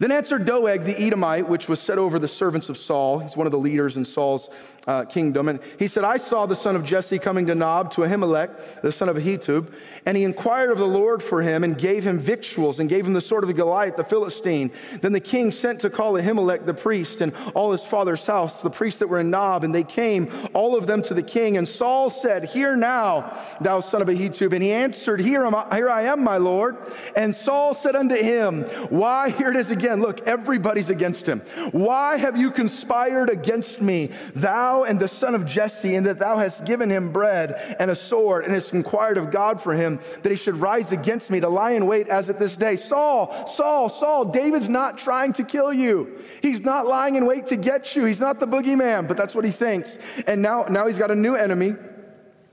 Then 0.00 0.12
answered 0.12 0.44
Doeg 0.44 0.84
the 0.84 0.96
Edomite, 0.96 1.48
which 1.48 1.68
was 1.68 1.80
set 1.80 1.98
over 1.98 2.20
the 2.20 2.28
servants 2.28 2.68
of 2.68 2.78
Saul. 2.78 3.18
He's 3.18 3.36
one 3.36 3.48
of 3.48 3.50
the 3.50 3.58
leaders 3.58 3.96
in 3.96 4.04
Saul's 4.04 4.48
uh, 4.86 5.04
kingdom. 5.04 5.48
And 5.48 5.58
he 5.76 5.88
said, 5.88 6.04
I 6.04 6.18
saw 6.18 6.46
the 6.46 6.54
son 6.54 6.76
of 6.76 6.84
Jesse 6.84 7.18
coming 7.18 7.46
to 7.46 7.54
Nob 7.56 7.90
to 7.92 8.02
Ahimelech, 8.02 8.80
the 8.80 8.92
son 8.92 9.08
of 9.08 9.16
Ahitub. 9.16 9.72
And 10.06 10.16
he 10.16 10.22
inquired 10.22 10.70
of 10.70 10.78
the 10.78 10.86
Lord 10.86 11.20
for 11.20 11.42
him 11.42 11.64
and 11.64 11.76
gave 11.76 12.04
him 12.04 12.20
victuals 12.20 12.78
and 12.78 12.88
gave 12.88 13.04
him 13.04 13.12
the 13.12 13.20
sword 13.20 13.42
of 13.42 13.48
the 13.48 13.54
Goliath, 13.54 13.96
the 13.96 14.04
Philistine. 14.04 14.70
Then 15.00 15.12
the 15.12 15.20
king 15.20 15.50
sent 15.50 15.80
to 15.80 15.90
call 15.90 16.12
Ahimelech 16.12 16.64
the 16.64 16.74
priest 16.74 17.20
and 17.20 17.34
all 17.54 17.72
his 17.72 17.82
father's 17.82 18.24
house, 18.24 18.62
the 18.62 18.70
priests 18.70 19.00
that 19.00 19.08
were 19.08 19.18
in 19.18 19.30
Nob. 19.30 19.64
And 19.64 19.74
they 19.74 19.82
came, 19.82 20.30
all 20.54 20.76
of 20.76 20.86
them, 20.86 21.02
to 21.02 21.14
the 21.14 21.24
king. 21.24 21.56
And 21.56 21.68
Saul 21.68 22.08
said, 22.08 22.44
Hear 22.44 22.76
now, 22.76 23.36
thou 23.60 23.80
son 23.80 24.00
of 24.00 24.06
Ahitub. 24.06 24.52
And 24.52 24.62
he 24.62 24.70
answered, 24.70 25.20
Here, 25.20 25.44
am 25.44 25.56
I, 25.56 25.74
here 25.74 25.90
I 25.90 26.02
am, 26.02 26.22
my 26.22 26.36
Lord. 26.36 26.76
And 27.16 27.34
Saul 27.34 27.74
said 27.74 27.96
unto 27.96 28.14
him, 28.14 28.62
Why, 28.90 29.30
here 29.30 29.50
it 29.50 29.56
is 29.56 29.70
again 29.70 29.87
again, 29.88 30.02
look, 30.02 30.26
everybody's 30.26 30.90
against 30.90 31.26
him. 31.26 31.40
Why 31.72 32.18
have 32.18 32.36
you 32.36 32.50
conspired 32.50 33.30
against 33.30 33.80
me, 33.80 34.10
thou 34.34 34.84
and 34.84 35.00
the 35.00 35.08
son 35.08 35.34
of 35.34 35.46
Jesse, 35.46 35.96
and 35.96 36.04
that 36.04 36.18
thou 36.18 36.36
hast 36.36 36.66
given 36.66 36.90
him 36.90 37.10
bread 37.10 37.76
and 37.80 37.90
a 37.90 37.96
sword, 37.96 38.44
and 38.44 38.52
hast 38.52 38.74
inquired 38.74 39.16
of 39.16 39.30
God 39.30 39.62
for 39.62 39.72
him, 39.72 39.98
that 40.22 40.30
he 40.30 40.36
should 40.36 40.56
rise 40.56 40.92
against 40.92 41.30
me 41.30 41.40
to 41.40 41.48
lie 41.48 41.70
in 41.70 41.86
wait 41.86 42.08
as 42.08 42.28
at 42.28 42.38
this 42.38 42.56
day? 42.56 42.76
Saul, 42.76 43.46
Saul, 43.46 43.88
Saul, 43.88 44.26
David's 44.26 44.68
not 44.68 44.98
trying 44.98 45.32
to 45.34 45.44
kill 45.44 45.72
you. 45.72 46.22
He's 46.42 46.60
not 46.60 46.86
lying 46.86 47.16
in 47.16 47.24
wait 47.24 47.46
to 47.46 47.56
get 47.56 47.96
you. 47.96 48.04
He's 48.04 48.20
not 48.20 48.40
the 48.40 48.46
boogeyman, 48.46 49.08
but 49.08 49.16
that's 49.16 49.34
what 49.34 49.46
he 49.46 49.50
thinks. 49.50 49.98
And 50.26 50.42
now, 50.42 50.64
now 50.64 50.86
he's 50.86 50.98
got 50.98 51.10
a 51.10 51.16
new 51.16 51.34
enemy. 51.34 51.74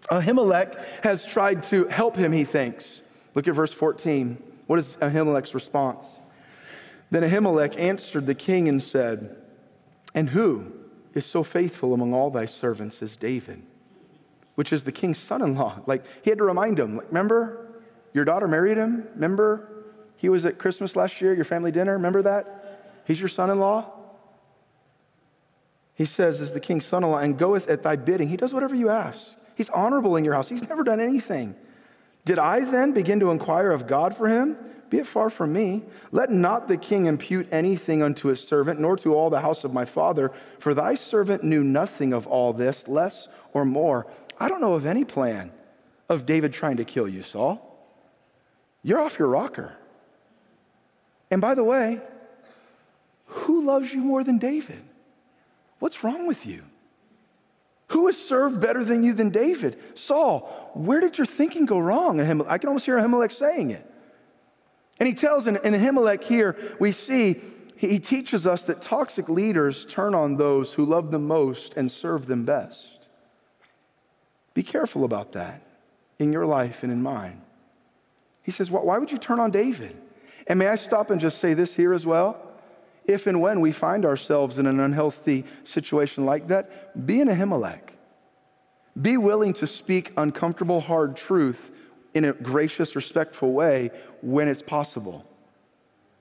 Ahimelech 0.10 0.82
has 1.04 1.26
tried 1.26 1.64
to 1.64 1.86
help 1.88 2.16
him, 2.16 2.32
he 2.32 2.46
thinks. 2.46 3.02
Look 3.34 3.50
at 3.50 3.56
verse 3.56 3.74
14. 3.74 4.42
What 4.68 4.80
is 4.80 4.96
Ahimelech's 5.02 5.54
response? 5.54 6.20
Then 7.12 7.24
Ahimelech 7.24 7.78
answered 7.80 8.26
the 8.26 8.36
king 8.36 8.68
and 8.68 8.82
said, 8.82 9.36
And 10.14 10.30
who 10.30 10.72
is 11.14 11.26
so 11.26 11.44
faithful 11.44 11.94
among 11.94 12.14
all 12.14 12.30
thy 12.30 12.46
servants 12.46 13.02
as 13.02 13.16
David? 13.16 13.62
Which 14.56 14.74
is 14.74 14.84
the 14.84 14.92
king's 14.92 15.18
son 15.18 15.42
in 15.42 15.56
law. 15.56 15.80
Like, 15.86 16.04
he 16.24 16.30
had 16.30 16.40
to 16.40 16.46
remind 16.46 16.80
him, 16.80 16.98
like, 16.98 17.08
remember 17.08 17.68
your 18.14 18.26
daughter 18.26 18.48
married 18.48 18.78
him? 18.78 19.08
Remember 19.16 19.68
he 20.18 20.30
was 20.30 20.46
at 20.46 20.58
Christmas 20.58 20.96
last 20.96 21.22
year, 21.22 21.34
your 21.34 21.46
family 21.46 21.72
dinner? 21.72 21.94
Remember 21.94 22.22
that? 22.22 23.04
He's 23.06 23.20
your 23.20 23.30
son 23.30 23.50
in 23.50 23.60
law. 23.60 23.92
He 25.96 26.06
says, 26.06 26.42
Is 26.42 26.52
the 26.52 26.60
king's 26.60 26.86
son 26.86 27.04
in 27.04 27.12
law, 27.12 27.20
and 27.20 27.38
goeth 27.38 27.70
at 27.70 27.84
thy 27.84 27.96
bidding. 27.96 28.30
He 28.30 28.38
does 28.38 28.54
whatever 28.54 28.76
you 28.76 28.90
ask. 28.90 29.38
He's 29.56 29.70
honorable 29.70 30.16
in 30.16 30.24
your 30.24 30.34
house. 30.34 30.50
He's 30.50 30.68
never 30.68 30.84
done 30.84 31.00
anything. 31.00 31.56
Did 32.26 32.40
I 32.40 32.62
then 32.62 32.92
begin 32.92 33.20
to 33.22 33.32
inquire 33.32 33.72
of 33.72 33.88
God 33.88 34.18
for 34.18 34.28
him? 34.28 34.58
Be 34.90 35.00
it 35.00 35.08
far 35.08 35.30
from 35.30 35.54
me. 35.54 35.84
Let 36.12 36.30
not 36.30 36.68
the 36.68 36.78
king 36.78 37.08
impute 37.08 37.48
anything 37.52 38.04
unto 38.04 38.28
his 38.28 38.46
servant, 38.46 38.80
nor 38.80 38.96
to 38.98 39.16
all 39.16 39.30
the 39.30 39.42
house 39.42 39.64
of 39.64 39.74
my 39.74 39.86
father, 39.86 40.32
for 40.60 40.74
thy 40.74 40.96
servant 40.96 41.44
knew 41.44 41.64
nothing 41.64 42.14
of 42.14 42.28
all 42.28 42.54
this, 42.54 42.88
less 42.88 43.28
or 43.54 43.66
more. 43.66 44.08
I 44.40 44.48
don't 44.48 44.62
know 44.62 44.74
of 44.76 44.86
any 44.86 45.04
plan 45.04 45.52
of 46.08 46.26
David 46.26 46.54
trying 46.54 46.78
to 46.78 46.86
kill 46.86 47.08
you, 47.08 47.24
Saul. 47.24 47.62
You're 48.84 49.00
off 49.00 49.18
your 49.18 49.28
rocker. 49.28 49.76
And 51.32 51.42
by 51.42 51.56
the 51.56 51.64
way, 51.64 52.00
who 53.26 53.66
loves 53.66 53.92
you 53.92 54.02
more 54.02 54.24
than 54.24 54.38
David? 54.38 54.84
What's 55.80 56.04
wrong 56.04 56.28
with 56.28 56.46
you? 56.46 56.64
Who 57.90 58.06
has 58.08 58.18
served 58.18 58.62
better 58.62 58.84
than 58.84 59.04
you 59.04 59.14
than 59.14 59.30
David? 59.30 59.80
Saul, 59.96 60.72
where 60.74 61.00
did 61.00 61.18
your 61.18 61.28
thinking 61.28 61.66
go 61.66 61.80
wrong? 61.80 62.20
I 62.22 62.58
can 62.58 62.68
almost 62.68 62.86
hear 62.86 62.98
Ahimelech 62.98 63.32
saying 63.32 63.72
it. 63.72 63.92
And 65.00 65.08
he 65.08 65.14
tells 65.14 65.48
in, 65.48 65.58
in 65.58 65.74
Ahimelech 65.74 66.24
here, 66.24 66.56
we 66.80 66.92
see 66.92 67.42
he 67.76 68.00
teaches 68.00 68.48
us 68.48 68.64
that 68.66 68.82
toxic 68.82 69.28
leaders 69.28 69.86
turn 69.86 70.16
on 70.16 70.38
those 70.38 70.74
who 70.74 70.86
love 70.86 71.12
them 71.12 71.28
most 71.28 71.76
and 71.76 71.92
serve 71.92 72.26
them 72.26 72.46
best. 72.46 73.10
Be 74.54 74.64
careful 74.64 75.04
about 75.04 75.34
that 75.34 75.62
in 76.20 76.32
your 76.32 76.46
life 76.46 76.84
and 76.84 76.92
in 76.92 77.04
mine. 77.04 77.42
He 78.44 78.52
says, 78.52 78.72
Why 78.72 78.98
would 78.98 79.12
you 79.12 79.18
turn 79.18 79.40
on 79.40 79.52
David? 79.52 79.98
And 80.48 80.60
may 80.60 80.68
I 80.68 80.76
stop 80.76 81.10
and 81.10 81.20
just 81.20 81.40
say 81.40 81.54
this 81.54 81.76
here 81.76 81.94
as 81.94 82.06
well? 82.06 82.54
If 83.06 83.28
and 83.28 83.42
when 83.42 83.60
we 83.60 83.72
find 83.72 84.06
ourselves 84.06 84.58
in 84.58 84.66
an 84.68 84.80
unhealthy 84.80 85.44
situation 85.64 86.26
like 86.26 86.48
that, 86.48 87.06
be 87.06 87.22
an 87.22 87.28
Ahimelech. 87.28 87.82
Be 89.00 89.18
willing 89.18 89.54
to 89.54 89.68
speak 89.68 90.14
uncomfortable, 90.16 90.80
hard 90.80 91.18
truth 91.18 91.72
in 92.16 92.26
a 92.26 92.34
gracious, 92.34 92.96
respectful 92.96 93.52
way 93.52 93.92
when 94.22 94.48
it's 94.48 94.62
possible. 94.64 95.24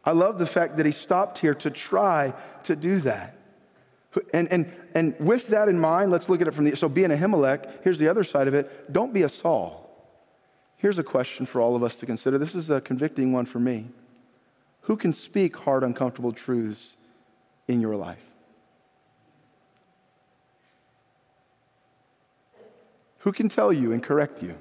I 0.04 0.12
love 0.12 0.38
the 0.38 0.46
fact 0.46 0.76
that 0.76 0.84
he 0.84 0.92
stopped 0.92 1.38
here 1.38 1.54
to 1.54 1.70
try 1.70 2.34
to 2.64 2.76
do 2.76 2.98
that. 3.00 3.36
And, 4.32 4.50
and, 4.52 4.72
and 4.94 5.14
with 5.18 5.48
that 5.48 5.68
in 5.68 5.78
mind, 5.80 6.10
let's 6.10 6.28
look 6.28 6.40
at 6.40 6.48
it 6.48 6.54
from 6.54 6.64
the 6.64 6.76
so 6.76 6.88
being 6.88 7.10
a 7.10 7.16
Ahimelech, 7.16 7.82
here's 7.82 7.98
the 7.98 8.08
other 8.08 8.22
side 8.22 8.46
of 8.48 8.54
it. 8.54 8.92
Don't 8.92 9.14
be 9.14 9.22
a 9.22 9.28
Saul. 9.28 9.80
Here's 10.76 10.98
a 10.98 11.04
question 11.04 11.46
for 11.46 11.60
all 11.60 11.74
of 11.74 11.82
us 11.82 11.96
to 11.98 12.06
consider. 12.06 12.36
This 12.36 12.54
is 12.54 12.68
a 12.70 12.80
convicting 12.80 13.32
one 13.32 13.46
for 13.46 13.58
me. 13.58 13.86
Who 14.82 14.96
can 14.96 15.14
speak 15.14 15.56
hard, 15.56 15.82
uncomfortable 15.82 16.32
truths 16.32 16.96
in 17.68 17.80
your 17.80 17.96
life? 17.96 18.22
Who 23.20 23.32
can 23.32 23.48
tell 23.48 23.72
you 23.72 23.92
and 23.92 24.02
correct 24.02 24.42
you? 24.42 24.54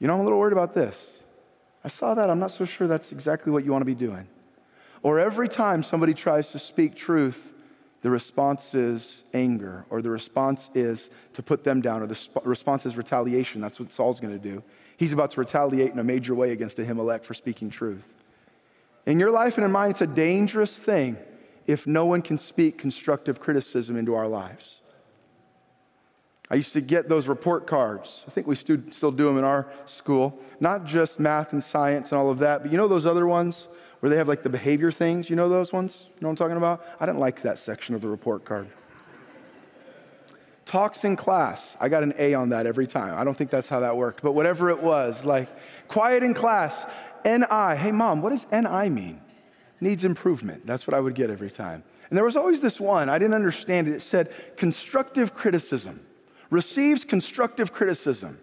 You 0.00 0.06
know, 0.06 0.14
I'm 0.14 0.20
a 0.20 0.24
little 0.24 0.38
worried 0.38 0.52
about 0.52 0.74
this. 0.74 1.22
I 1.84 1.88
saw 1.88 2.14
that. 2.14 2.30
I'm 2.30 2.38
not 2.38 2.50
so 2.50 2.64
sure 2.64 2.86
that's 2.86 3.12
exactly 3.12 3.52
what 3.52 3.64
you 3.64 3.72
want 3.72 3.82
to 3.82 3.86
be 3.86 3.94
doing. 3.94 4.26
Or 5.02 5.18
every 5.18 5.48
time 5.48 5.82
somebody 5.82 6.14
tries 6.14 6.50
to 6.52 6.58
speak 6.58 6.94
truth, 6.94 7.52
the 8.02 8.10
response 8.10 8.74
is 8.74 9.24
anger, 9.34 9.84
or 9.90 10.02
the 10.02 10.10
response 10.10 10.70
is 10.74 11.10
to 11.32 11.42
put 11.42 11.64
them 11.64 11.80
down, 11.80 12.02
or 12.02 12.06
the 12.06 12.14
sp- 12.14 12.44
response 12.44 12.86
is 12.86 12.96
retaliation. 12.96 13.60
That's 13.60 13.80
what 13.80 13.90
Saul's 13.90 14.20
going 14.20 14.38
to 14.38 14.42
do. 14.42 14.62
He's 14.96 15.12
about 15.12 15.32
to 15.32 15.40
retaliate 15.40 15.92
in 15.92 15.98
a 15.98 16.04
major 16.04 16.34
way 16.34 16.52
against 16.52 16.78
Ahimelech 16.78 17.24
for 17.24 17.34
speaking 17.34 17.70
truth. 17.70 18.14
In 19.06 19.18
your 19.18 19.30
life 19.30 19.56
and 19.56 19.64
in 19.64 19.72
mine, 19.72 19.90
it's 19.90 20.00
a 20.00 20.06
dangerous 20.06 20.76
thing 20.76 21.16
if 21.66 21.86
no 21.86 22.06
one 22.06 22.22
can 22.22 22.38
speak 22.38 22.78
constructive 22.78 23.40
criticism 23.40 23.96
into 23.96 24.14
our 24.14 24.28
lives. 24.28 24.80
I 26.50 26.54
used 26.54 26.72
to 26.72 26.80
get 26.80 27.08
those 27.08 27.28
report 27.28 27.66
cards. 27.66 28.24
I 28.26 28.30
think 28.30 28.46
we 28.46 28.54
still 28.54 29.10
do 29.10 29.26
them 29.26 29.36
in 29.36 29.44
our 29.44 29.68
school. 29.84 30.40
Not 30.60 30.86
just 30.86 31.20
math 31.20 31.52
and 31.52 31.62
science 31.62 32.10
and 32.10 32.18
all 32.18 32.30
of 32.30 32.38
that, 32.38 32.62
but 32.62 32.72
you 32.72 32.78
know 32.78 32.88
those 32.88 33.04
other 33.04 33.26
ones 33.26 33.68
where 34.00 34.08
they 34.08 34.16
have 34.16 34.28
like 34.28 34.42
the 34.42 34.48
behavior 34.48 34.90
things? 34.90 35.28
You 35.28 35.36
know 35.36 35.48
those 35.48 35.72
ones? 35.72 36.04
You 36.06 36.20
know 36.22 36.28
what 36.28 36.32
I'm 36.32 36.36
talking 36.36 36.56
about? 36.56 36.86
I 37.00 37.06
didn't 37.06 37.18
like 37.18 37.42
that 37.42 37.58
section 37.58 37.94
of 37.94 38.00
the 38.00 38.08
report 38.08 38.44
card. 38.44 38.68
Talks 40.64 41.04
in 41.04 41.16
class. 41.16 41.76
I 41.80 41.88
got 41.88 42.02
an 42.02 42.14
A 42.18 42.34
on 42.34 42.50
that 42.50 42.66
every 42.66 42.86
time. 42.86 43.18
I 43.18 43.24
don't 43.24 43.36
think 43.36 43.50
that's 43.50 43.68
how 43.68 43.80
that 43.80 43.96
worked, 43.96 44.22
but 44.22 44.32
whatever 44.32 44.70
it 44.70 44.82
was, 44.82 45.24
like 45.24 45.48
quiet 45.88 46.22
in 46.22 46.32
class, 46.32 46.86
NI. 47.24 47.76
Hey, 47.76 47.92
mom, 47.92 48.22
what 48.22 48.30
does 48.30 48.46
NI 48.50 48.88
mean? 48.88 49.20
Needs 49.80 50.04
improvement. 50.04 50.66
That's 50.66 50.86
what 50.86 50.94
I 50.94 51.00
would 51.00 51.14
get 51.14 51.30
every 51.30 51.50
time. 51.50 51.82
And 52.08 52.16
there 52.16 52.24
was 52.24 52.36
always 52.36 52.60
this 52.60 52.80
one, 52.80 53.10
I 53.10 53.18
didn't 53.18 53.34
understand 53.34 53.86
it. 53.88 53.92
It 53.92 54.00
said 54.00 54.32
constructive 54.56 55.34
criticism 55.34 56.00
receives 56.50 57.04
constructive 57.04 57.72
criticism. 57.72 58.38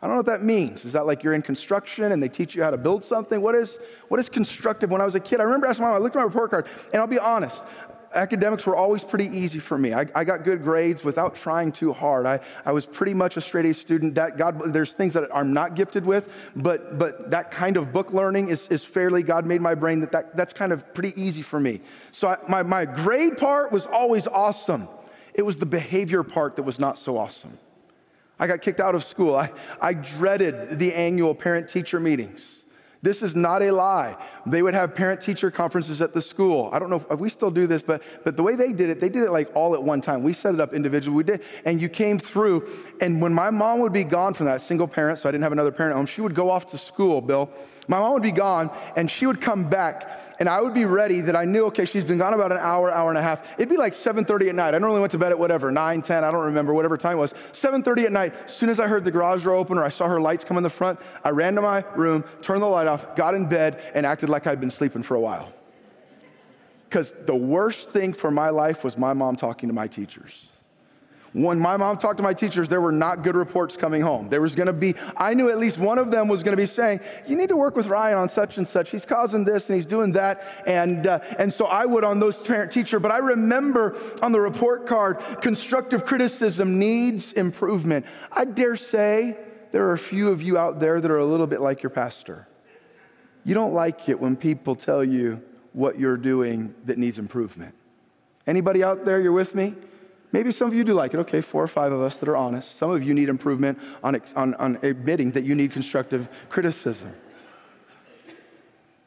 I 0.00 0.06
don't 0.06 0.14
know 0.14 0.18
what 0.18 0.26
that 0.26 0.44
means. 0.44 0.84
Is 0.84 0.92
that 0.92 1.06
like 1.06 1.24
you're 1.24 1.34
in 1.34 1.42
construction 1.42 2.12
and 2.12 2.22
they 2.22 2.28
teach 2.28 2.54
you 2.54 2.62
how 2.62 2.70
to 2.70 2.76
build 2.76 3.04
something? 3.04 3.40
What 3.40 3.56
is, 3.56 3.78
what 4.08 4.20
is 4.20 4.28
constructive? 4.28 4.90
When 4.90 5.00
I 5.00 5.04
was 5.04 5.16
a 5.16 5.20
kid, 5.20 5.40
I 5.40 5.42
remember 5.42 5.66
asking 5.66 5.84
my 5.84 5.90
mom, 5.90 5.96
I 5.96 6.02
looked 6.02 6.14
at 6.14 6.20
my 6.20 6.24
report 6.24 6.50
card, 6.50 6.66
and 6.92 7.00
I'll 7.00 7.08
be 7.08 7.18
honest, 7.18 7.66
academics 8.14 8.64
were 8.64 8.76
always 8.76 9.02
pretty 9.02 9.26
easy 9.36 9.58
for 9.58 9.76
me. 9.76 9.92
I, 9.92 10.06
I, 10.14 10.24
got 10.24 10.44
good 10.44 10.62
grades 10.62 11.04
without 11.04 11.34
trying 11.34 11.72
too 11.72 11.92
hard. 11.92 12.26
I, 12.26 12.40
I 12.64 12.72
was 12.72 12.86
pretty 12.86 13.12
much 13.12 13.36
a 13.36 13.40
straight 13.40 13.66
A 13.66 13.74
student. 13.74 14.14
That 14.14 14.36
God, 14.36 14.72
there's 14.72 14.94
things 14.94 15.12
that 15.14 15.28
I'm 15.34 15.52
not 15.52 15.74
gifted 15.74 16.06
with, 16.06 16.32
but, 16.56 16.98
but 16.98 17.30
that 17.30 17.50
kind 17.50 17.76
of 17.76 17.92
book 17.92 18.12
learning 18.12 18.48
is, 18.48 18.68
is 18.68 18.84
fairly, 18.84 19.22
God 19.22 19.46
made 19.46 19.60
my 19.60 19.74
brain 19.74 20.00
that, 20.00 20.12
that 20.12 20.36
that's 20.36 20.52
kind 20.52 20.72
of 20.72 20.94
pretty 20.94 21.20
easy 21.20 21.42
for 21.42 21.60
me. 21.60 21.80
So 22.12 22.28
I, 22.28 22.36
my, 22.48 22.62
my 22.62 22.84
grade 22.84 23.36
part 23.36 23.72
was 23.72 23.86
always 23.86 24.26
awesome. 24.26 24.88
It 25.38 25.46
was 25.46 25.56
the 25.56 25.66
behavior 25.66 26.24
part 26.24 26.56
that 26.56 26.64
was 26.64 26.80
not 26.80 26.98
so 26.98 27.16
awesome. 27.16 27.56
I 28.40 28.48
got 28.48 28.60
kicked 28.60 28.80
out 28.80 28.96
of 28.96 29.04
school. 29.04 29.36
I, 29.36 29.52
I 29.80 29.92
dreaded 29.94 30.80
the 30.80 30.92
annual 30.92 31.32
parent 31.32 31.68
teacher 31.68 32.00
meetings. 32.00 32.64
This 33.02 33.22
is 33.22 33.36
not 33.36 33.62
a 33.62 33.70
lie. 33.70 34.16
They 34.46 34.62
would 34.62 34.74
have 34.74 34.96
parent 34.96 35.20
teacher 35.20 35.52
conferences 35.52 36.02
at 36.02 36.12
the 36.12 36.20
school. 36.20 36.68
I 36.72 36.80
don't 36.80 36.90
know 36.90 37.06
if 37.08 37.20
we 37.20 37.28
still 37.28 37.52
do 37.52 37.68
this, 37.68 37.82
but, 37.82 38.02
but 38.24 38.36
the 38.36 38.42
way 38.42 38.56
they 38.56 38.72
did 38.72 38.90
it, 38.90 38.98
they 38.98 39.08
did 39.08 39.22
it 39.22 39.30
like 39.30 39.48
all 39.54 39.76
at 39.76 39.82
one 39.82 40.00
time. 40.00 40.24
We 40.24 40.32
set 40.32 40.54
it 40.54 40.60
up 40.60 40.74
individually. 40.74 41.16
We 41.16 41.22
did, 41.22 41.44
and 41.64 41.80
you 41.80 41.88
came 41.88 42.18
through. 42.18 42.68
And 43.00 43.22
when 43.22 43.32
my 43.32 43.50
mom 43.50 43.78
would 43.78 43.92
be 43.92 44.02
gone 44.02 44.34
from 44.34 44.46
that 44.46 44.60
single 44.60 44.88
parent, 44.88 45.20
so 45.20 45.28
I 45.28 45.32
didn't 45.32 45.44
have 45.44 45.52
another 45.52 45.70
parent 45.70 45.92
at 45.92 45.96
home, 45.98 46.06
she 46.06 46.20
would 46.20 46.34
go 46.34 46.50
off 46.50 46.66
to 46.66 46.78
school, 46.78 47.20
Bill. 47.20 47.48
My 47.88 47.98
mom 47.98 48.12
would 48.12 48.22
be 48.22 48.32
gone, 48.32 48.70
and 48.96 49.10
she 49.10 49.24
would 49.24 49.40
come 49.40 49.64
back, 49.64 50.20
and 50.38 50.46
I 50.46 50.60
would 50.60 50.74
be 50.74 50.84
ready 50.84 51.22
that 51.22 51.34
I 51.34 51.46
knew, 51.46 51.64
okay, 51.66 51.86
she's 51.86 52.04
been 52.04 52.18
gone 52.18 52.34
about 52.34 52.52
an 52.52 52.58
hour, 52.58 52.92
hour 52.92 53.08
and 53.08 53.16
a 53.16 53.22
half. 53.22 53.42
It'd 53.56 53.70
be 53.70 53.78
like 53.78 53.94
7.30 53.94 54.50
at 54.50 54.54
night. 54.54 54.74
I 54.74 54.78
normally 54.78 55.00
went 55.00 55.12
to 55.12 55.18
bed 55.18 55.32
at 55.32 55.38
whatever, 55.38 55.70
9, 55.70 56.02
10, 56.02 56.22
I 56.22 56.30
don't 56.30 56.44
remember, 56.44 56.74
whatever 56.74 56.98
time 56.98 57.16
it 57.16 57.20
was. 57.20 57.32
7.30 57.52 58.04
at 58.04 58.12
night, 58.12 58.34
as 58.44 58.54
soon 58.54 58.68
as 58.68 58.78
I 58.78 58.88
heard 58.88 59.04
the 59.04 59.10
garage 59.10 59.44
door 59.44 59.54
open 59.54 59.78
or 59.78 59.84
I 59.84 59.88
saw 59.88 60.06
her 60.06 60.20
lights 60.20 60.44
come 60.44 60.58
in 60.58 60.62
the 60.62 60.70
front, 60.70 61.00
I 61.24 61.30
ran 61.30 61.54
to 61.54 61.62
my 61.62 61.82
room, 61.96 62.24
turned 62.42 62.60
the 62.60 62.66
light 62.66 62.86
off, 62.86 63.16
got 63.16 63.34
in 63.34 63.46
bed, 63.46 63.90
and 63.94 64.04
acted 64.04 64.28
like 64.28 64.46
I'd 64.46 64.60
been 64.60 64.70
sleeping 64.70 65.02
for 65.02 65.14
a 65.14 65.20
while. 65.20 65.50
Because 66.90 67.12
the 67.12 67.36
worst 67.36 67.90
thing 67.90 68.12
for 68.12 68.30
my 68.30 68.50
life 68.50 68.84
was 68.84 68.98
my 68.98 69.14
mom 69.14 69.36
talking 69.36 69.70
to 69.70 69.74
my 69.74 69.86
teachers. 69.86 70.50
When 71.34 71.58
my 71.58 71.76
mom 71.76 71.98
talked 71.98 72.16
to 72.16 72.22
my 72.22 72.32
teachers, 72.32 72.68
there 72.68 72.80
were 72.80 72.92
not 72.92 73.22
good 73.22 73.36
reports 73.36 73.76
coming 73.76 74.00
home. 74.00 74.28
There 74.28 74.40
was 74.40 74.54
going 74.54 74.66
to 74.66 74.72
be, 74.72 74.94
I 75.16 75.34
knew 75.34 75.50
at 75.50 75.58
least 75.58 75.78
one 75.78 75.98
of 75.98 76.10
them 76.10 76.26
was 76.26 76.42
going 76.42 76.56
to 76.56 76.60
be 76.60 76.66
saying, 76.66 77.00
You 77.26 77.36
need 77.36 77.50
to 77.50 77.56
work 77.56 77.76
with 77.76 77.86
Ryan 77.86 78.18
on 78.18 78.28
such 78.28 78.56
and 78.56 78.66
such. 78.66 78.90
He's 78.90 79.04
causing 79.04 79.44
this 79.44 79.68
and 79.68 79.76
he's 79.76 79.86
doing 79.86 80.12
that. 80.12 80.42
And, 80.66 81.06
uh, 81.06 81.20
and 81.38 81.52
so 81.52 81.66
I 81.66 81.84
would 81.84 82.02
on 82.02 82.18
those 82.18 82.44
parent 82.46 82.72
teacher. 82.72 82.98
But 82.98 83.10
I 83.10 83.18
remember 83.18 83.96
on 84.22 84.32
the 84.32 84.40
report 84.40 84.86
card, 84.86 85.18
constructive 85.42 86.06
criticism 86.06 86.78
needs 86.78 87.32
improvement. 87.32 88.06
I 88.32 88.46
dare 88.46 88.76
say 88.76 89.36
there 89.72 89.86
are 89.88 89.92
a 89.92 89.98
few 89.98 90.30
of 90.30 90.40
you 90.40 90.56
out 90.56 90.80
there 90.80 91.00
that 91.00 91.10
are 91.10 91.18
a 91.18 91.26
little 91.26 91.46
bit 91.46 91.60
like 91.60 91.82
your 91.82 91.90
pastor. 91.90 92.48
You 93.44 93.54
don't 93.54 93.74
like 93.74 94.08
it 94.08 94.18
when 94.18 94.36
people 94.36 94.74
tell 94.74 95.04
you 95.04 95.42
what 95.72 95.98
you're 95.98 96.16
doing 96.16 96.74
that 96.86 96.98
needs 96.98 97.18
improvement. 97.18 97.74
Anybody 98.46 98.82
out 98.82 99.04
there, 99.04 99.20
you're 99.20 99.32
with 99.32 99.54
me? 99.54 99.74
Maybe 100.32 100.52
some 100.52 100.68
of 100.68 100.74
you 100.74 100.84
do 100.84 100.92
like 100.92 101.14
it. 101.14 101.18
Okay, 101.20 101.40
four 101.40 101.62
or 101.62 101.68
five 101.68 101.90
of 101.92 102.00
us 102.00 102.16
that 102.16 102.28
are 102.28 102.36
honest. 102.36 102.76
Some 102.76 102.90
of 102.90 103.02
you 103.02 103.14
need 103.14 103.28
improvement 103.28 103.78
on, 104.02 104.20
on, 104.36 104.54
on 104.54 104.78
admitting 104.82 105.30
that 105.32 105.44
you 105.44 105.54
need 105.54 105.72
constructive 105.72 106.28
criticism. 106.50 107.14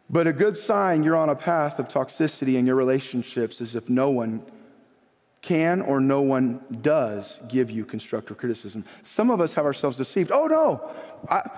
But 0.10 0.28
a 0.28 0.34
good 0.34 0.58
sign 0.58 1.04
you're 1.04 1.16
on 1.16 1.30
a 1.30 1.36
path 1.36 1.80
of 1.80 1.88
toxicity 1.88 2.56
in 2.56 2.66
your 2.66 2.76
relationships 2.76 3.62
is 3.62 3.76
if 3.76 3.88
no 3.88 4.10
one 4.10 4.44
can 5.42 5.82
or 5.82 6.00
no 6.00 6.22
one 6.22 6.60
does 6.82 7.40
give 7.48 7.72
you 7.72 7.86
constructive 7.86 8.38
criticism. 8.38 8.84
Some 9.04 9.32
of 9.32 9.42
us 9.42 9.54
have 9.54 9.66
ourselves 9.66 9.98
deceived. 9.98 10.32
Oh 10.32 10.48
no, 10.48 10.92
I, 11.30 11.50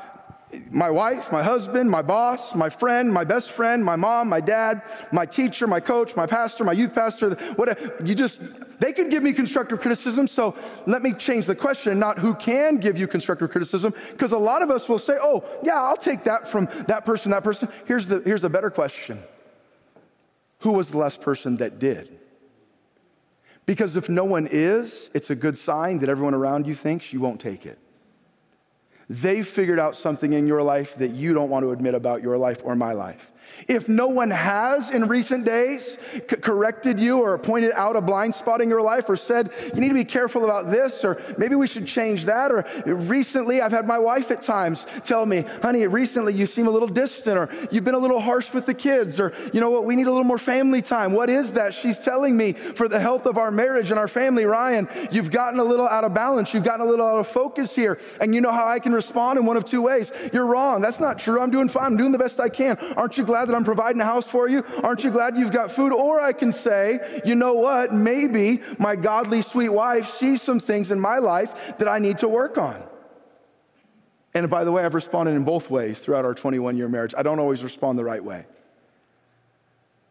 my 0.70 0.89
wife, 0.89 1.32
my 1.32 1.43
husband, 1.43 1.89
my 1.89 2.01
boss, 2.01 2.55
my 2.55 2.70
friend, 2.70 3.11
my 3.11 3.24
best 3.24 3.51
friend, 3.51 3.84
my 3.84 3.95
mom, 3.95 4.30
my 4.30 4.39
dad, 4.39 4.84
my 5.11 5.26
teacher, 5.26 5.68
my 5.68 5.80
coach, 5.80 6.16
my 6.16 6.26
pastor, 6.26 6.64
my 6.64 6.72
youth 6.72 6.93
pastor, 6.93 7.32
whatever. 7.55 7.95
You 8.03 8.16
just, 8.16 8.41
they 8.84 8.91
could 8.91 9.09
give 9.09 9.23
me 9.23 9.31
constructive 9.31 9.79
criticism. 9.79 10.27
So 10.27 10.57
let 10.86 11.01
me 11.01 11.13
change 11.13 11.45
the 11.45 11.55
question, 11.55 11.97
not 11.99 12.19
who 12.19 12.36
can 12.36 12.75
give 12.79 12.97
you 12.97 13.07
constructive 13.07 13.49
criticism, 13.49 13.93
because 14.11 14.34
a 14.34 14.38
lot 14.38 14.61
of 14.61 14.69
us 14.69 14.89
will 14.89 14.99
say, 14.99 15.17
oh, 15.21 15.45
yeah, 15.63 15.81
I'll 15.81 15.95
take 15.95 16.25
that 16.25 16.45
from 16.45 16.67
that 16.89 17.05
person, 17.05 17.31
that 17.31 17.45
person. 17.45 17.69
Here's 17.86 18.09
the, 18.09 18.19
here's 18.25 18.43
a 18.43 18.49
better 18.49 18.69
question 18.69 19.23
Who 20.59 20.73
was 20.73 20.89
the 20.89 20.97
last 20.97 21.21
person 21.21 21.55
that 21.57 21.79
did? 21.79 22.19
Because 23.65 23.95
if 23.95 24.09
no 24.09 24.25
one 24.25 24.49
is, 24.51 25.09
it's 25.13 25.29
a 25.29 25.36
good 25.36 25.57
sign 25.57 25.99
that 25.99 26.09
everyone 26.09 26.34
around 26.34 26.67
you 26.67 26.75
thinks 26.75 27.13
you 27.13 27.21
won't 27.21 27.39
take 27.39 27.65
it. 27.65 27.79
They've 29.09 29.47
figured 29.47 29.79
out 29.79 29.95
something 29.95 30.34
in 30.34 30.45
your 30.45 30.61
life 30.61 30.95
that 30.97 31.11
you 31.11 31.34
don't 31.34 31.49
want 31.49 31.63
to 31.63 31.71
admit 31.71 31.95
about 31.95 32.21
your 32.21 32.38
life 32.38 32.59
or 32.65 32.75
my 32.75 32.91
life. 32.91 33.31
If 33.68 33.88
no 33.88 34.08
one 34.08 34.30
has 34.30 34.89
in 34.89 35.08
recent 35.08 35.45
days 35.45 35.97
c- 36.14 36.22
corrected 36.22 36.99
you 36.99 37.20
or 37.20 37.38
pointed 37.38 37.72
out 37.74 37.95
a 37.95 38.01
blind 38.01 38.36
spot 38.36 38.62
in 38.62 38.70
your 38.70 38.82
life 38.82 39.10
or 39.10 39.16
said, 39.16 39.51
you 39.74 39.80
need 39.80 39.89
to 39.89 39.93
be 39.93 40.06
careful 40.06 40.43
about 40.43 40.72
this, 40.72 41.04
or 41.04 41.22
maybe 41.38 41.56
we 41.56 41.68
should 41.68 41.88
change 41.88 42.26
that, 42.26 42.51
or 42.51 42.66
recently 42.86 43.62
I've 43.62 43.72
had 43.72 43.88
my 43.88 43.97
wife 43.97 44.32
at 44.32 44.41
times 44.41 44.86
tell 45.04 45.26
me, 45.26 45.45
honey, 45.62 45.88
recently 45.88 46.34
you 46.34 46.45
seem 46.45 46.68
a 46.68 46.72
little 46.72 46.88
distant, 46.88 47.38
or 47.38 47.49
you've 47.72 47.84
been 47.84 47.95
a 47.95 47.99
little 47.99 48.20
harsh 48.20 48.54
with 48.54 48.66
the 48.66 48.74
kids, 48.74 49.20
or 49.20 49.34
you 49.54 49.60
know 49.60 49.70
what, 49.70 49.86
we 49.86 49.95
need 49.95 50.08
a 50.08 50.12
little 50.12 50.24
more 50.24 50.38
family 50.38 50.82
time. 50.82 51.14
What 51.14 51.30
is 51.30 51.54
that? 51.54 51.74
She's 51.74 51.99
telling 51.99 52.36
me 52.36 52.54
for 52.54 52.88
the 52.88 52.99
health 52.99 53.26
of 53.26 53.38
our 53.38 53.51
marriage 53.51 53.91
and 53.91 53.99
our 53.99 54.08
family, 54.08 54.45
Ryan, 54.45 54.88
you've 55.12 55.32
gotten 55.32 55.60
a 55.60 55.64
little 55.64 55.88
out 55.88 56.04
of 56.04 56.14
balance, 56.14 56.54
you've 56.54 56.64
gotten 56.64 56.86
a 56.86 56.89
little 56.89 57.06
out 57.06 57.20
of 57.20 57.28
focus 57.28 57.76
here, 57.76 57.99
and 58.20 58.34
you 58.34 58.41
know 58.41 58.51
how 58.51 58.68
I 58.68 58.80
can 58.80 58.93
respond 58.93 59.39
in 59.39 59.45
one 59.45 59.58
of 59.58 59.66
two 59.66 59.82
ways. 59.82 60.12
You're 60.32 60.45
wrong. 60.45 60.82
That's 60.82 60.99
not 60.99 61.20
true. 61.20 61.39
I'm 61.39 61.51
doing 61.51 61.70
fine. 61.70 61.86
I'm 61.86 61.97
doing 61.97 62.12
the 62.12 62.18
best 62.18 62.39
I 62.39 62.49
can. 62.49 62.78
Aren't 62.97 63.18
you 63.18 63.24
glad? 63.24 63.42
Glad 63.45 63.53
that 63.53 63.57
I'm 63.57 63.65
providing 63.65 63.99
a 64.01 64.05
house 64.05 64.25
for 64.25 64.47
you? 64.47 64.63
Aren't 64.83 65.03
you 65.03 65.11
glad 65.11 65.37
you've 65.37 65.51
got 65.51 65.69
food? 65.71 65.91
Or 65.91 66.21
I 66.21 66.31
can 66.31 66.53
say, 66.53 67.21
you 67.25 67.35
know 67.35 67.53
what? 67.53 67.93
Maybe 67.93 68.61
my 68.79 68.95
godly, 68.95 69.41
sweet 69.41 69.69
wife 69.69 70.07
sees 70.07 70.41
some 70.41 70.59
things 70.59 70.91
in 70.91 70.99
my 70.99 71.17
life 71.17 71.77
that 71.77 71.89
I 71.89 71.99
need 71.99 72.19
to 72.19 72.29
work 72.29 72.57
on. 72.57 72.81
And 74.33 74.49
by 74.49 74.63
the 74.63 74.71
way, 74.71 74.85
I've 74.85 74.93
responded 74.93 75.31
in 75.33 75.43
both 75.43 75.69
ways 75.69 75.99
throughout 75.99 76.23
our 76.25 76.33
21 76.33 76.77
year 76.77 76.87
marriage. 76.87 77.13
I 77.17 77.23
don't 77.23 77.39
always 77.39 77.63
respond 77.63 77.99
the 77.99 78.05
right 78.05 78.23
way. 78.23 78.45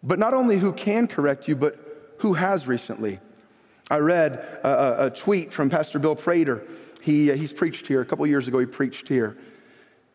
But 0.02 0.18
not 0.18 0.34
only 0.34 0.58
who 0.58 0.72
can 0.72 1.08
correct 1.08 1.48
you, 1.48 1.56
but 1.56 2.14
who 2.18 2.34
has 2.34 2.66
recently. 2.66 3.18
I 3.90 3.98
read 3.98 4.32
a, 4.62 5.06
a 5.06 5.10
tweet 5.10 5.52
from 5.52 5.70
Pastor 5.70 5.98
Bill 5.98 6.16
Prater. 6.16 6.66
He, 7.00 7.32
uh, 7.32 7.36
he's 7.36 7.52
preached 7.52 7.88
here. 7.88 8.00
A 8.00 8.04
couple 8.04 8.26
years 8.26 8.46
ago, 8.46 8.58
he 8.58 8.66
preached 8.66 9.08
here 9.08 9.38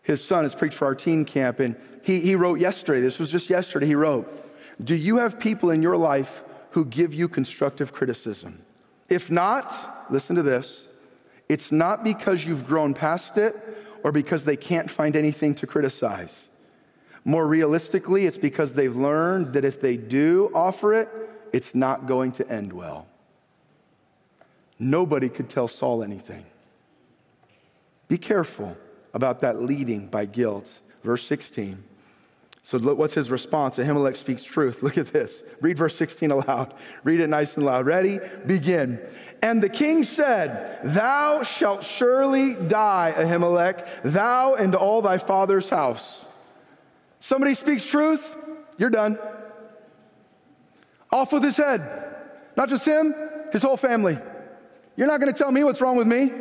his 0.07 0.23
son 0.23 0.45
has 0.45 0.55
preached 0.55 0.77
for 0.77 0.85
our 0.85 0.95
teen 0.95 1.25
camp, 1.25 1.59
and 1.59 1.75
he, 2.01 2.21
he 2.21 2.35
wrote 2.35 2.61
yesterday, 2.61 3.01
this 3.01 3.19
was 3.19 3.29
just 3.29 3.49
yesterday, 3.49 3.85
he 3.85 3.93
wrote, 3.93 4.33
Do 4.81 4.95
you 4.95 5.17
have 5.17 5.37
people 5.37 5.69
in 5.69 5.81
your 5.81 5.97
life 5.97 6.43
who 6.71 6.85
give 6.85 7.13
you 7.13 7.27
constructive 7.27 7.91
criticism? 7.91 8.57
If 9.09 9.29
not, 9.29 10.07
listen 10.09 10.37
to 10.37 10.43
this, 10.43 10.87
it's 11.49 11.73
not 11.73 12.05
because 12.05 12.45
you've 12.45 12.65
grown 12.65 12.93
past 12.93 13.37
it 13.37 13.53
or 14.01 14.13
because 14.13 14.45
they 14.45 14.55
can't 14.55 14.89
find 14.89 15.13
anything 15.13 15.53
to 15.55 15.67
criticize. 15.67 16.49
More 17.25 17.45
realistically, 17.45 18.25
it's 18.25 18.37
because 18.37 18.71
they've 18.71 18.95
learned 18.95 19.51
that 19.53 19.65
if 19.65 19.81
they 19.81 19.97
do 19.97 20.49
offer 20.55 20.93
it, 20.93 21.09
it's 21.51 21.75
not 21.75 22.07
going 22.07 22.31
to 22.33 22.49
end 22.49 22.71
well. 22.71 23.07
Nobody 24.79 25.27
could 25.27 25.49
tell 25.49 25.67
Saul 25.67 26.01
anything. 26.01 26.45
Be 28.07 28.17
careful 28.17 28.77
about 29.17 29.41
that 29.41 29.59
leading 29.59 30.07
by 30.07 30.25
guilt 30.25 30.79
verse 31.03 31.25
16. 31.25 31.83
So 32.61 32.77
what's 32.79 33.15
his 33.15 33.31
response? 33.31 33.77
Ahimelech 33.77 34.15
speaks 34.15 34.43
truth. 34.43 34.83
Look 34.83 34.97
at 34.97 35.07
this. 35.07 35.43
Read 35.59 35.77
verse 35.77 35.95
16 35.95 36.31
aloud. 36.31 36.73
Read 37.03 37.19
it 37.19 37.27
nice 37.27 37.55
and 37.55 37.65
loud. 37.65 37.87
Ready? 37.87 38.19
Begin. 38.45 38.99
And 39.41 39.61
the 39.61 39.69
king 39.69 40.03
said, 40.03 40.79
Thou 40.83 41.41
shalt 41.43 41.83
surely 41.83 42.53
die, 42.53 43.13
Ahimelech, 43.17 43.87
thou 44.03 44.55
and 44.55 44.75
all 44.75 45.01
thy 45.01 45.17
father's 45.17 45.69
house. 45.69 46.25
Somebody 47.19 47.55
speaks 47.55 47.89
truth, 47.89 48.35
you're 48.77 48.89
done. 48.89 49.17
Off 51.11 51.31
with 51.33 51.43
his 51.43 51.57
head. 51.57 52.15
Not 52.55 52.69
just 52.69 52.85
him, 52.85 53.15
his 53.51 53.63
whole 53.63 53.77
family. 53.77 54.17
You're 54.95 55.07
not 55.07 55.19
going 55.19 55.31
to 55.31 55.37
tell 55.37 55.51
me 55.51 55.63
what's 55.63 55.79
wrong 55.81 55.95
with 55.95 56.07
me. 56.07 56.31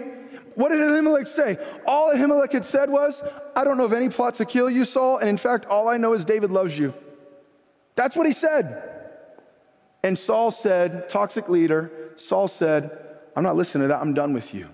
What 0.57 0.71
did 0.71 0.81
Ahimelech 0.81 1.29
say? 1.29 1.59
All 1.87 2.13
Ahimelech 2.13 2.51
had 2.51 2.65
said 2.65 2.89
was, 2.89 3.23
I 3.55 3.63
don't 3.63 3.77
know 3.77 3.85
of 3.85 3.93
any 3.93 4.09
plot 4.09 4.35
to 4.37 4.47
kill 4.47 4.71
you, 4.71 4.87
Saul, 4.87 5.19
and 5.19 5.29
in 5.29 5.37
fact, 5.37 5.67
all 5.67 5.87
I 5.89 5.99
know 5.99 6.15
is 6.15 6.25
David 6.25 6.51
loves 6.51 6.79
you. 6.79 6.95
That's 7.95 8.17
what 8.17 8.27
he 8.27 8.33
said. 8.33 8.83
And 10.03 10.19
Saul 10.19 10.51
said, 10.51 11.11
toxic 11.11 11.51
leader, 11.51 12.13
Saul 12.17 12.49
said, 12.49 12.99
I'm 13.37 13.43
not 13.43 13.55
listening 13.55 13.83
to 13.83 13.89
that. 13.89 14.01
I'm 14.01 14.15
done 14.15 14.33
with 14.33 14.55
you. 14.55 14.71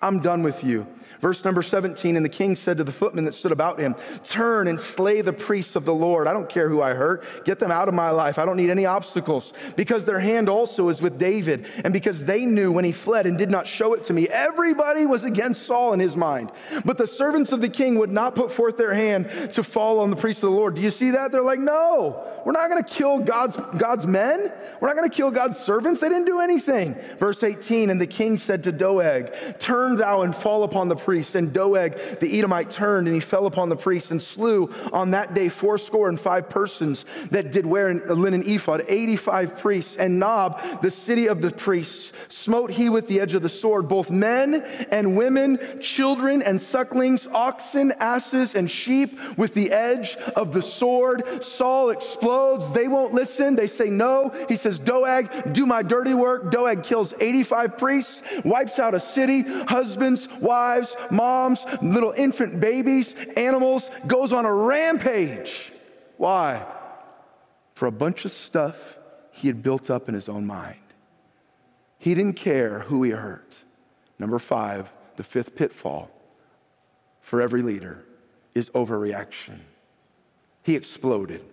I'm 0.00 0.20
done 0.20 0.44
with 0.44 0.62
you. 0.62 0.86
Verse 1.24 1.42
number 1.42 1.62
17, 1.62 2.16
and 2.16 2.24
the 2.24 2.28
king 2.28 2.54
said 2.54 2.76
to 2.76 2.84
the 2.84 2.92
footmen 2.92 3.24
that 3.24 3.32
stood 3.32 3.50
about 3.50 3.78
him, 3.78 3.96
Turn 4.24 4.68
and 4.68 4.78
slay 4.78 5.22
the 5.22 5.32
priests 5.32 5.74
of 5.74 5.86
the 5.86 5.94
Lord. 5.94 6.26
I 6.26 6.34
don't 6.34 6.50
care 6.50 6.68
who 6.68 6.82
I 6.82 6.92
hurt. 6.92 7.24
Get 7.46 7.58
them 7.58 7.70
out 7.70 7.88
of 7.88 7.94
my 7.94 8.10
life. 8.10 8.38
I 8.38 8.44
don't 8.44 8.58
need 8.58 8.68
any 8.68 8.84
obstacles. 8.84 9.54
Because 9.74 10.04
their 10.04 10.18
hand 10.18 10.50
also 10.50 10.90
is 10.90 11.00
with 11.00 11.18
David, 11.18 11.66
and 11.82 11.94
because 11.94 12.24
they 12.24 12.44
knew 12.44 12.70
when 12.70 12.84
he 12.84 12.92
fled 12.92 13.26
and 13.26 13.38
did 13.38 13.50
not 13.50 13.66
show 13.66 13.94
it 13.94 14.04
to 14.04 14.12
me, 14.12 14.28
everybody 14.28 15.06
was 15.06 15.24
against 15.24 15.62
Saul 15.62 15.94
in 15.94 15.98
his 15.98 16.14
mind. 16.14 16.52
But 16.84 16.98
the 16.98 17.06
servants 17.06 17.52
of 17.52 17.62
the 17.62 17.70
king 17.70 17.98
would 17.98 18.12
not 18.12 18.34
put 18.34 18.52
forth 18.52 18.76
their 18.76 18.92
hand 18.92 19.30
to 19.54 19.62
fall 19.62 20.00
on 20.00 20.10
the 20.10 20.16
priests 20.16 20.42
of 20.42 20.50
the 20.50 20.56
Lord. 20.56 20.74
Do 20.74 20.82
you 20.82 20.90
see 20.90 21.12
that? 21.12 21.32
They're 21.32 21.42
like, 21.42 21.58
No. 21.58 22.33
We're 22.44 22.52
not 22.52 22.68
going 22.68 22.82
to 22.82 22.88
kill 22.88 23.20
God's, 23.20 23.56
God's 23.78 24.06
men. 24.06 24.52
We're 24.80 24.88
not 24.88 24.96
going 24.96 25.08
to 25.08 25.14
kill 25.14 25.30
God's 25.30 25.58
servants. 25.58 26.00
They 26.00 26.10
didn't 26.10 26.26
do 26.26 26.40
anything. 26.40 26.94
Verse 27.18 27.42
18 27.42 27.88
And 27.88 28.00
the 28.00 28.06
king 28.06 28.36
said 28.36 28.64
to 28.64 28.72
Doeg, 28.72 29.32
Turn 29.58 29.96
thou 29.96 30.22
and 30.22 30.36
fall 30.36 30.62
upon 30.62 30.88
the 30.88 30.96
priests. 30.96 31.34
And 31.34 31.52
Doeg 31.52 32.20
the 32.20 32.38
Edomite 32.38 32.70
turned 32.70 33.06
and 33.06 33.14
he 33.14 33.20
fell 33.20 33.46
upon 33.46 33.70
the 33.70 33.76
priests 33.76 34.10
and 34.10 34.22
slew 34.22 34.70
on 34.92 35.12
that 35.12 35.32
day 35.32 35.48
fourscore 35.48 36.08
and 36.08 36.20
five 36.20 36.50
persons 36.50 37.06
that 37.30 37.50
did 37.50 37.64
wear 37.64 37.90
a 37.90 38.14
linen 38.14 38.42
ephod, 38.46 38.84
85 38.88 39.58
priests. 39.58 39.96
And 39.96 40.18
Nob, 40.18 40.82
the 40.82 40.90
city 40.90 41.28
of 41.28 41.40
the 41.40 41.50
priests, 41.50 42.12
smote 42.28 42.70
he 42.70 42.90
with 42.90 43.08
the 43.08 43.20
edge 43.20 43.34
of 43.34 43.42
the 43.42 43.48
sword 43.48 43.88
both 43.88 44.10
men 44.10 44.56
and 44.90 45.16
women, 45.16 45.58
children 45.80 46.42
and 46.42 46.60
sucklings, 46.60 47.26
oxen, 47.28 47.92
asses, 48.00 48.54
and 48.54 48.70
sheep 48.70 49.18
with 49.38 49.54
the 49.54 49.70
edge 49.70 50.16
of 50.36 50.52
the 50.52 50.62
sword. 50.62 51.42
Saul 51.42 51.90
exploded 51.90 52.33
They 52.72 52.88
won't 52.88 53.12
listen. 53.12 53.56
They 53.56 53.66
say 53.66 53.88
no. 53.88 54.30
He 54.48 54.56
says, 54.56 54.78
Doeg, 54.78 55.52
do 55.52 55.66
my 55.66 55.82
dirty 55.82 56.14
work. 56.14 56.50
Doeg 56.50 56.82
kills 56.82 57.14
85 57.20 57.78
priests, 57.78 58.22
wipes 58.44 58.78
out 58.78 58.94
a 58.94 59.00
city, 59.00 59.42
husbands, 59.42 60.28
wives, 60.40 60.96
moms, 61.10 61.64
little 61.82 62.12
infant 62.12 62.60
babies, 62.60 63.14
animals, 63.36 63.90
goes 64.06 64.32
on 64.32 64.44
a 64.44 64.52
rampage. 64.52 65.72
Why? 66.16 66.64
For 67.74 67.86
a 67.86 67.92
bunch 67.92 68.24
of 68.24 68.30
stuff 68.32 68.98
he 69.32 69.48
had 69.48 69.62
built 69.62 69.90
up 69.90 70.08
in 70.08 70.14
his 70.14 70.28
own 70.28 70.46
mind. 70.46 70.76
He 71.98 72.14
didn't 72.14 72.36
care 72.36 72.80
who 72.80 73.02
he 73.02 73.10
hurt. 73.10 73.56
Number 74.18 74.38
five, 74.38 74.92
the 75.16 75.24
fifth 75.24 75.56
pitfall 75.56 76.10
for 77.20 77.40
every 77.40 77.62
leader 77.62 78.04
is 78.54 78.70
overreaction. 78.70 79.58
He 80.62 80.76
exploded. 80.76 81.44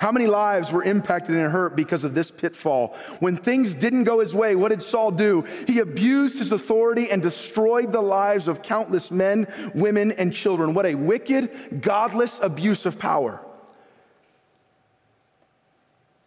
How 0.00 0.10
many 0.10 0.26
lives 0.26 0.72
were 0.72 0.82
impacted 0.82 1.36
and 1.36 1.52
hurt 1.52 1.76
because 1.76 2.04
of 2.04 2.14
this 2.14 2.30
pitfall? 2.30 2.96
When 3.18 3.36
things 3.36 3.74
didn't 3.74 4.04
go 4.04 4.20
his 4.20 4.34
way, 4.34 4.56
what 4.56 4.70
did 4.70 4.80
Saul 4.80 5.10
do? 5.10 5.42
He 5.66 5.80
abused 5.80 6.38
his 6.38 6.52
authority 6.52 7.10
and 7.10 7.20
destroyed 7.20 7.92
the 7.92 8.00
lives 8.00 8.48
of 8.48 8.62
countless 8.62 9.10
men, 9.10 9.46
women, 9.74 10.12
and 10.12 10.32
children. 10.32 10.72
What 10.72 10.86
a 10.86 10.94
wicked, 10.94 11.82
godless 11.82 12.40
abuse 12.40 12.86
of 12.86 12.98
power. 12.98 13.44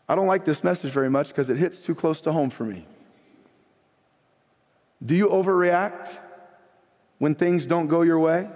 I 0.08 0.14
don't 0.14 0.28
like 0.28 0.46
this 0.46 0.64
message 0.64 0.92
very 0.92 1.10
much 1.10 1.30
because 1.30 1.50
it 1.50 1.58
hits 1.58 1.80
too 1.84 1.96
close 1.96 2.22
to 2.22 2.32
home 2.32 2.52
for 2.52 2.66
me. 2.66 2.86
Do 5.04 5.16
you 5.16 5.30
overreact 5.30 6.20
when 7.18 7.34
things 7.34 7.66
don't 7.66 7.88
go 7.88 8.04
your 8.04 8.20
way? 8.20 8.48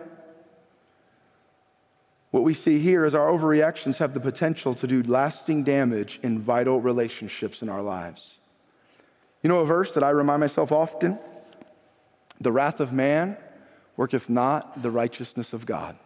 What 2.38 2.44
we 2.44 2.54
see 2.54 2.78
here 2.78 3.04
is 3.04 3.16
our 3.16 3.30
overreactions 3.30 3.98
have 3.98 4.14
the 4.14 4.20
potential 4.20 4.76
to 4.76 4.86
do 4.86 5.02
lasting 5.02 5.64
damage 5.64 6.20
in 6.22 6.38
vital 6.38 6.80
relationships 6.80 7.64
in 7.64 7.68
our 7.68 7.82
lives. 7.82 8.38
You 9.42 9.50
know 9.50 9.62
a 9.62 9.66
verse 9.66 9.94
that 9.94 10.04
I 10.04 10.12
remind 10.12 10.42
myself 10.42 10.72
often? 10.72 11.18
The 12.40 12.52
wrath 12.52 12.80
of 12.80 12.94
man 12.94 13.38
worketh 13.96 14.30
not 14.30 14.84
the 14.84 14.92
righteousness 14.92 15.52
of 15.52 15.66
God. 15.66 15.98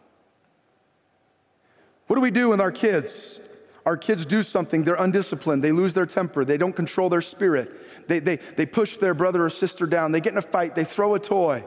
What 2.07 2.15
do 2.15 2.21
we 2.21 2.31
do 2.31 2.47
with 2.47 2.61
our 2.61 2.71
kids? 2.71 3.41
Our 3.85 3.97
kids 3.97 4.25
do 4.25 4.41
something, 4.41 4.85
they're 4.85 4.95
undisciplined, 4.95 5.61
they 5.61 5.73
lose 5.73 5.93
their 5.93 6.05
temper, 6.05 6.45
they 6.45 6.57
don't 6.57 6.71
control 6.71 7.09
their 7.09 7.21
spirit, 7.21 8.07
they, 8.07 8.19
they, 8.19 8.37
they 8.55 8.65
push 8.65 8.95
their 8.95 9.13
brother 9.13 9.43
or 9.43 9.49
sister 9.49 9.85
down, 9.85 10.13
they 10.13 10.21
get 10.21 10.31
in 10.31 10.37
a 10.37 10.41
fight, 10.41 10.75
they 10.75 10.85
throw 10.85 11.13
a 11.13 11.19
toy. 11.19 11.65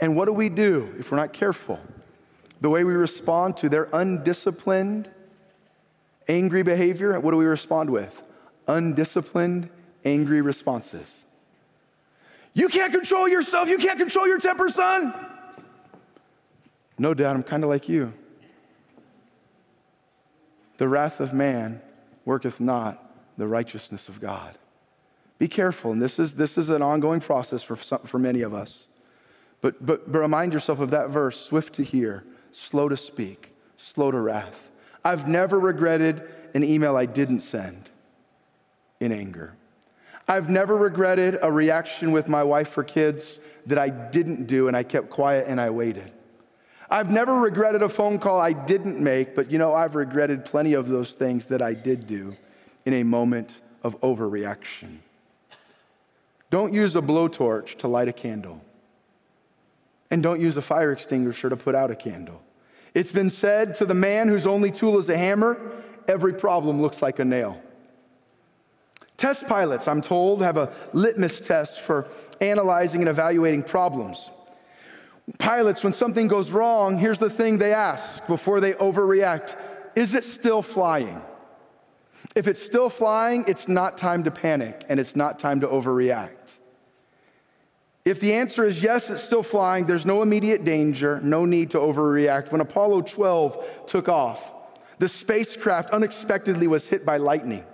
And 0.00 0.16
what 0.16 0.24
do 0.24 0.32
we 0.32 0.48
do 0.48 0.94
if 0.98 1.10
we're 1.10 1.18
not 1.18 1.34
careful? 1.34 1.78
The 2.60 2.70
way 2.70 2.84
we 2.84 2.94
respond 2.94 3.56
to 3.58 3.68
their 3.68 3.88
undisciplined, 3.92 5.10
angry 6.28 6.62
behavior, 6.62 7.18
what 7.20 7.30
do 7.30 7.36
we 7.36 7.44
respond 7.44 7.90
with? 7.90 8.22
Undisciplined, 8.66 9.68
angry 10.04 10.40
responses. 10.40 11.24
You 12.54 12.68
can't 12.68 12.92
control 12.92 13.28
yourself. 13.28 13.68
You 13.68 13.78
can't 13.78 13.98
control 13.98 14.26
your 14.26 14.38
temper, 14.38 14.70
son. 14.70 15.14
No, 16.98 17.12
Dad, 17.12 17.36
I'm 17.36 17.42
kind 17.42 17.62
of 17.62 17.70
like 17.70 17.88
you. 17.88 18.14
The 20.78 20.88
wrath 20.88 21.20
of 21.20 21.34
man 21.34 21.80
worketh 22.24 22.60
not 22.60 23.02
the 23.36 23.46
righteousness 23.46 24.08
of 24.08 24.20
God. 24.20 24.56
Be 25.38 25.48
careful, 25.48 25.92
and 25.92 26.00
this 26.00 26.18
is, 26.18 26.34
this 26.34 26.56
is 26.56 26.70
an 26.70 26.80
ongoing 26.80 27.20
process 27.20 27.62
for, 27.62 27.76
some, 27.76 28.00
for 28.00 28.18
many 28.18 28.40
of 28.40 28.54
us. 28.54 28.86
But, 29.60 29.84
but, 29.84 30.10
but 30.10 30.18
remind 30.18 30.52
yourself 30.54 30.80
of 30.80 30.90
that 30.90 31.10
verse 31.10 31.38
swift 31.38 31.74
to 31.74 31.82
hear, 31.82 32.24
slow 32.56 32.88
to 32.88 32.96
speak, 32.96 33.52
slow 33.76 34.10
to 34.10 34.18
wrath. 34.18 34.70
I've 35.04 35.28
never 35.28 35.60
regretted 35.60 36.22
an 36.54 36.64
email 36.64 36.96
I 36.96 37.06
didn't 37.06 37.42
send 37.42 37.90
in 38.98 39.12
anger. 39.12 39.54
I've 40.26 40.48
never 40.48 40.76
regretted 40.76 41.38
a 41.42 41.52
reaction 41.52 42.12
with 42.12 42.28
my 42.28 42.42
wife 42.42 42.76
or 42.76 42.82
kids 42.82 43.40
that 43.66 43.78
I 43.78 43.90
didn't 43.90 44.46
do 44.46 44.68
and 44.68 44.76
I 44.76 44.82
kept 44.82 45.10
quiet 45.10 45.46
and 45.48 45.60
I 45.60 45.70
waited. 45.70 46.10
I've 46.88 47.10
never 47.10 47.34
regretted 47.34 47.82
a 47.82 47.88
phone 47.88 48.18
call 48.18 48.40
I 48.40 48.52
didn't 48.52 49.00
make, 49.00 49.34
but 49.34 49.50
you 49.50 49.58
know, 49.58 49.74
I've 49.74 49.94
regretted 49.94 50.44
plenty 50.44 50.72
of 50.72 50.88
those 50.88 51.14
things 51.14 51.46
that 51.46 51.60
I 51.60 51.74
did 51.74 52.06
do 52.06 52.34
in 52.86 52.94
a 52.94 53.02
moment 53.02 53.60
of 53.82 54.00
overreaction. 54.00 54.98
Don't 56.50 56.72
use 56.72 56.96
a 56.96 57.02
blowtorch 57.02 57.76
to 57.78 57.88
light 57.88 58.08
a 58.08 58.12
candle. 58.12 58.62
And 60.10 60.22
don't 60.22 60.40
use 60.40 60.56
a 60.56 60.62
fire 60.62 60.92
extinguisher 60.92 61.50
to 61.50 61.56
put 61.56 61.74
out 61.74 61.90
a 61.90 61.96
candle. 61.96 62.40
It's 62.96 63.12
been 63.12 63.28
said 63.28 63.74
to 63.74 63.84
the 63.84 63.92
man 63.92 64.26
whose 64.26 64.46
only 64.46 64.70
tool 64.70 64.98
is 64.98 65.10
a 65.10 65.18
hammer, 65.18 65.60
every 66.08 66.32
problem 66.32 66.80
looks 66.80 67.02
like 67.02 67.18
a 67.18 67.26
nail. 67.26 67.60
Test 69.18 69.46
pilots, 69.46 69.86
I'm 69.86 70.00
told, 70.00 70.40
have 70.40 70.56
a 70.56 70.72
litmus 70.94 71.42
test 71.42 71.82
for 71.82 72.08
analyzing 72.40 73.02
and 73.02 73.10
evaluating 73.10 73.64
problems. 73.64 74.30
Pilots, 75.36 75.84
when 75.84 75.92
something 75.92 76.26
goes 76.26 76.50
wrong, 76.50 76.96
here's 76.96 77.18
the 77.18 77.28
thing 77.28 77.58
they 77.58 77.74
ask 77.74 78.26
before 78.26 78.60
they 78.60 78.72
overreact 78.72 79.58
Is 79.94 80.14
it 80.14 80.24
still 80.24 80.62
flying? 80.62 81.20
If 82.34 82.48
it's 82.48 82.62
still 82.62 82.88
flying, 82.88 83.44
it's 83.46 83.68
not 83.68 83.98
time 83.98 84.24
to 84.24 84.30
panic 84.30 84.86
and 84.88 84.98
it's 84.98 85.14
not 85.14 85.38
time 85.38 85.60
to 85.60 85.68
overreact. 85.68 86.35
If 88.06 88.20
the 88.20 88.34
answer 88.34 88.64
is 88.64 88.84
yes, 88.84 89.10
it's 89.10 89.20
still 89.20 89.42
flying, 89.42 89.84
there's 89.84 90.06
no 90.06 90.22
immediate 90.22 90.64
danger, 90.64 91.20
no 91.24 91.44
need 91.44 91.70
to 91.70 91.78
overreact. 91.78 92.52
When 92.52 92.60
Apollo 92.60 93.02
12 93.02 93.86
took 93.88 94.08
off, 94.08 94.54
the 95.00 95.08
spacecraft 95.08 95.90
unexpectedly 95.90 96.68
was 96.68 96.86
hit 96.86 97.04
by 97.04 97.16
lightning. 97.16 97.64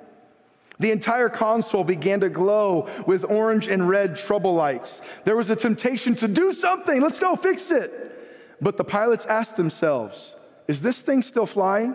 The 0.78 0.91
entire 0.91 1.28
console 1.28 1.85
began 1.85 2.20
to 2.20 2.30
glow 2.30 2.89
with 3.07 3.30
orange 3.30 3.68
and 3.68 3.87
red 3.87 4.16
trouble 4.16 4.55
lights. 4.55 5.03
There 5.26 5.37
was 5.37 5.51
a 5.51 5.55
temptation 5.55 6.14
to 6.16 6.28
do 6.28 6.55
something, 6.55 7.03
let's 7.03 7.20
go 7.20 7.37
fix 7.37 7.70
it. 7.70 8.57
But 8.59 8.78
the 8.78 8.85
pilots 8.85 9.26
asked 9.26 9.59
themselves, 9.59 10.35
is 10.66 10.80
this 10.80 11.03
thing 11.03 11.20
still 11.20 11.47
flying? 11.47 11.95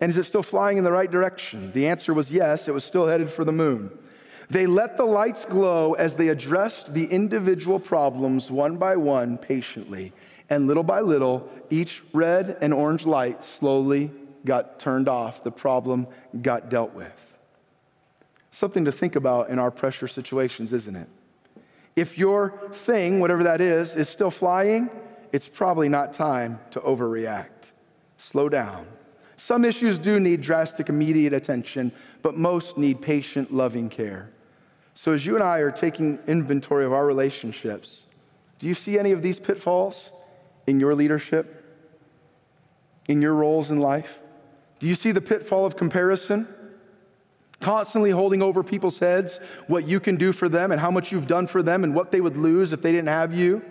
And 0.00 0.10
is 0.10 0.16
it 0.16 0.24
still 0.24 0.44
flying 0.44 0.78
in 0.78 0.84
the 0.84 0.92
right 0.92 1.10
direction? 1.10 1.72
The 1.72 1.88
answer 1.88 2.14
was 2.14 2.30
yes, 2.30 2.68
it 2.68 2.72
was 2.72 2.84
still 2.84 3.08
headed 3.08 3.30
for 3.30 3.44
the 3.44 3.52
moon. 3.52 3.90
They 4.54 4.66
let 4.68 4.96
the 4.96 5.04
lights 5.04 5.44
glow 5.44 5.94
as 5.94 6.14
they 6.14 6.28
addressed 6.28 6.94
the 6.94 7.06
individual 7.06 7.80
problems 7.80 8.52
one 8.52 8.76
by 8.76 8.94
one 8.94 9.36
patiently. 9.36 10.12
And 10.48 10.68
little 10.68 10.84
by 10.84 11.00
little, 11.00 11.50
each 11.70 12.04
red 12.12 12.58
and 12.60 12.72
orange 12.72 13.04
light 13.04 13.44
slowly 13.44 14.12
got 14.44 14.78
turned 14.78 15.08
off. 15.08 15.42
The 15.42 15.50
problem 15.50 16.06
got 16.40 16.68
dealt 16.68 16.94
with. 16.94 17.36
Something 18.52 18.84
to 18.84 18.92
think 18.92 19.16
about 19.16 19.50
in 19.50 19.58
our 19.58 19.72
pressure 19.72 20.06
situations, 20.06 20.72
isn't 20.72 20.94
it? 20.94 21.08
If 21.96 22.16
your 22.16 22.70
thing, 22.74 23.18
whatever 23.18 23.42
that 23.42 23.60
is, 23.60 23.96
is 23.96 24.08
still 24.08 24.30
flying, 24.30 24.88
it's 25.32 25.48
probably 25.48 25.88
not 25.88 26.12
time 26.12 26.60
to 26.70 26.78
overreact. 26.78 27.72
Slow 28.18 28.48
down. 28.48 28.86
Some 29.36 29.64
issues 29.64 29.98
do 29.98 30.20
need 30.20 30.42
drastic, 30.42 30.88
immediate 30.88 31.32
attention, 31.32 31.90
but 32.22 32.36
most 32.36 32.78
need 32.78 33.02
patient, 33.02 33.52
loving 33.52 33.88
care. 33.88 34.30
So, 34.94 35.12
as 35.12 35.26
you 35.26 35.34
and 35.34 35.42
I 35.42 35.58
are 35.58 35.72
taking 35.72 36.20
inventory 36.28 36.84
of 36.84 36.92
our 36.92 37.04
relationships, 37.04 38.06
do 38.60 38.68
you 38.68 38.74
see 38.74 38.98
any 38.98 39.10
of 39.10 39.22
these 39.22 39.40
pitfalls 39.40 40.12
in 40.68 40.78
your 40.78 40.94
leadership, 40.94 41.64
in 43.08 43.20
your 43.20 43.34
roles 43.34 43.70
in 43.70 43.80
life? 43.80 44.20
Do 44.78 44.86
you 44.86 44.94
see 44.94 45.10
the 45.10 45.20
pitfall 45.20 45.66
of 45.66 45.76
comparison? 45.76 46.48
Constantly 47.60 48.10
holding 48.10 48.42
over 48.42 48.62
people's 48.62 48.98
heads 48.98 49.40
what 49.66 49.88
you 49.88 49.98
can 49.98 50.16
do 50.16 50.32
for 50.32 50.48
them 50.48 50.70
and 50.70 50.80
how 50.80 50.90
much 50.90 51.10
you've 51.10 51.26
done 51.26 51.46
for 51.46 51.62
them 51.62 51.82
and 51.82 51.94
what 51.94 52.12
they 52.12 52.20
would 52.20 52.36
lose 52.36 52.72
if 52.72 52.82
they 52.82 52.92
didn't 52.92 53.08
have 53.08 53.34
you. 53.34 53.62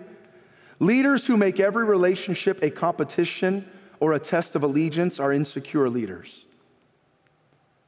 Leaders 0.78 1.26
who 1.26 1.36
make 1.36 1.60
every 1.60 1.84
relationship 1.84 2.62
a 2.62 2.70
competition 2.70 3.66
or 4.00 4.12
a 4.12 4.18
test 4.18 4.56
of 4.56 4.62
allegiance 4.62 5.20
are 5.20 5.32
insecure 5.32 5.88
leaders. 5.88 6.46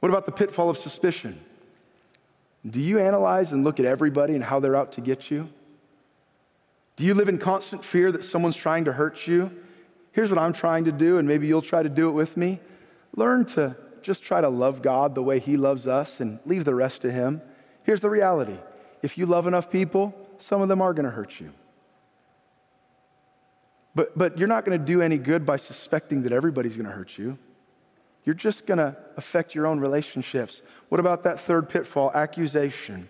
What 0.00 0.08
about 0.08 0.24
the 0.24 0.32
pitfall 0.32 0.70
of 0.70 0.78
suspicion? 0.78 1.40
Do 2.68 2.80
you 2.80 2.98
analyze 2.98 3.52
and 3.52 3.64
look 3.64 3.78
at 3.78 3.86
everybody 3.86 4.34
and 4.34 4.42
how 4.42 4.60
they're 4.60 4.76
out 4.76 4.92
to 4.92 5.00
get 5.00 5.30
you? 5.30 5.48
Do 6.96 7.04
you 7.04 7.14
live 7.14 7.28
in 7.28 7.38
constant 7.38 7.84
fear 7.84 8.10
that 8.10 8.24
someone's 8.24 8.56
trying 8.56 8.86
to 8.86 8.92
hurt 8.92 9.26
you? 9.26 9.50
Here's 10.12 10.30
what 10.30 10.38
I'm 10.38 10.52
trying 10.52 10.86
to 10.86 10.92
do, 10.92 11.18
and 11.18 11.28
maybe 11.28 11.46
you'll 11.46 11.62
try 11.62 11.82
to 11.82 11.88
do 11.88 12.08
it 12.08 12.12
with 12.12 12.36
me. 12.36 12.58
Learn 13.14 13.44
to 13.46 13.76
just 14.02 14.22
try 14.22 14.40
to 14.40 14.48
love 14.48 14.82
God 14.82 15.14
the 15.14 15.22
way 15.22 15.38
He 15.38 15.56
loves 15.56 15.86
us 15.86 16.20
and 16.20 16.38
leave 16.46 16.64
the 16.64 16.74
rest 16.74 17.02
to 17.02 17.12
Him. 17.12 17.42
Here's 17.84 18.00
the 18.00 18.10
reality 18.10 18.56
if 19.02 19.18
you 19.18 19.26
love 19.26 19.46
enough 19.46 19.70
people, 19.70 20.14
some 20.38 20.62
of 20.62 20.68
them 20.68 20.80
are 20.80 20.94
going 20.94 21.04
to 21.04 21.10
hurt 21.10 21.38
you. 21.38 21.52
But, 23.94 24.16
but 24.16 24.38
you're 24.38 24.48
not 24.48 24.64
going 24.64 24.78
to 24.78 24.84
do 24.84 25.00
any 25.00 25.18
good 25.18 25.46
by 25.46 25.56
suspecting 25.56 26.22
that 26.22 26.32
everybody's 26.32 26.76
going 26.76 26.86
to 26.86 26.92
hurt 26.92 27.16
you. 27.16 27.38
You're 28.26 28.34
just 28.34 28.66
going 28.66 28.78
to 28.78 28.96
affect 29.16 29.54
your 29.54 29.66
own 29.66 29.78
relationships. 29.78 30.62
What 30.88 31.00
about 31.00 31.22
that 31.24 31.40
third 31.40 31.68
pitfall, 31.68 32.10
accusation? 32.12 33.08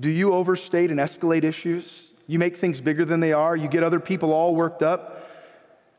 Do 0.00 0.08
you 0.08 0.32
overstate 0.32 0.90
and 0.90 0.98
escalate 0.98 1.44
issues? 1.44 2.10
You 2.26 2.38
make 2.38 2.56
things 2.56 2.80
bigger 2.80 3.04
than 3.04 3.20
they 3.20 3.34
are. 3.34 3.54
You 3.54 3.68
get 3.68 3.82
other 3.82 4.00
people 4.00 4.32
all 4.32 4.54
worked 4.54 4.82
up. 4.82 5.30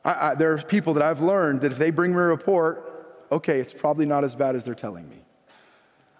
I, 0.03 0.31
I, 0.31 0.35
there 0.35 0.51
are 0.53 0.57
people 0.57 0.95
that 0.95 1.03
I've 1.03 1.21
learned 1.21 1.61
that 1.61 1.71
if 1.71 1.77
they 1.77 1.91
bring 1.91 2.11
me 2.11 2.17
a 2.17 2.23
report, 2.23 3.25
okay, 3.31 3.59
it's 3.59 3.73
probably 3.73 4.07
not 4.07 4.23
as 4.23 4.35
bad 4.35 4.55
as 4.55 4.63
they're 4.63 4.73
telling 4.73 5.07
me. 5.07 5.17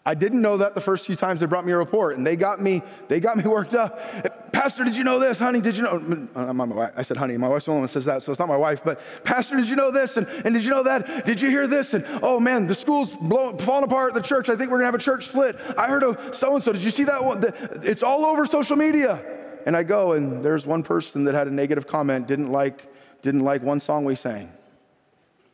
I 0.06 0.14
didn't 0.14 0.42
know 0.42 0.58
that 0.58 0.76
the 0.76 0.82
first 0.82 1.06
few 1.06 1.16
times 1.16 1.40
they 1.40 1.46
brought 1.46 1.66
me 1.66 1.74
a 1.74 1.78
report, 1.78 2.18
and 2.18 2.26
they 2.26 2.36
got 2.36 2.62
me, 2.62 2.82
they 3.08 3.20
got 3.20 3.38
me 3.38 3.44
worked 3.44 3.74
up. 3.74 4.52
Pastor, 4.52 4.84
did 4.84 4.96
you 4.96 5.04
know 5.04 5.20
this? 5.20 5.38
Honey, 5.38 5.62
did 5.62 5.76
you 5.76 5.84
know? 5.84 6.28
Uh, 6.36 6.92
I 6.96 7.04
said, 7.04 7.18
honey, 7.18 7.38
my 7.38 7.48
wife's 7.48 7.66
the 7.66 7.72
only 7.72 7.82
one 7.82 7.86
that 7.86 7.92
says 7.92 8.06
that, 8.06 8.24
so 8.24 8.32
it's 8.32 8.40
not 8.40 8.48
my 8.48 8.58
wife, 8.58 8.84
but 8.84 9.00
Pastor, 9.24 9.58
did 9.58 9.70
you 9.70 9.76
know 9.76 9.92
this? 9.92 10.18
And, 10.18 10.28
and 10.46 10.54
did 10.54 10.64
you 10.64 10.72
know 10.72 10.84
that? 10.84 11.26
Did 11.26 11.42
you 11.42 11.50
hear 11.50 11.68
this? 11.68 11.94
And 11.94 12.06
oh 12.24 12.40
man, 12.40 12.66
the 12.66 12.76
school's 12.76 13.14
blowing, 13.14 13.58
falling 13.58 13.84
apart, 13.84 14.14
the 14.14 14.22
church, 14.22 14.50
I 14.50 14.56
think 14.56 14.72
we're 14.72 14.78
gonna 14.78 14.86
have 14.86 14.96
a 14.96 15.00
church 15.00 15.28
split. 15.28 15.56
I 15.78 15.88
heard 15.88 16.04
of 16.04 16.34
so 16.34 16.56
and 16.56 16.64
so, 16.64 16.72
did 16.72 16.82
you 16.82 16.92
see 16.92 17.04
that 17.04 17.24
one? 17.24 17.44
It's 17.84 18.02
all 18.04 18.26
over 18.26 18.46
social 18.46 18.76
media. 18.76 19.24
And 19.66 19.76
I 19.76 19.84
go, 19.84 20.14
and 20.14 20.44
there's 20.44 20.66
one 20.66 20.84
person 20.84 21.26
that 21.26 21.36
had 21.36 21.48
a 21.48 21.54
negative 21.54 21.86
comment, 21.86 22.26
didn't 22.28 22.52
like, 22.52 22.92
didn't 23.22 23.42
like 23.42 23.62
one 23.62 23.80
song 23.80 24.06
we 24.06 24.16
sang. 24.16 24.52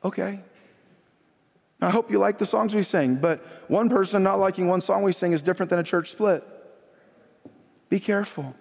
Okay, 0.03 0.39
I 1.81 1.89
hope 1.89 2.09
you 2.09 2.19
like 2.19 2.37
the 2.37 2.45
songs 2.45 2.73
we 2.73 2.83
sing, 2.83 3.15
but 3.15 3.69
one 3.69 3.89
person 3.89 4.23
not 4.23 4.39
liking 4.39 4.67
one 4.67 4.81
song 4.81 5.03
we 5.03 5.11
sing 5.11 5.33
is 5.33 5.41
different 5.41 5.69
than 5.69 5.79
a 5.79 5.83
church 5.83 6.11
split. 6.11 6.43
Be 7.89 7.99
careful. 7.99 8.55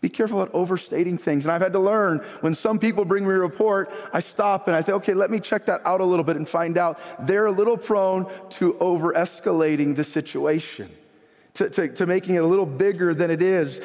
Be 0.00 0.08
careful 0.08 0.42
at 0.42 0.50
overstating 0.54 1.18
things. 1.18 1.44
And 1.44 1.52
I've 1.52 1.60
had 1.60 1.72
to 1.72 1.78
learn 1.80 2.18
when 2.40 2.54
some 2.54 2.78
people 2.78 3.04
bring 3.04 3.26
me 3.26 3.34
a 3.34 3.38
report, 3.38 3.90
I 4.12 4.20
stop 4.20 4.68
and 4.68 4.76
I 4.76 4.80
say, 4.80 4.92
okay, 4.92 5.14
let 5.14 5.30
me 5.30 5.40
check 5.40 5.66
that 5.66 5.80
out 5.84 6.00
a 6.00 6.04
little 6.04 6.24
bit 6.24 6.36
and 6.36 6.48
find 6.48 6.78
out 6.78 7.00
they're 7.26 7.46
a 7.46 7.52
little 7.52 7.76
prone 7.76 8.30
to 8.50 8.78
over 8.78 9.12
escalating 9.12 9.96
the 9.96 10.04
situation 10.04 10.90
to, 11.58 11.68
to, 11.70 11.88
to, 11.88 12.06
making 12.06 12.36
it 12.36 12.38
a 12.38 12.46
little 12.46 12.66
bigger 12.66 13.12
than 13.12 13.32
it 13.32 13.42
is. 13.42 13.80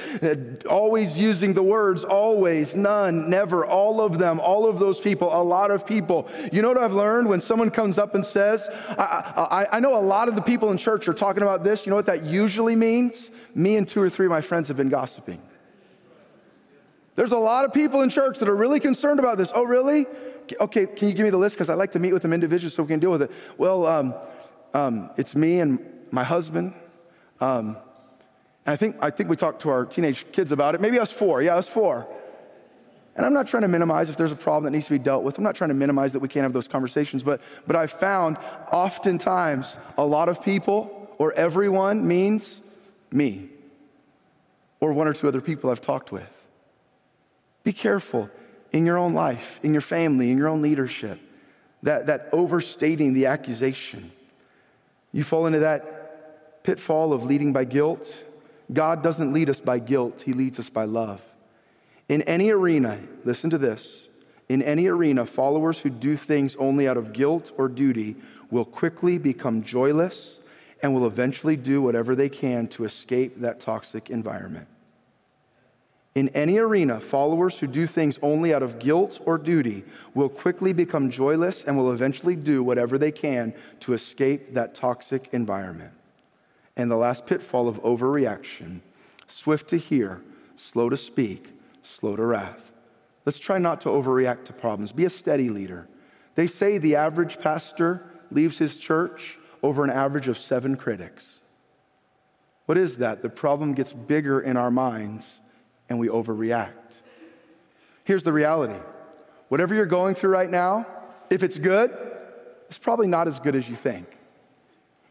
Always 0.70 1.18
using 1.18 1.54
the 1.54 1.64
words 1.64 2.04
always, 2.04 2.76
none, 2.76 3.32
never, 3.32 3.66
all 3.66 4.00
of 4.00 4.20
them, 4.20 4.40
all 4.40 4.70
of 4.70 4.78
those 4.78 5.02
people, 5.02 5.30
a 5.34 5.42
lot 5.42 5.72
of 5.72 5.86
people. 5.86 6.30
You 6.52 6.62
know 6.62 6.68
what 6.68 6.78
I've 6.78 6.94
learned 6.94 7.28
when 7.28 7.42
someone 7.42 7.72
comes 7.72 7.98
up 7.98 8.14
and 8.14 8.24
says, 8.24 8.70
I, 8.90 9.66
I, 9.72 9.78
I 9.78 9.80
know 9.80 10.00
a 10.00 10.06
lot 10.06 10.30
of 10.30 10.36
the 10.36 10.42
people 10.42 10.70
in 10.70 10.78
church 10.78 11.08
are 11.08 11.16
talking 11.16 11.42
about 11.42 11.64
this. 11.64 11.86
You 11.86 11.90
know 11.90 11.96
what 11.96 12.06
that 12.06 12.24
usually 12.24 12.76
means? 12.76 13.32
Me 13.56 13.76
and 13.76 13.88
two 13.88 14.02
or 14.02 14.10
three 14.10 14.28
of 14.28 14.32
my 14.32 14.42
friends 14.42 14.68
have 14.68 14.78
been 14.78 14.90
gossiping. 14.90 15.42
There's 17.16 17.32
a 17.32 17.38
lot 17.38 17.66
of 17.66 17.74
people 17.74 18.04
in 18.04 18.10
church 18.10 18.38
that 18.38 18.50
are 18.50 18.56
really 18.56 18.80
concerned 18.80 19.20
about 19.20 19.40
this. 19.40 19.52
Oh, 19.54 19.64
really? 19.64 20.06
Okay, 20.62 20.86
can 20.86 21.08
you 21.08 21.16
give 21.16 21.24
me 21.24 21.32
the 21.32 21.38
list? 21.38 21.56
Because 21.56 21.70
I'd 21.72 21.76
like 21.76 21.92
to 21.94 22.00
meet 22.00 22.14
with 22.14 22.22
them 22.22 22.34
individually 22.34 22.72
so 22.72 22.84
we 22.84 22.90
can 22.90 23.00
deal 23.00 23.12
with 23.12 23.24
it. 23.24 23.32
Well, 23.58 23.88
um, 23.88 24.14
um, 24.76 25.10
it's 25.18 25.36
me 25.36 25.60
and 25.60 25.80
my 26.12 26.24
husband 26.24 26.76
um, 27.40 27.78
and 28.66 28.74
I 28.74 28.76
think, 28.76 28.96
I 29.02 29.10
think 29.10 29.30
we 29.30 29.36
talked 29.36 29.62
to 29.64 29.70
our 29.70 29.86
teenage 29.86 30.26
kids 30.32 30.52
about 30.52 30.76
it. 30.76 30.82
Maybe 30.82 31.00
us 31.00 31.12
four. 31.12 31.42
Yeah, 31.42 31.56
us 31.56 31.68
four. 31.68 32.08
And 33.16 33.26
I'm 33.26 33.34
not 33.34 33.48
trying 33.48 33.62
to 33.62 33.68
minimize 33.68 34.10
if 34.10 34.18
there's 34.18 34.32
a 34.32 34.36
problem 34.36 34.64
that 34.64 34.72
needs 34.72 34.86
to 34.86 34.92
be 34.92 35.00
dealt 35.00 35.24
with. 35.24 35.38
I'm 35.38 35.44
not 35.44 35.56
trying 35.56 35.70
to 35.70 35.76
minimize 35.76 36.14
that 36.14 36.20
we 36.20 36.28
can't 36.28 36.44
have 36.44 36.54
those 36.54 36.68
conversations. 36.68 37.22
But, 37.22 37.42
but 37.68 37.76
I've 37.76 37.92
found 37.92 38.38
oftentimes 38.72 39.78
a 39.98 40.06
lot 40.06 40.30
of 40.30 40.42
people 40.44 41.14
or 41.20 41.34
everyone 41.34 42.08
means 42.08 42.62
me 43.12 43.50
or 44.80 44.94
one 44.94 45.08
or 45.08 45.14
two 45.14 45.28
other 45.28 45.42
people 45.42 45.70
I've 45.70 45.82
talked 45.82 46.12
with. 46.12 46.30
Be 47.64 47.72
careful 47.72 48.30
in 48.72 48.86
your 48.86 48.98
own 48.98 49.14
life, 49.14 49.60
in 49.62 49.74
your 49.74 49.82
family, 49.82 50.32
in 50.32 50.38
your 50.38 50.48
own 50.48 50.62
leadership, 50.62 51.20
that, 51.84 52.08
that 52.08 52.30
overstating 52.32 53.14
the 53.14 53.28
accusation. 53.28 54.12
You 55.12 55.24
fall 55.24 55.46
into 55.46 55.60
that 55.60 56.03
pitfall 56.64 57.14
of 57.14 57.24
leading 57.24 57.54
by 57.54 57.66
guilt. 57.66 58.24
God 58.72 59.04
doesn't 59.04 59.34
lead 59.34 59.50
us 59.50 59.60
by 59.60 59.80
guilt, 59.80 60.22
He 60.26 60.34
leads 60.34 60.60
us 60.60 60.70
by 60.70 60.86
love. 60.86 61.22
In 62.10 62.22
any 62.24 62.50
arena, 62.52 63.00
listen 63.24 63.50
to 63.50 63.58
this 63.58 64.08
in 64.50 64.62
any 64.62 64.88
arena, 64.88 65.26
followers 65.26 65.80
who 65.80 65.90
do 65.90 66.16
things 66.16 66.56
only 66.58 66.88
out 66.88 66.98
of 66.98 67.14
guilt 67.14 67.52
or 67.58 67.68
duty 67.68 68.16
will 68.52 68.66
quickly 68.66 69.18
become 69.18 69.64
joyless 69.64 70.40
and 70.82 70.94
will 70.94 71.08
eventually 71.08 71.56
do 71.56 71.82
whatever 71.82 72.16
they 72.16 72.30
can 72.30 72.68
to 72.68 72.84
escape 72.84 73.40
that 73.40 73.60
toxic 73.60 74.10
environment. 74.10 74.68
In 76.14 76.30
any 76.30 76.60
arena, 76.60 77.00
followers 77.00 77.58
who 77.58 77.66
do 77.66 77.88
things 77.88 78.20
only 78.22 78.54
out 78.54 78.62
of 78.62 78.78
guilt 78.78 79.20
or 79.26 79.38
duty 79.40 79.84
will 80.14 80.30
quickly 80.30 80.72
become 80.74 81.10
joyless 81.10 81.64
and 81.64 81.76
will 81.76 81.92
eventually 81.92 82.36
do 82.36 82.64
whatever 82.64 82.98
they 83.00 83.12
can 83.12 83.54
to 83.80 83.94
escape 83.94 84.54
that 84.54 84.76
toxic 84.76 85.30
environment 85.32 85.94
and 86.76 86.90
the 86.90 86.96
last 86.96 87.26
pitfall 87.26 87.68
of 87.68 87.82
overreaction 87.84 88.82
swift 89.28 89.70
to 89.70 89.78
hear, 89.78 90.22
slow 90.56 90.90
to 90.90 90.98
speak, 90.98 91.54
slow 91.82 92.16
to 92.16 92.26
wrath. 92.26 92.72
Let's 93.26 93.40
try 93.40 93.58
not 93.58 93.82
to 93.82 93.90
overreact 93.90 94.46
to 94.46 94.54
problems. 94.54 94.92
Be 94.92 95.06
a 95.06 95.10
steady 95.10 95.50
leader. 95.50 95.88
They 96.36 96.48
say 96.48 96.78
the 96.78 96.96
average 96.96 97.40
pastor 97.40 98.12
leaves 98.32 98.58
his 98.58 98.78
church 98.78 99.38
over 99.62 99.84
an 99.84 99.90
average 99.90 100.28
of 100.28 100.38
seven 100.38 100.76
critics. 100.76 101.42
What 102.66 102.78
is 102.78 102.98
that? 102.98 103.22
The 103.22 103.30
problem 103.30 103.74
gets 103.74 103.94
bigger 103.94 104.42
in 104.42 104.58
our 104.58 104.72
minds 104.72 105.40
and 105.90 106.00
we 106.00 106.08
overreact. 106.08 107.02
Here's 108.04 108.24
the 108.24 108.34
reality 108.34 108.80
whatever 109.50 109.76
you're 109.76 109.86
going 109.86 110.16
through 110.16 110.32
right 110.32 110.50
now, 110.50 110.86
if 111.30 111.44
it's 111.44 111.60
good, 111.60 111.92
it's 112.68 112.78
probably 112.78 113.08
not 113.08 113.28
as 113.28 113.40
good 113.40 113.56
as 113.56 113.70
you 113.70 113.76
think. 113.76 114.08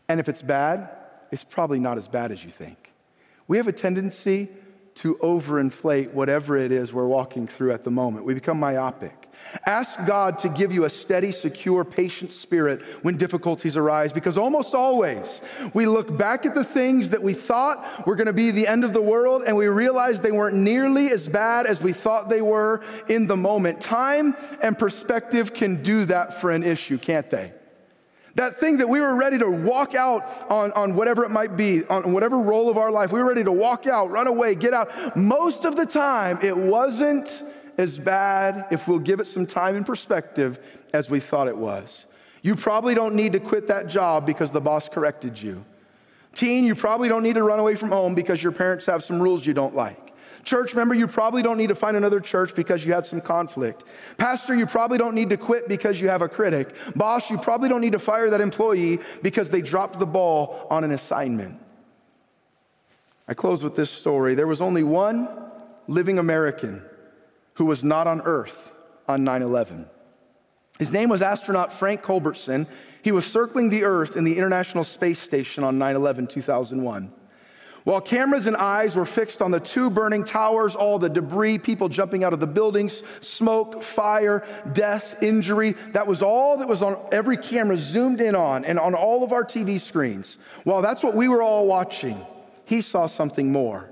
And 0.08 0.18
if 0.18 0.28
it's 0.28 0.42
bad, 0.42 0.90
it's 1.32 1.42
probably 1.42 1.80
not 1.80 1.98
as 1.98 2.06
bad 2.06 2.30
as 2.30 2.44
you 2.44 2.50
think. 2.50 2.92
We 3.48 3.56
have 3.56 3.66
a 3.66 3.72
tendency 3.72 4.48
to 4.96 5.14
overinflate 5.16 6.12
whatever 6.12 6.56
it 6.56 6.70
is 6.70 6.92
we're 6.92 7.06
walking 7.06 7.46
through 7.46 7.72
at 7.72 7.82
the 7.82 7.90
moment. 7.90 8.26
We 8.26 8.34
become 8.34 8.60
myopic. 8.60 9.30
Ask 9.66 10.04
God 10.06 10.38
to 10.40 10.50
give 10.50 10.70
you 10.70 10.84
a 10.84 10.90
steady, 10.90 11.32
secure, 11.32 11.84
patient 11.84 12.34
spirit 12.34 12.82
when 13.02 13.16
difficulties 13.16 13.78
arise 13.78 14.12
because 14.12 14.36
almost 14.36 14.74
always 14.74 15.40
we 15.72 15.86
look 15.86 16.16
back 16.16 16.44
at 16.44 16.54
the 16.54 16.62
things 16.62 17.10
that 17.10 17.22
we 17.22 17.32
thought 17.32 18.06
were 18.06 18.14
going 18.14 18.26
to 18.26 18.34
be 18.34 18.50
the 18.50 18.66
end 18.66 18.84
of 18.84 18.92
the 18.92 19.00
world 19.00 19.42
and 19.46 19.56
we 19.56 19.66
realize 19.66 20.20
they 20.20 20.30
weren't 20.30 20.56
nearly 20.56 21.10
as 21.10 21.28
bad 21.28 21.66
as 21.66 21.82
we 21.82 21.94
thought 21.94 22.28
they 22.28 22.42
were 22.42 22.82
in 23.08 23.26
the 23.26 23.36
moment. 23.36 23.80
Time 23.80 24.36
and 24.60 24.78
perspective 24.78 25.54
can 25.54 25.82
do 25.82 26.04
that 26.04 26.40
for 26.40 26.50
an 26.50 26.62
issue, 26.62 26.98
can't 26.98 27.30
they? 27.30 27.52
That 28.34 28.56
thing 28.56 28.78
that 28.78 28.88
we 28.88 29.00
were 29.00 29.14
ready 29.14 29.38
to 29.38 29.50
walk 29.50 29.94
out 29.94 30.22
on, 30.50 30.72
on 30.72 30.94
whatever 30.94 31.24
it 31.24 31.30
might 31.30 31.56
be, 31.56 31.84
on 31.86 32.12
whatever 32.12 32.38
role 32.38 32.70
of 32.70 32.78
our 32.78 32.90
life, 32.90 33.12
we 33.12 33.20
were 33.20 33.28
ready 33.28 33.44
to 33.44 33.52
walk 33.52 33.86
out, 33.86 34.10
run 34.10 34.26
away, 34.26 34.54
get 34.54 34.72
out. 34.72 35.16
Most 35.16 35.64
of 35.64 35.76
the 35.76 35.84
time, 35.84 36.38
it 36.42 36.56
wasn't 36.56 37.42
as 37.76 37.98
bad, 37.98 38.66
if 38.70 38.88
we'll 38.88 38.98
give 38.98 39.20
it 39.20 39.26
some 39.26 39.46
time 39.46 39.76
and 39.76 39.84
perspective, 39.84 40.60
as 40.92 41.10
we 41.10 41.20
thought 41.20 41.48
it 41.48 41.56
was. 41.56 42.06
You 42.42 42.56
probably 42.56 42.94
don't 42.94 43.14
need 43.14 43.32
to 43.32 43.40
quit 43.40 43.66
that 43.68 43.86
job 43.86 44.26
because 44.26 44.50
the 44.50 44.60
boss 44.60 44.88
corrected 44.88 45.40
you. 45.40 45.64
Teen, 46.34 46.64
you 46.64 46.74
probably 46.74 47.08
don't 47.08 47.22
need 47.22 47.34
to 47.34 47.42
run 47.42 47.58
away 47.58 47.74
from 47.74 47.90
home 47.90 48.14
because 48.14 48.42
your 48.42 48.52
parents 48.52 48.86
have 48.86 49.04
some 49.04 49.22
rules 49.22 49.44
you 49.44 49.52
don't 49.52 49.74
like. 49.74 50.11
Church 50.44 50.74
member, 50.74 50.94
you 50.94 51.06
probably 51.06 51.42
don't 51.42 51.56
need 51.56 51.68
to 51.68 51.74
find 51.74 51.96
another 51.96 52.20
church 52.20 52.54
because 52.54 52.84
you 52.84 52.92
had 52.92 53.06
some 53.06 53.20
conflict. 53.20 53.84
Pastor, 54.18 54.54
you 54.54 54.66
probably 54.66 54.98
don't 54.98 55.14
need 55.14 55.30
to 55.30 55.36
quit 55.36 55.68
because 55.68 56.00
you 56.00 56.08
have 56.08 56.22
a 56.22 56.28
critic. 56.28 56.74
Boss, 56.96 57.30
you 57.30 57.38
probably 57.38 57.68
don't 57.68 57.80
need 57.80 57.92
to 57.92 57.98
fire 57.98 58.28
that 58.30 58.40
employee 58.40 58.98
because 59.22 59.50
they 59.50 59.62
dropped 59.62 59.98
the 59.98 60.06
ball 60.06 60.66
on 60.68 60.82
an 60.82 60.90
assignment. 60.92 61.60
I 63.28 63.34
close 63.34 63.62
with 63.62 63.76
this 63.76 63.90
story. 63.90 64.34
There 64.34 64.48
was 64.48 64.60
only 64.60 64.82
one 64.82 65.28
living 65.86 66.18
American 66.18 66.82
who 67.54 67.66
was 67.66 67.84
not 67.84 68.06
on 68.06 68.20
Earth 68.22 68.72
on 69.06 69.22
9 69.22 69.42
11. 69.42 69.86
His 70.78 70.90
name 70.90 71.08
was 71.08 71.22
astronaut 71.22 71.72
Frank 71.72 72.02
Culbertson. 72.02 72.66
He 73.02 73.12
was 73.12 73.24
circling 73.24 73.68
the 73.68 73.84
Earth 73.84 74.16
in 74.16 74.24
the 74.24 74.36
International 74.36 74.82
Space 74.82 75.20
Station 75.20 75.62
on 75.62 75.78
9 75.78 75.94
11, 75.94 76.26
2001. 76.26 77.12
While 77.84 78.00
cameras 78.00 78.46
and 78.46 78.56
eyes 78.56 78.94
were 78.94 79.06
fixed 79.06 79.42
on 79.42 79.50
the 79.50 79.58
two 79.58 79.90
burning 79.90 80.22
towers, 80.22 80.76
all 80.76 80.98
the 80.98 81.08
debris, 81.08 81.58
people 81.58 81.88
jumping 81.88 82.22
out 82.22 82.32
of 82.32 82.38
the 82.38 82.46
buildings, 82.46 83.02
smoke, 83.20 83.82
fire, 83.82 84.46
death, 84.72 85.20
injury, 85.22 85.74
that 85.92 86.06
was 86.06 86.22
all 86.22 86.58
that 86.58 86.68
was 86.68 86.82
on 86.82 86.96
every 87.10 87.36
camera 87.36 87.76
zoomed 87.76 88.20
in 88.20 88.36
on 88.36 88.64
and 88.64 88.78
on 88.78 88.94
all 88.94 89.24
of 89.24 89.32
our 89.32 89.44
TV 89.44 89.80
screens. 89.80 90.38
While 90.62 90.80
that's 90.80 91.02
what 91.02 91.16
we 91.16 91.28
were 91.28 91.42
all 91.42 91.66
watching, 91.66 92.24
he 92.64 92.82
saw 92.82 93.08
something 93.08 93.50
more. 93.50 93.91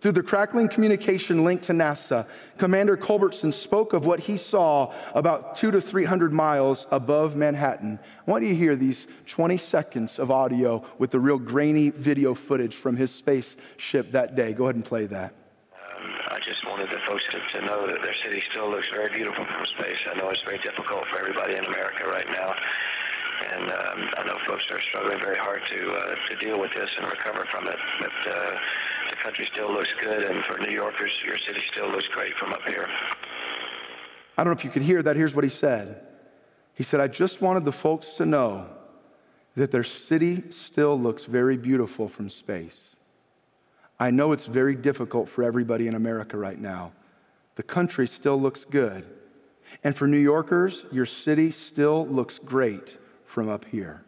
Through 0.00 0.12
the 0.12 0.22
crackling 0.22 0.68
communication 0.68 1.44
linked 1.44 1.64
to 1.64 1.72
NASA, 1.72 2.26
Commander 2.56 2.96
Culbertson 2.96 3.52
spoke 3.52 3.92
of 3.92 4.06
what 4.06 4.18
he 4.18 4.38
saw 4.38 4.94
about 5.14 5.56
two 5.56 5.70
to 5.70 5.78
300 5.78 6.32
miles 6.32 6.86
above 6.90 7.36
Manhattan. 7.36 7.98
I 8.26 8.30
want 8.30 8.42
you 8.42 8.48
to 8.48 8.54
hear 8.54 8.76
these 8.76 9.08
20 9.26 9.58
seconds 9.58 10.18
of 10.18 10.30
audio 10.30 10.82
with 10.96 11.10
the 11.10 11.20
real 11.20 11.38
grainy 11.38 11.90
video 11.90 12.34
footage 12.34 12.76
from 12.76 12.96
his 12.96 13.14
spaceship 13.14 14.10
that 14.12 14.34
day. 14.36 14.54
Go 14.54 14.64
ahead 14.64 14.76
and 14.76 14.84
play 14.86 15.04
that. 15.04 15.34
Um, 15.74 16.14
I 16.30 16.38
just 16.46 16.64
wanted 16.66 16.88
the 16.88 17.00
folks 17.06 17.24
to, 17.32 17.60
to 17.60 17.66
know 17.66 17.86
that 17.86 18.00
their 18.00 18.14
city 18.24 18.42
still 18.50 18.70
looks 18.70 18.88
very 18.90 19.12
beautiful 19.12 19.44
from 19.44 19.66
space. 19.66 19.98
I 20.10 20.16
know 20.16 20.30
it's 20.30 20.42
very 20.42 20.58
difficult 20.60 21.04
for 21.08 21.18
everybody 21.18 21.56
in 21.56 21.64
America 21.66 22.08
right 22.08 22.28
now 22.28 22.54
and 23.52 23.72
um, 23.72 24.10
I 24.18 24.24
know 24.26 24.38
folks 24.46 24.64
are 24.70 24.80
struggling 24.82 25.18
very 25.18 25.38
hard 25.38 25.62
to 25.70 25.92
uh, 25.92 26.14
to 26.28 26.36
deal 26.36 26.60
with 26.60 26.72
this 26.74 26.90
and 26.98 27.06
recover 27.08 27.46
from 27.50 27.68
it. 27.68 27.78
But 27.98 28.32
uh, 28.32 28.58
country 29.22 29.48
still 29.52 29.72
looks 29.72 29.90
good, 30.00 30.24
and 30.24 30.44
for 30.44 30.58
New 30.58 30.72
Yorkers, 30.72 31.12
your 31.24 31.38
city 31.38 31.62
still 31.70 31.88
looks 31.88 32.08
great 32.08 32.34
from 32.34 32.52
up 32.52 32.62
here. 32.66 32.88
I 34.36 34.44
don't 34.44 34.52
know 34.52 34.58
if 34.58 34.64
you 34.64 34.70
could 34.70 34.82
hear 34.82 35.02
that. 35.02 35.16
Here's 35.16 35.34
what 35.34 35.44
he 35.44 35.50
said. 35.50 36.06
He 36.74 36.82
said, 36.82 37.00
I 37.00 37.08
just 37.08 37.42
wanted 37.42 37.64
the 37.64 37.72
folks 37.72 38.14
to 38.14 38.26
know 38.26 38.66
that 39.56 39.70
their 39.70 39.84
city 39.84 40.42
still 40.50 40.98
looks 40.98 41.24
very 41.24 41.56
beautiful 41.56 42.08
from 42.08 42.30
space. 42.30 42.96
I 43.98 44.10
know 44.10 44.32
it's 44.32 44.46
very 44.46 44.74
difficult 44.74 45.28
for 45.28 45.44
everybody 45.44 45.88
in 45.88 45.94
America 45.94 46.38
right 46.38 46.58
now. 46.58 46.92
The 47.56 47.62
country 47.62 48.06
still 48.06 48.40
looks 48.40 48.64
good. 48.64 49.04
And 49.84 49.94
for 49.94 50.06
New 50.06 50.18
Yorkers, 50.18 50.86
your 50.90 51.06
city 51.06 51.50
still 51.50 52.06
looks 52.06 52.38
great 52.38 52.96
from 53.26 53.48
up 53.48 53.64
here. 53.64 54.02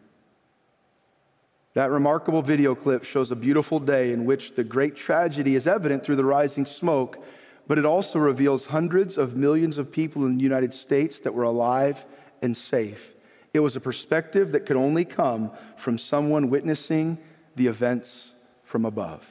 That 1.73 1.89
remarkable 1.89 2.41
video 2.41 2.75
clip 2.75 3.03
shows 3.03 3.31
a 3.31 3.35
beautiful 3.35 3.79
day 3.79 4.11
in 4.11 4.25
which 4.25 4.53
the 4.53 4.63
great 4.63 4.95
tragedy 4.95 5.55
is 5.55 5.65
evident 5.65 6.03
through 6.03 6.17
the 6.17 6.25
rising 6.25 6.65
smoke, 6.65 7.23
but 7.67 7.79
it 7.79 7.85
also 7.85 8.19
reveals 8.19 8.67
hundreds 8.67 9.17
of 9.17 9.35
millions 9.35 9.77
of 9.77 9.91
people 9.91 10.25
in 10.25 10.37
the 10.37 10.43
United 10.43 10.73
States 10.73 11.19
that 11.21 11.33
were 11.33 11.43
alive 11.43 12.05
and 12.43 12.55
safe. 12.55 13.15
It 13.53 13.59
was 13.59 13.75
a 13.75 13.79
perspective 13.81 14.51
that 14.51 14.65
could 14.65 14.77
only 14.77 15.05
come 15.05 15.51
from 15.75 15.97
someone 15.97 16.49
witnessing 16.49 17.17
the 17.55 17.67
events 17.67 18.33
from 18.63 18.85
above. 18.85 19.27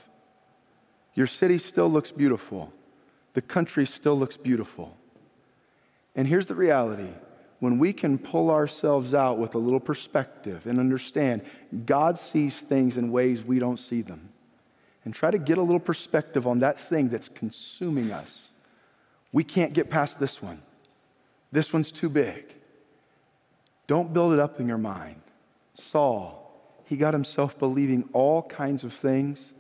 Your 1.14 1.26
city 1.26 1.59
still 1.59 1.88
looks 1.88 2.11
beautiful. 2.11 2.72
The 3.34 3.43
country 3.43 3.86
still 3.86 4.18
looks 4.18 4.36
beautiful. 4.36 4.97
And 6.16 6.26
here's 6.26 6.47
the 6.47 6.55
reality 6.55 7.11
when 7.62 7.78
we 7.78 7.92
can 7.92 8.18
pull 8.18 8.50
ourselves 8.50 9.14
out 9.14 9.38
with 9.38 9.54
a 9.54 9.58
little 9.58 9.78
perspective 9.78 10.66
and 10.66 10.80
understand 10.80 11.42
God 11.86 12.18
sees 12.18 12.58
things 12.58 12.96
in 12.96 13.12
ways 13.12 13.44
we 13.44 13.60
don't 13.60 13.78
see 13.78 14.02
them, 14.02 14.30
and 15.04 15.14
try 15.14 15.30
to 15.30 15.38
get 15.38 15.58
a 15.58 15.62
little 15.62 15.78
perspective 15.78 16.44
on 16.44 16.58
that 16.58 16.80
thing 16.80 17.08
that's 17.08 17.28
consuming 17.28 18.10
us, 18.10 18.48
we 19.30 19.44
can't 19.44 19.74
get 19.74 19.90
past 19.90 20.18
this 20.18 20.42
one. 20.42 20.60
This 21.52 21.72
one's 21.72 21.92
too 21.92 22.08
big. 22.08 22.52
Don't 23.86 24.12
build 24.12 24.32
it 24.32 24.40
up 24.40 24.58
in 24.58 24.66
your 24.66 24.76
mind. 24.76 25.22
Saul, 25.74 26.52
he 26.86 26.96
got 26.96 27.14
himself 27.14 27.56
believing 27.60 28.08
all 28.12 28.42
kinds 28.42 28.82
of 28.82 28.92
things 28.92 29.52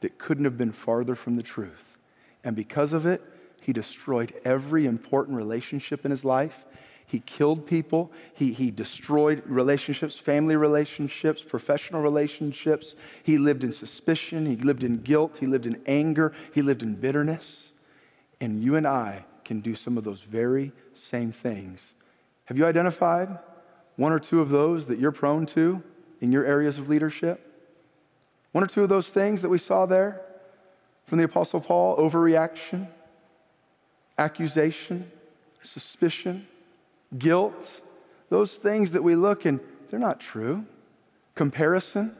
that 0.00 0.16
couldn't 0.16 0.44
have 0.44 0.56
been 0.56 0.72
farther 0.72 1.14
from 1.14 1.36
the 1.36 1.42
truth. 1.42 1.98
And 2.42 2.56
because 2.56 2.94
of 2.94 3.04
it, 3.04 3.20
he 3.60 3.74
destroyed 3.74 4.32
every 4.46 4.86
important 4.86 5.36
relationship 5.36 6.06
in 6.06 6.10
his 6.10 6.24
life 6.24 6.64
he 7.10 7.18
killed 7.18 7.66
people. 7.66 8.12
He, 8.34 8.52
he 8.52 8.70
destroyed 8.70 9.42
relationships, 9.44 10.16
family 10.16 10.54
relationships, 10.54 11.42
professional 11.42 12.02
relationships. 12.02 12.94
He 13.24 13.36
lived 13.36 13.64
in 13.64 13.72
suspicion. 13.72 14.46
He 14.46 14.54
lived 14.54 14.84
in 14.84 14.98
guilt. 14.98 15.38
He 15.38 15.48
lived 15.48 15.66
in 15.66 15.82
anger. 15.86 16.32
He 16.54 16.62
lived 16.62 16.84
in 16.84 16.94
bitterness. 16.94 17.72
And 18.40 18.62
you 18.62 18.76
and 18.76 18.86
I 18.86 19.24
can 19.44 19.60
do 19.60 19.74
some 19.74 19.98
of 19.98 20.04
those 20.04 20.22
very 20.22 20.70
same 20.94 21.32
things. 21.32 21.94
Have 22.44 22.56
you 22.56 22.64
identified 22.64 23.40
one 23.96 24.12
or 24.12 24.20
two 24.20 24.40
of 24.40 24.50
those 24.50 24.86
that 24.86 25.00
you're 25.00 25.10
prone 25.10 25.46
to 25.46 25.82
in 26.20 26.30
your 26.30 26.46
areas 26.46 26.78
of 26.78 26.88
leadership? 26.88 27.44
One 28.52 28.62
or 28.62 28.68
two 28.68 28.84
of 28.84 28.88
those 28.88 29.08
things 29.08 29.42
that 29.42 29.48
we 29.48 29.58
saw 29.58 29.84
there 29.84 30.20
from 31.06 31.18
the 31.18 31.24
Apostle 31.24 31.60
Paul 31.60 31.96
overreaction, 31.96 32.86
accusation, 34.16 35.10
suspicion 35.60 36.46
guilt, 37.18 37.80
those 38.28 38.56
things 38.56 38.92
that 38.92 39.02
we 39.02 39.16
look 39.16 39.44
and 39.44 39.60
they're 39.90 40.00
not 40.00 40.20
true. 40.20 40.64
Comparison. 41.34 42.16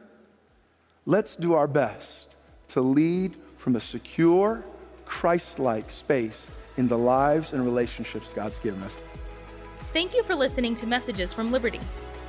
Let's 1.05 1.35
do 1.35 1.53
our 1.53 1.67
best 1.67 2.35
to 2.69 2.81
lead 2.81 3.35
from 3.57 3.75
a 3.75 3.79
secure, 3.79 4.63
Christ 5.05 5.59
like 5.59 5.89
space 5.89 6.49
in 6.77 6.87
the 6.87 6.97
lives 6.97 7.53
and 7.53 7.63
relationships 7.63 8.31
God's 8.31 8.59
given 8.59 8.81
us. 8.83 8.97
Thank 9.93 10.13
you 10.13 10.23
for 10.23 10.35
listening 10.35 10.75
to 10.75 10.87
Messages 10.87 11.33
from 11.33 11.51
Liberty. 11.51 11.81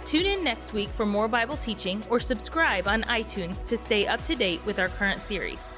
Tune 0.04 0.26
in 0.26 0.42
next 0.42 0.72
week 0.72 0.88
for 0.88 1.06
more 1.06 1.28
Bible 1.28 1.56
teaching 1.58 2.02
or 2.10 2.18
subscribe 2.18 2.88
on 2.88 3.02
iTunes 3.02 3.68
to 3.68 3.76
stay 3.76 4.06
up 4.06 4.22
to 4.24 4.34
date 4.34 4.60
with 4.66 4.78
our 4.80 4.88
current 4.88 5.20
series. 5.20 5.68